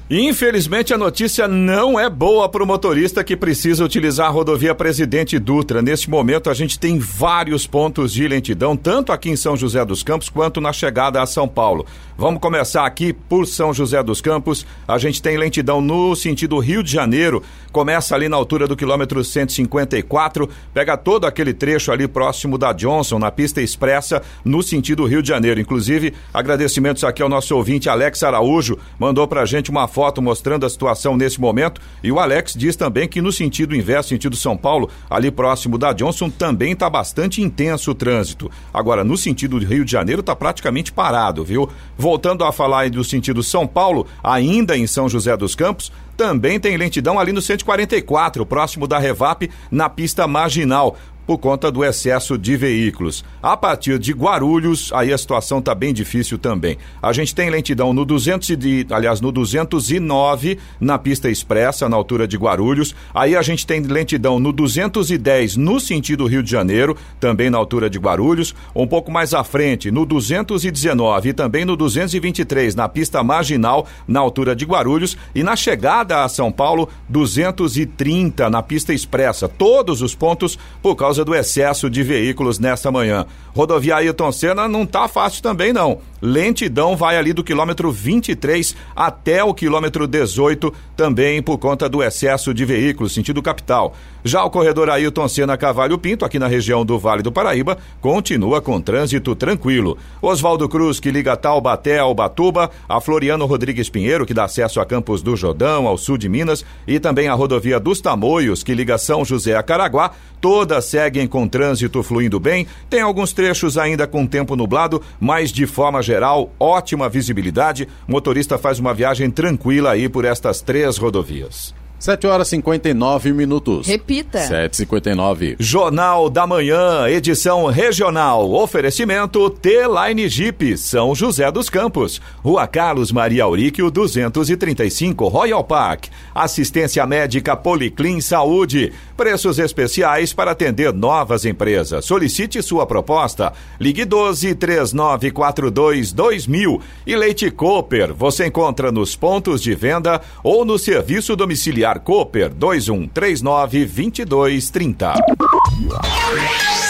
Infelizmente, 0.10 0.94
a 0.94 0.98
notícia 0.98 1.50
não 1.50 2.00
é 2.00 2.10
boa 2.10 2.48
para 2.48 2.64
o 2.64 2.66
motorista 2.66 3.26
que 3.26 3.36
precisa 3.36 3.84
utilizar 3.84 4.28
a 4.28 4.30
rodovia 4.30 4.74
Presidente 4.74 5.38
Dutra. 5.38 5.82
Neste 5.82 6.10
momento, 6.10 6.50
a 6.50 6.54
gente 6.54 6.80
tem 6.80 6.98
vários 6.98 7.68
pontos 7.68 8.14
de 8.14 8.26
lentidão, 8.26 8.78
tanto 8.78 9.12
aqui 9.12 9.30
em 9.30 9.36
São 9.36 9.58
José 9.58 9.84
dos 9.84 10.04
Campos 10.04 10.30
quanto 10.30 10.62
na 10.62 10.72
chegada 10.72 11.22
a 11.22 11.26
São 11.26 11.46
Paulo. 11.46 11.86
Vamos 12.18 12.40
começar 12.40 12.86
aqui 12.86 13.12
por 13.12 13.46
São 13.46 13.74
José 13.74 14.02
dos 14.02 14.22
Campos. 14.22 14.66
A 14.88 14.98
gente 14.98 15.22
tem 15.22 15.38
lentidão 15.38 15.82
no 15.82 16.16
sentido 16.16 16.58
Rio 16.58 16.82
de 16.82 16.92
Janeiro. 16.92 17.44
Começa 17.72 18.16
ali 18.16 18.30
na 18.30 18.38
altura 18.38 18.66
do 18.66 18.76
quilômetro 18.76 19.24
154, 19.24 20.50
pega 20.74 20.98
todo 20.98 21.26
aquele 21.26 21.54
trecho 21.54 21.92
ali 21.92 22.08
próximo 22.08 22.58
da 22.58 22.74
Johnson, 22.74 23.20
na 23.20 23.30
pista 23.30 23.62
expressa, 23.62 24.24
no 24.44 24.64
sentido 24.64 25.06
Rio 25.06 25.22
de 25.22 25.28
Janeiro. 25.28 25.60
Inclusive, 25.60 26.14
agradecimentos 26.34 27.04
aqui 27.04 27.22
ao 27.22 27.30
nosso 27.30 27.56
ouvinte 27.56 27.88
Alex 27.88 28.24
Araújo, 28.24 28.80
mandou 28.98 29.28
pra 29.28 29.46
gente 29.46 29.70
uma 29.70 29.88
foto 29.98 30.22
mostrando 30.22 30.64
a 30.64 30.70
situação 30.70 31.18
nesse 31.18 31.42
momento. 31.42 31.82
E 32.04 32.12
o 32.12 32.20
Alex 32.20 32.54
diz 32.54 32.76
também 32.76 33.08
que 33.08 33.20
no 33.20 33.32
sentido 33.32 33.76
inverso, 33.76 34.10
sentido 34.10 34.36
São 34.36 34.56
Paulo, 34.56 34.92
ali 35.10 35.32
próximo 35.32 35.76
da 35.76 35.92
Johnson, 35.92 36.30
também 36.30 36.74
está 36.74 36.88
bastante 36.88 37.42
intenso 37.42 37.90
o 37.90 37.96
trânsito. 37.96 38.52
Agora, 38.72 39.04
no 39.04 39.18
sentido 39.18 39.58
Rio 39.58 39.84
de 39.84 39.92
Janeiro, 39.92 40.20
está 40.20 40.36
praticamente 40.36 40.94
parado, 40.94 41.44
viu? 41.44 41.68
Voltando 41.98 42.44
a 42.44 42.52
falar 42.52 42.92
do 42.92 43.04
sentido 43.04 43.42
São 43.42 43.66
Paulo, 43.66 44.06
ainda 44.24 44.78
em 44.78 44.86
São 44.86 45.10
José 45.10 45.36
dos 45.36 45.56
Campos, 45.56 45.92
também 46.16 46.60
tem 46.60 46.78
lentidão 46.78 47.20
ali 47.20 47.32
no 47.32 47.42
144, 47.42 48.46
próximo 48.46 48.88
da 48.88 49.00
Revap, 49.00 49.50
na 49.72 49.90
pista 49.90 50.28
marginal 50.28 50.96
por 51.28 51.38
conta 51.38 51.70
do 51.70 51.84
excesso 51.84 52.38
de 52.38 52.56
veículos. 52.56 53.24
A 53.44 53.58
partir 53.58 54.00
de 54.00 54.14
Guarulhos, 54.14 54.92
aí 54.94 55.12
a 55.12 55.18
situação 55.18 55.60
está 55.60 55.76
bem 55.76 55.94
difícil 55.94 56.38
também. 56.38 56.78
A 57.02 57.12
gente 57.12 57.36
tem 57.36 57.50
lentidão 57.50 57.92
no 57.92 58.06
200 58.06 58.58
de, 58.58 58.88
aliás, 58.90 59.20
no 59.20 59.30
209 59.30 60.58
na 60.80 60.98
pista 60.98 61.30
expressa, 61.30 61.90
na 61.90 61.98
altura 61.98 62.26
de 62.26 62.38
Guarulhos. 62.38 62.96
Aí 63.14 63.36
a 63.36 63.42
gente 63.42 63.68
tem 63.68 63.82
lentidão 63.82 64.40
no 64.40 64.54
210 64.54 65.58
no 65.58 65.82
sentido 65.82 66.26
Rio 66.26 66.42
de 66.42 66.50
Janeiro, 66.50 66.96
também 67.20 67.50
na 67.50 67.58
altura 67.58 67.90
de 67.90 68.00
Guarulhos. 68.00 68.56
Um 68.74 68.88
pouco 68.88 69.12
mais 69.12 69.34
à 69.34 69.44
frente, 69.44 69.92
no 69.92 70.06
219 70.06 71.30
e 71.30 71.34
também 71.34 71.66
no 71.66 71.76
223 71.76 72.74
na 72.74 72.88
pista 72.88 73.22
marginal, 73.22 73.86
na 74.08 74.22
altura 74.22 74.56
de 74.56 74.64
Guarulhos. 74.64 75.18
E 75.36 75.44
na 75.44 75.58
chegada 75.58 76.24
a 76.24 76.30
São 76.30 76.54
Paulo, 76.54 76.88
230 77.10 78.50
na 78.50 78.64
pista 78.64 78.94
expressa. 78.94 79.50
Todos 79.50 80.02
os 80.02 80.16
pontos 80.16 80.58
por 80.82 80.96
causa 80.96 81.17
causa 81.18 81.26
do 81.26 81.36
excesso 81.36 81.90
de 81.90 82.04
veículos 82.04 82.60
nesta 82.60 82.92
manhã. 82.92 83.26
Rodovia 83.56 83.96
Ailton 83.96 84.32
Senna 84.32 84.68
não 84.68 84.86
tá 84.86 85.08
fácil 85.08 85.42
também 85.42 85.74
não. 85.74 86.00
Lentidão 86.22 86.96
vai 86.96 87.18
ali 87.18 87.34
do 87.34 87.44
quilômetro 87.44 87.92
23 87.92 88.76
até 88.96 89.44
o 89.44 89.54
quilômetro 89.54 90.08
18, 90.08 90.74
também 90.96 91.42
por 91.42 91.58
conta 91.58 91.90
do 91.90 92.04
excesso 92.04 92.54
de 92.54 92.66
veículos, 92.66 93.14
sentido 93.14 93.42
capital. 93.42 93.96
Já 94.24 94.44
o 94.44 94.50
corredor 94.50 94.90
Ailton 94.90 95.28
Senna 95.28 95.56
Cavalho 95.56 95.98
Pinto, 95.98 96.26
aqui 96.26 96.40
na 96.40 96.48
região 96.48 96.86
do 96.86 96.98
Vale 96.98 97.22
do 97.22 97.32
Paraíba, 97.32 97.78
continua 98.02 98.62
com 98.62 98.82
trânsito 98.82 99.36
tranquilo. 99.36 99.98
Oswaldo 100.22 100.68
Cruz, 100.68 101.00
que 101.00 101.12
liga 101.12 101.38
Taubaté 101.38 102.00
ao 102.00 102.14
Batuba, 102.14 102.70
a 102.90 103.00
Floriano 103.00 103.46
Rodrigues 103.46 103.90
Pinheiro, 103.90 104.26
que 104.26 104.34
dá 104.34 104.46
acesso 104.46 104.82
a 104.82 104.86
Campos 104.86 105.22
do 105.22 105.36
Jordão, 105.36 105.88
ao 105.88 105.98
sul 105.98 106.18
de 106.18 106.28
Minas, 106.28 106.66
e 106.88 107.00
também 107.00 107.28
a 107.28 107.34
rodovia 107.34 107.80
dos 107.80 108.02
Tamoios, 108.02 108.64
que 108.64 108.74
liga 108.74 108.98
São 108.98 109.24
José 109.24 109.56
a 109.56 109.64
Caraguá, 109.64 110.12
todas 110.42 110.86
seguem 110.86 111.28
com 111.28 111.48
trânsito 111.48 112.04
fluindo 112.04 112.40
bem. 112.40 112.68
Tem 112.90 113.02
alguns 113.02 113.34
trechos 113.34 113.78
ainda 113.78 114.08
com 114.08 114.26
tempo 114.26 114.56
nublado, 114.56 115.02
mas 115.20 115.52
de 115.52 115.66
forma 115.66 116.02
geral, 116.02 116.52
ótima 116.60 117.08
visibilidade. 117.08 117.88
O 118.08 118.12
motorista 118.12 118.58
faz 118.58 118.80
uma 118.80 118.94
viagem 118.94 119.30
tranquila 119.30 119.92
aí 119.92 120.10
por 120.10 120.26
estas 120.26 120.62
três 120.62 120.98
rodovias. 120.98 121.74
7 122.00 122.28
horas 122.28 122.48
e 122.48 122.52
59 122.52 123.34
minutos. 123.34 123.88
Repita. 123.88 124.40
7h59. 124.40 125.56
Jornal 125.60 126.30
da 126.30 126.46
Manhã, 126.46 127.08
edição 127.10 127.66
regional. 127.66 128.52
Oferecimento 128.52 129.50
T-Line 129.50 130.30
Jeep, 130.30 130.78
São 130.78 131.16
José 131.16 131.52
dos 131.52 131.70
Campos. 131.70 132.22
Rua 132.44 132.68
Carlos 132.68 133.12
Maria 133.12 133.46
Auríquio, 133.46 133.90
235, 133.90 135.28
Royal 135.28 135.64
Park. 135.64 136.06
Assistência 136.36 137.06
médica 137.08 137.56
Policlin 137.56 138.22
Saúde. 138.22 138.94
Preços 139.16 139.58
especiais 139.58 140.34
para 140.34 140.52
atender 140.52 140.94
novas 140.94 141.46
empresas. 141.46 142.06
Solicite 142.06 142.62
sua 142.62 142.86
proposta. 142.86 143.54
Ligue 143.80 144.06
12 144.06 144.54
3942 144.54 146.12
2000. 146.12 146.80
E 147.08 147.16
Leite 147.16 147.50
Cooper, 147.50 148.14
você 148.14 148.46
encontra 148.46 148.92
nos 148.92 149.16
pontos 149.16 149.64
de 149.64 149.74
venda 149.74 150.22
ou 150.44 150.64
no 150.64 150.78
serviço 150.78 151.36
domiciliar 151.36 151.87
Cooper 152.04 152.54
2139 152.54 153.88
2230. 153.88 156.87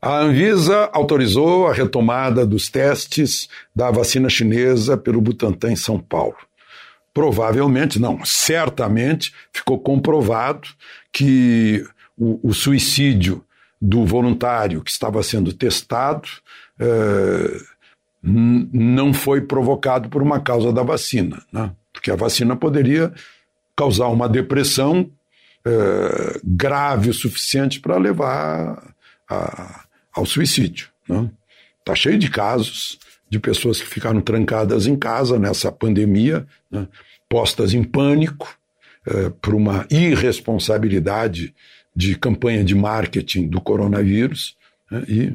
A 0.00 0.18
Anvisa 0.18 0.90
autorizou 0.92 1.68
a 1.68 1.72
retomada 1.72 2.44
dos 2.44 2.68
testes 2.68 3.48
da 3.74 3.90
vacina 3.90 4.28
chinesa 4.28 4.96
pelo 4.96 5.20
Butantan 5.20 5.70
em 5.70 5.76
São 5.76 6.00
Paulo. 6.00 6.34
Provavelmente, 7.14 8.00
não, 8.00 8.24
certamente 8.24 9.32
ficou 9.52 9.78
comprovado 9.78 10.68
que 11.12 11.84
o, 12.18 12.40
o 12.42 12.52
suicídio 12.52 13.44
do 13.84 14.06
voluntário 14.06 14.80
que 14.80 14.92
estava 14.92 15.20
sendo 15.24 15.52
testado 15.52 16.28
eh, 16.78 17.60
não 18.22 19.12
foi 19.12 19.40
provocado 19.40 20.08
por 20.08 20.22
uma 20.22 20.38
causa 20.38 20.72
da 20.72 20.84
vacina, 20.84 21.42
né? 21.52 21.72
porque 21.92 22.08
a 22.08 22.14
vacina 22.14 22.54
poderia 22.54 23.12
causar 23.76 24.06
uma 24.06 24.28
depressão 24.28 25.10
eh, 25.64 26.40
grave 26.44 27.10
o 27.10 27.14
suficiente 27.14 27.80
para 27.80 27.96
levar 27.96 28.94
a, 29.28 29.84
ao 30.14 30.24
suicídio. 30.24 30.88
Está 31.02 31.22
né? 31.22 31.30
Tá 31.84 31.94
cheio 31.96 32.18
de 32.18 32.30
casos 32.30 33.00
de 33.28 33.40
pessoas 33.40 33.80
que 33.80 33.88
ficaram 33.88 34.20
trancadas 34.20 34.86
em 34.86 34.94
casa 34.94 35.40
nessa 35.40 35.72
pandemia, 35.72 36.46
né? 36.70 36.86
postas 37.28 37.74
em 37.74 37.82
pânico 37.82 38.56
eh, 39.04 39.32
por 39.40 39.56
uma 39.56 39.84
irresponsabilidade 39.90 41.52
de 41.94 42.16
campanha 42.16 42.64
de 42.64 42.74
marketing 42.74 43.48
do 43.48 43.60
coronavírus 43.60 44.56
né? 44.90 45.04
e 45.08 45.34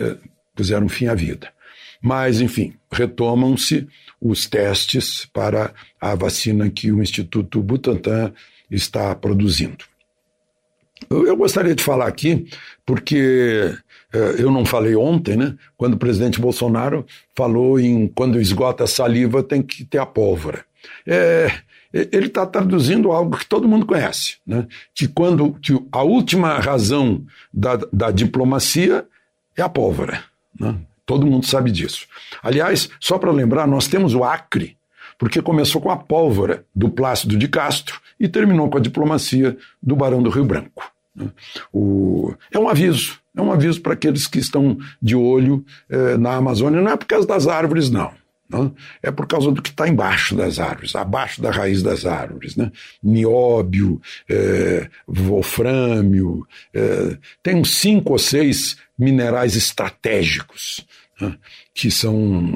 eh, 0.00 0.16
puseram 0.54 0.88
fim 0.88 1.06
à 1.06 1.14
vida. 1.14 1.52
Mas, 2.00 2.40
enfim, 2.40 2.74
retomam-se 2.90 3.88
os 4.20 4.46
testes 4.46 5.26
para 5.26 5.72
a 6.00 6.14
vacina 6.14 6.68
que 6.70 6.92
o 6.92 7.02
Instituto 7.02 7.62
Butantan 7.62 8.32
está 8.70 9.14
produzindo. 9.14 9.84
Eu 11.10 11.36
gostaria 11.36 11.74
de 11.74 11.82
falar 11.82 12.06
aqui, 12.06 12.46
porque 12.86 13.74
eh, 14.12 14.34
eu 14.38 14.50
não 14.50 14.64
falei 14.64 14.94
ontem, 14.94 15.36
né? 15.36 15.56
Quando 15.76 15.94
o 15.94 15.98
presidente 15.98 16.40
Bolsonaro 16.40 17.06
falou 17.36 17.78
em 17.78 18.06
quando 18.06 18.40
esgota 18.40 18.84
a 18.84 18.86
saliva 18.86 19.42
tem 19.42 19.62
que 19.62 19.84
ter 19.84 19.98
a 19.98 20.06
pólvora. 20.06 20.64
É, 21.06 21.50
ele 21.94 22.26
está 22.26 22.44
traduzindo 22.44 23.12
algo 23.12 23.38
que 23.38 23.46
todo 23.46 23.68
mundo 23.68 23.86
conhece, 23.86 24.38
né? 24.44 24.66
Que 24.92 25.06
quando 25.06 25.52
que 25.54 25.80
a 25.92 26.02
última 26.02 26.58
razão 26.58 27.24
da, 27.52 27.78
da 27.92 28.10
diplomacia 28.10 29.06
é 29.56 29.62
a 29.62 29.68
pólvora. 29.68 30.24
Né? 30.58 30.74
Todo 31.06 31.26
mundo 31.26 31.46
sabe 31.46 31.70
disso. 31.70 32.06
Aliás, 32.42 32.90
só 32.98 33.16
para 33.16 33.30
lembrar, 33.30 33.68
nós 33.68 33.86
temos 33.86 34.14
o 34.14 34.24
Acre, 34.24 34.76
porque 35.16 35.40
começou 35.40 35.80
com 35.80 35.90
a 35.90 35.96
pólvora 35.96 36.64
do 36.74 36.90
Plácido 36.90 37.36
de 37.36 37.46
Castro 37.46 38.00
e 38.18 38.26
terminou 38.26 38.68
com 38.68 38.78
a 38.78 38.80
diplomacia 38.80 39.56
do 39.80 39.94
Barão 39.94 40.22
do 40.22 40.30
Rio 40.30 40.44
Branco. 40.44 40.90
Né? 41.14 41.28
O... 41.72 42.34
É 42.50 42.58
um 42.58 42.68
aviso, 42.68 43.20
é 43.36 43.40
um 43.40 43.52
aviso 43.52 43.80
para 43.80 43.92
aqueles 43.92 44.26
que 44.26 44.38
estão 44.38 44.76
de 45.00 45.14
olho 45.14 45.64
eh, 45.88 46.16
na 46.16 46.34
Amazônia, 46.34 46.80
não 46.80 46.90
é 46.90 46.96
por 46.96 47.06
causa 47.06 47.26
das 47.26 47.46
árvores, 47.46 47.88
não. 47.90 48.10
Né? 48.48 48.70
É 49.02 49.10
por 49.10 49.26
causa 49.26 49.50
do 49.50 49.62
que 49.62 49.70
está 49.70 49.88
embaixo 49.88 50.34
das 50.34 50.58
árvores, 50.58 50.94
abaixo 50.94 51.40
da 51.40 51.50
raiz 51.50 51.82
das 51.82 52.04
árvores. 52.04 52.56
Né? 52.56 52.70
Nióbio, 53.02 54.00
é, 54.28 54.88
wolfrâmio, 55.06 56.46
é, 56.72 57.16
tem 57.42 57.56
uns 57.56 57.76
cinco 57.76 58.12
ou 58.12 58.18
seis 58.18 58.76
minerais 58.98 59.56
estratégicos 59.56 60.86
né? 61.20 61.36
que 61.72 61.90
são 61.90 62.50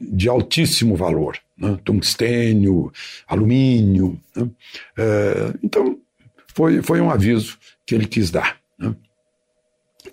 de 0.00 0.28
altíssimo 0.28 0.96
valor. 0.96 1.38
Né? 1.56 1.78
Tungstênio, 1.84 2.92
alumínio. 3.26 4.18
Né? 4.34 4.48
É, 4.96 5.52
então, 5.62 5.98
foi, 6.54 6.82
foi 6.82 7.00
um 7.00 7.10
aviso 7.10 7.58
que 7.86 7.94
ele 7.94 8.06
quis 8.06 8.30
dar. 8.30 8.58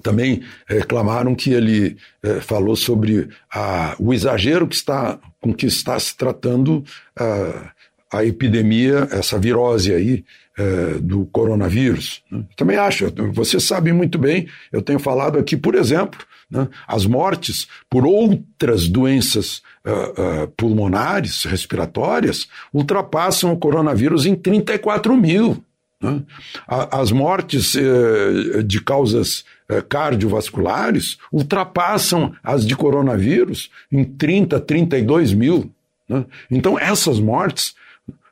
Também 0.02 0.42
reclamaram 0.68 1.36
que 1.36 1.52
ele 1.52 1.98
eh, 2.24 2.40
falou 2.42 2.76
sobre 2.76 3.30
a, 3.54 3.96
o 4.00 4.14
exagero 4.14 4.68
que 4.68 4.76
está, 4.76 5.20
com 5.42 5.54
que 5.54 5.66
está 5.66 6.00
se 6.00 6.16
tratando 6.16 6.84
a, 7.18 7.72
a 8.12 8.26
epidemia, 8.26 9.08
essa 9.12 9.38
virose 9.38 9.94
aí 9.94 10.24
eh, 10.58 11.00
do 11.02 11.26
coronavírus. 11.26 12.24
Né? 12.32 12.44
Também 12.56 12.78
acho, 12.78 13.12
você 13.34 13.60
sabe 13.60 13.92
muito 13.92 14.18
bem, 14.18 14.48
eu 14.72 14.82
tenho 14.82 15.00
falado 15.00 15.38
aqui, 15.38 15.58
por 15.58 15.76
exemplo, 15.76 16.20
né, 16.50 16.68
as 16.88 17.06
mortes 17.06 17.68
por 17.90 18.06
outras 18.06 18.88
doenças 18.88 19.62
uh, 19.86 20.44
uh, 20.44 20.48
pulmonares, 20.56 21.44
respiratórias, 21.44 22.48
ultrapassam 22.74 23.52
o 23.52 23.58
coronavírus 23.58 24.26
em 24.26 24.36
34 24.36 25.18
mil. 25.18 25.64
Né? 26.02 26.22
As 26.68 27.12
mortes 27.12 27.76
eh, 27.76 28.62
de 28.64 28.82
causas 28.82 29.40
eh, 29.40 29.55
cardiovasculares 29.90 31.18
ultrapassam 31.32 32.34
as 32.44 32.66
de 32.66 32.76
coronavírus 32.76 33.70
em 33.92 34.04
30, 34.04 34.60
32 34.60 35.34
mil. 35.34 35.72
Né? 36.08 36.26
Então, 36.52 36.78
essas 36.78 37.20
mortes 37.20 37.74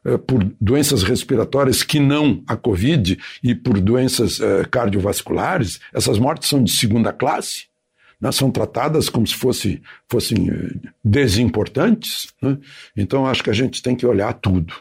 eh, 0.05 0.17
por 0.17 0.43
doenças 0.59 1.01
respiratórias 1.01 1.81
que 1.81 1.99
não 1.99 2.43
a 2.45 2.57
Covid 2.57 3.17
e 3.41 3.55
por 3.55 3.79
doenças 3.79 4.39
eh, 4.39 4.65
cardiovasculares, 4.69 5.79
essas 5.93 6.19
mortes 6.19 6.49
são 6.49 6.63
de 6.63 6.71
segunda 6.71 7.13
classe. 7.13 7.67
Né? 8.19 8.31
São 8.31 8.51
tratadas 8.51 9.09
como 9.09 9.25
se 9.25 9.35
fosse, 9.35 9.81
fossem 10.09 10.49
eh, 10.49 10.89
desimportantes. 11.03 12.33
Né? 12.41 12.57
Então, 12.97 13.25
acho 13.25 13.43
que 13.43 13.49
a 13.49 13.53
gente 13.53 13.81
tem 13.81 13.95
que 13.95 14.05
olhar 14.05 14.33
tudo. 14.33 14.73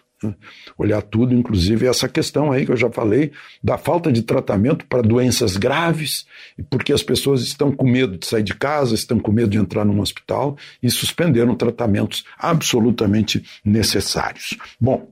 Olhar 0.78 1.02
tudo, 1.02 1.34
inclusive 1.34 1.86
essa 1.86 2.08
questão 2.08 2.50
aí 2.50 2.64
que 2.64 2.72
eu 2.72 2.76
já 2.76 2.90
falei, 2.90 3.32
da 3.62 3.76
falta 3.76 4.10
de 4.10 4.22
tratamento 4.22 4.86
para 4.86 5.02
doenças 5.02 5.56
graves, 5.56 6.26
porque 6.70 6.92
as 6.92 7.02
pessoas 7.02 7.42
estão 7.42 7.72
com 7.72 7.86
medo 7.86 8.16
de 8.16 8.26
sair 8.26 8.42
de 8.42 8.54
casa, 8.54 8.94
estão 8.94 9.18
com 9.18 9.32
medo 9.32 9.50
de 9.50 9.58
entrar 9.58 9.84
num 9.84 10.00
hospital 10.00 10.56
e 10.82 10.90
suspenderam 10.90 11.54
tratamentos 11.54 12.24
absolutamente 12.38 13.44
necessários. 13.64 14.56
Bom, 14.80 15.11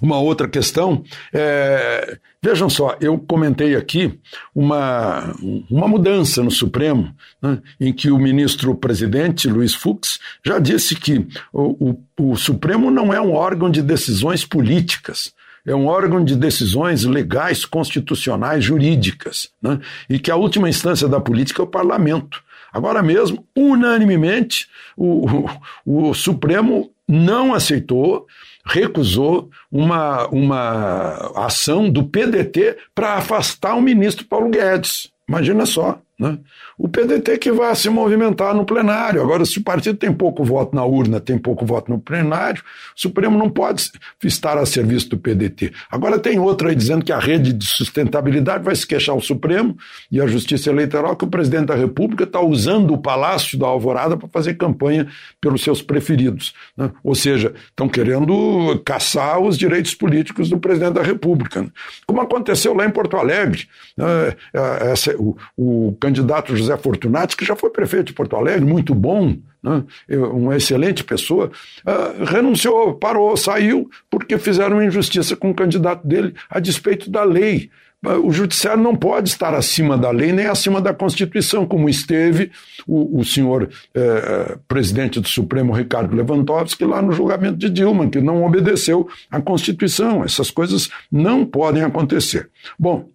uma 0.00 0.18
outra 0.18 0.48
questão, 0.48 1.04
é, 1.32 2.18
vejam 2.42 2.68
só, 2.68 2.96
eu 3.00 3.18
comentei 3.18 3.76
aqui 3.76 4.18
uma, 4.54 5.34
uma 5.70 5.86
mudança 5.86 6.42
no 6.42 6.50
Supremo, 6.50 7.14
né, 7.40 7.58
em 7.80 7.92
que 7.92 8.10
o 8.10 8.18
ministro-presidente, 8.18 9.48
Luiz 9.48 9.74
Fux, 9.74 10.18
já 10.44 10.58
disse 10.58 10.96
que 10.96 11.26
o, 11.52 11.90
o, 12.18 12.32
o 12.32 12.36
Supremo 12.36 12.90
não 12.90 13.12
é 13.12 13.20
um 13.20 13.32
órgão 13.32 13.70
de 13.70 13.82
decisões 13.82 14.44
políticas, 14.44 15.32
é 15.64 15.74
um 15.74 15.86
órgão 15.86 16.24
de 16.24 16.34
decisões 16.34 17.04
legais, 17.04 17.64
constitucionais, 17.64 18.64
jurídicas, 18.64 19.50
né, 19.62 19.78
e 20.10 20.18
que 20.18 20.30
a 20.30 20.36
última 20.36 20.68
instância 20.68 21.06
da 21.06 21.20
política 21.20 21.62
é 21.62 21.64
o 21.64 21.68
parlamento. 21.68 22.42
Agora 22.72 23.02
mesmo, 23.02 23.46
unanimemente, 23.54 24.66
o, 24.96 25.46
o, 25.84 26.08
o 26.08 26.14
Supremo 26.14 26.90
não 27.06 27.52
aceitou 27.52 28.26
recusou 28.64 29.50
uma, 29.70 30.26
uma 30.28 31.32
ação 31.36 31.90
do 31.90 32.04
PDT 32.04 32.76
para 32.94 33.14
afastar 33.14 33.74
o 33.74 33.82
ministro 33.82 34.26
Paulo 34.26 34.50
Guedes. 34.50 35.10
Imagina 35.28 35.66
só. 35.66 35.98
Né? 36.22 36.38
O 36.78 36.88
PDT 36.88 37.36
que 37.36 37.50
vai 37.50 37.74
se 37.74 37.90
movimentar 37.90 38.54
no 38.54 38.64
plenário. 38.64 39.20
Agora, 39.20 39.44
se 39.44 39.58
o 39.58 39.62
partido 39.64 39.98
tem 39.98 40.12
pouco 40.12 40.44
voto 40.44 40.72
na 40.72 40.84
urna, 40.84 41.18
tem 41.18 41.36
pouco 41.36 41.66
voto 41.66 41.90
no 41.90 41.98
plenário, 41.98 42.62
o 42.96 43.00
Supremo 43.00 43.36
não 43.36 43.50
pode 43.50 43.90
estar 44.22 44.56
a 44.56 44.64
serviço 44.64 45.08
do 45.08 45.18
PDT. 45.18 45.72
Agora, 45.90 46.20
tem 46.20 46.38
outro 46.38 46.68
aí 46.68 46.76
dizendo 46.76 47.04
que 47.04 47.12
a 47.12 47.18
rede 47.18 47.52
de 47.52 47.66
sustentabilidade 47.66 48.62
vai 48.62 48.76
se 48.76 48.86
queixar 48.86 49.16
ao 49.16 49.20
Supremo 49.20 49.76
e 50.12 50.20
à 50.20 50.26
Justiça 50.28 50.70
Eleitoral 50.70 51.16
que 51.16 51.24
o 51.24 51.28
presidente 51.28 51.66
da 51.66 51.74
República 51.74 52.22
está 52.22 52.40
usando 52.40 52.94
o 52.94 52.98
Palácio 52.98 53.58
da 53.58 53.66
Alvorada 53.66 54.16
para 54.16 54.28
fazer 54.28 54.54
campanha 54.54 55.08
pelos 55.40 55.64
seus 55.64 55.82
preferidos. 55.82 56.54
Né? 56.76 56.88
Ou 57.02 57.16
seja, 57.16 57.52
estão 57.68 57.88
querendo 57.88 58.80
caçar 58.84 59.40
os 59.40 59.58
direitos 59.58 59.92
políticos 59.92 60.48
do 60.48 60.56
presidente 60.56 60.94
da 60.94 61.02
República. 61.02 61.62
Né? 61.62 61.68
Como 62.06 62.20
aconteceu 62.20 62.74
lá 62.74 62.86
em 62.86 62.90
Porto 62.90 63.16
Alegre. 63.16 63.66
Né? 63.96 64.36
É, 64.54 64.92
essa, 64.92 65.16
o, 65.16 65.36
o 65.56 65.96
candidato 65.98 66.11
José 66.20 66.76
Fortunato, 66.76 67.36
que 67.36 67.44
já 67.44 67.56
foi 67.56 67.70
prefeito 67.70 68.06
de 68.06 68.12
Porto 68.12 68.36
Alegre, 68.36 68.64
muito 68.64 68.94
bom, 68.94 69.36
né? 69.62 69.84
uma 70.32 70.56
excelente 70.56 71.04
pessoa, 71.04 71.50
uh, 71.86 72.24
renunciou, 72.24 72.94
parou, 72.94 73.36
saiu, 73.36 73.88
porque 74.10 74.38
fizeram 74.38 74.82
injustiça 74.82 75.36
com 75.36 75.50
o 75.50 75.54
candidato 75.54 76.06
dele 76.06 76.34
a 76.50 76.58
despeito 76.58 77.10
da 77.10 77.24
lei. 77.24 77.70
Ah, 78.04 78.18
o 78.18 78.32
judiciário 78.32 78.82
não 78.82 78.96
pode 78.96 79.28
estar 79.28 79.54
acima 79.54 79.96
da 79.96 80.10
lei 80.10 80.32
nem 80.32 80.46
acima 80.46 80.80
da 80.80 80.92
Constituição, 80.92 81.64
como 81.64 81.88
esteve 81.88 82.50
o, 82.84 83.20
o 83.20 83.24
senhor 83.24 83.70
eh, 83.94 84.58
presidente 84.66 85.20
do 85.20 85.28
Supremo, 85.28 85.72
Ricardo 85.72 86.16
Lewandowski, 86.16 86.84
lá 86.84 87.00
no 87.00 87.12
julgamento 87.12 87.56
de 87.56 87.70
Dilma, 87.70 88.08
que 88.08 88.20
não 88.20 88.44
obedeceu 88.44 89.08
à 89.30 89.40
Constituição. 89.40 90.24
Essas 90.24 90.50
coisas 90.50 90.90
não 91.12 91.44
podem 91.44 91.84
acontecer. 91.84 92.50
Bom, 92.76 93.08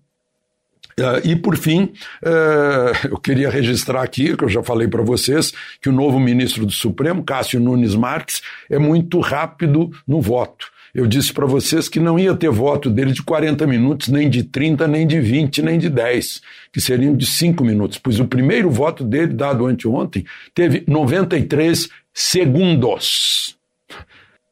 e, 1.24 1.36
por 1.36 1.56
fim, 1.58 1.94
uh, 2.24 3.08
eu 3.12 3.18
queria 3.18 3.50
registrar 3.50 4.02
aqui, 4.02 4.36
que 4.36 4.44
eu 4.44 4.50
já 4.50 4.64
falei 4.64 4.88
para 4.88 5.04
vocês, 5.04 5.54
que 5.82 5.90
o 5.90 5.92
novo 5.92 6.20
ministro 6.20 6.66
do 6.66 6.72
Supremo, 6.72 7.24
Cássio 7.24 7.60
Nunes 7.60 7.96
Marques, 7.96 8.42
é 8.70 8.80
muito 8.80 9.20
rápido 9.20 9.92
no 10.08 10.20
voto. 10.20 10.68
Eu 10.96 11.06
disse 11.06 11.32
para 11.32 11.46
vocês 11.46 11.88
que 11.88 12.00
não 12.00 12.18
ia 12.18 12.34
ter 12.34 12.50
voto 12.50 12.90
dele 12.90 13.12
de 13.12 13.22
40 13.22 13.68
minutos, 13.68 14.08
nem 14.08 14.28
de 14.28 14.44
30, 14.44 14.88
nem 14.88 15.06
de 15.06 15.20
20, 15.20 15.62
nem 15.62 15.78
de 15.78 15.90
10, 15.90 16.42
que 16.74 16.82
seriam 16.82 17.16
de 17.16 17.26
5 17.26 17.64
minutos, 17.64 18.00
pois 18.00 18.20
o 18.20 18.26
primeiro 18.26 18.70
voto 18.72 19.04
dele, 19.04 19.34
dado 19.34 19.68
anteontem, 19.68 20.26
teve 20.56 20.84
93 20.88 21.88
segundos. 22.12 23.56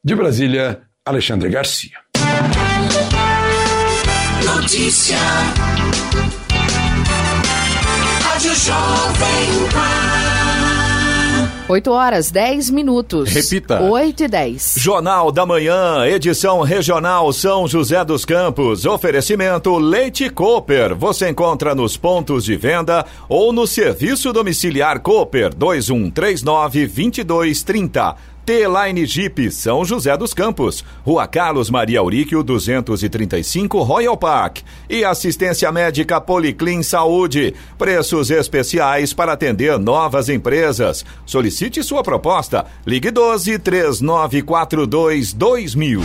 De 0.04 0.14
Brasília, 0.14 0.82
Alexandre 1.04 1.50
Garcia. 1.50 1.98
Notícia. 4.46 5.18
Rádio 8.22 8.56
Jovem 8.56 9.70
Pan. 9.74 10.36
8 11.68 11.92
horas 11.92 12.30
10 12.30 12.70
minutos. 12.70 13.32
Repita. 13.32 13.82
8 13.82 14.26
e 14.26 14.28
10. 14.28 14.76
Jornal 14.78 15.32
da 15.32 15.48
Manhã, 15.48 16.06
edição 16.06 16.62
regional 16.62 17.34
São 17.34 17.68
José 17.68 18.06
dos 18.06 18.24
Campos. 18.24 18.86
Oferecimento 18.86 19.76
Leite 19.80 20.30
Cooper. 20.30 20.94
Você 20.96 21.28
encontra 21.30 21.74
nos 21.74 21.98
pontos 21.98 22.46
de 22.46 22.56
venda 22.56 23.04
ou 23.28 23.52
no 23.52 23.66
serviço 23.66 24.32
domiciliar 24.32 25.00
Cooper 25.00 25.56
2139 25.56 26.86
2230. 26.86 28.35
T-Line 28.46 29.08
Jeep 29.08 29.50
São 29.50 29.84
José 29.84 30.16
dos 30.16 30.32
Campos, 30.32 30.86
Rua 31.04 31.26
Carlos 31.26 31.72
Maria 31.72 32.00
Auríquio 32.00 32.44
235 32.44 33.82
Royal 33.82 34.16
Park 34.16 34.60
e 34.88 35.04
assistência 35.04 35.72
médica 35.72 36.22
Policlin 36.22 36.84
Saúde, 36.84 37.56
preços 37.76 38.30
especiais 38.30 39.14
para 39.14 39.34
atender 39.34 39.80
novas 39.80 40.30
empresas. 40.30 41.04
Solicite 41.26 41.82
sua 41.82 42.04
proposta. 42.04 42.66
Ligue 42.86 43.10
12 43.10 43.58
3942 43.58 45.34
2000. 45.34 46.02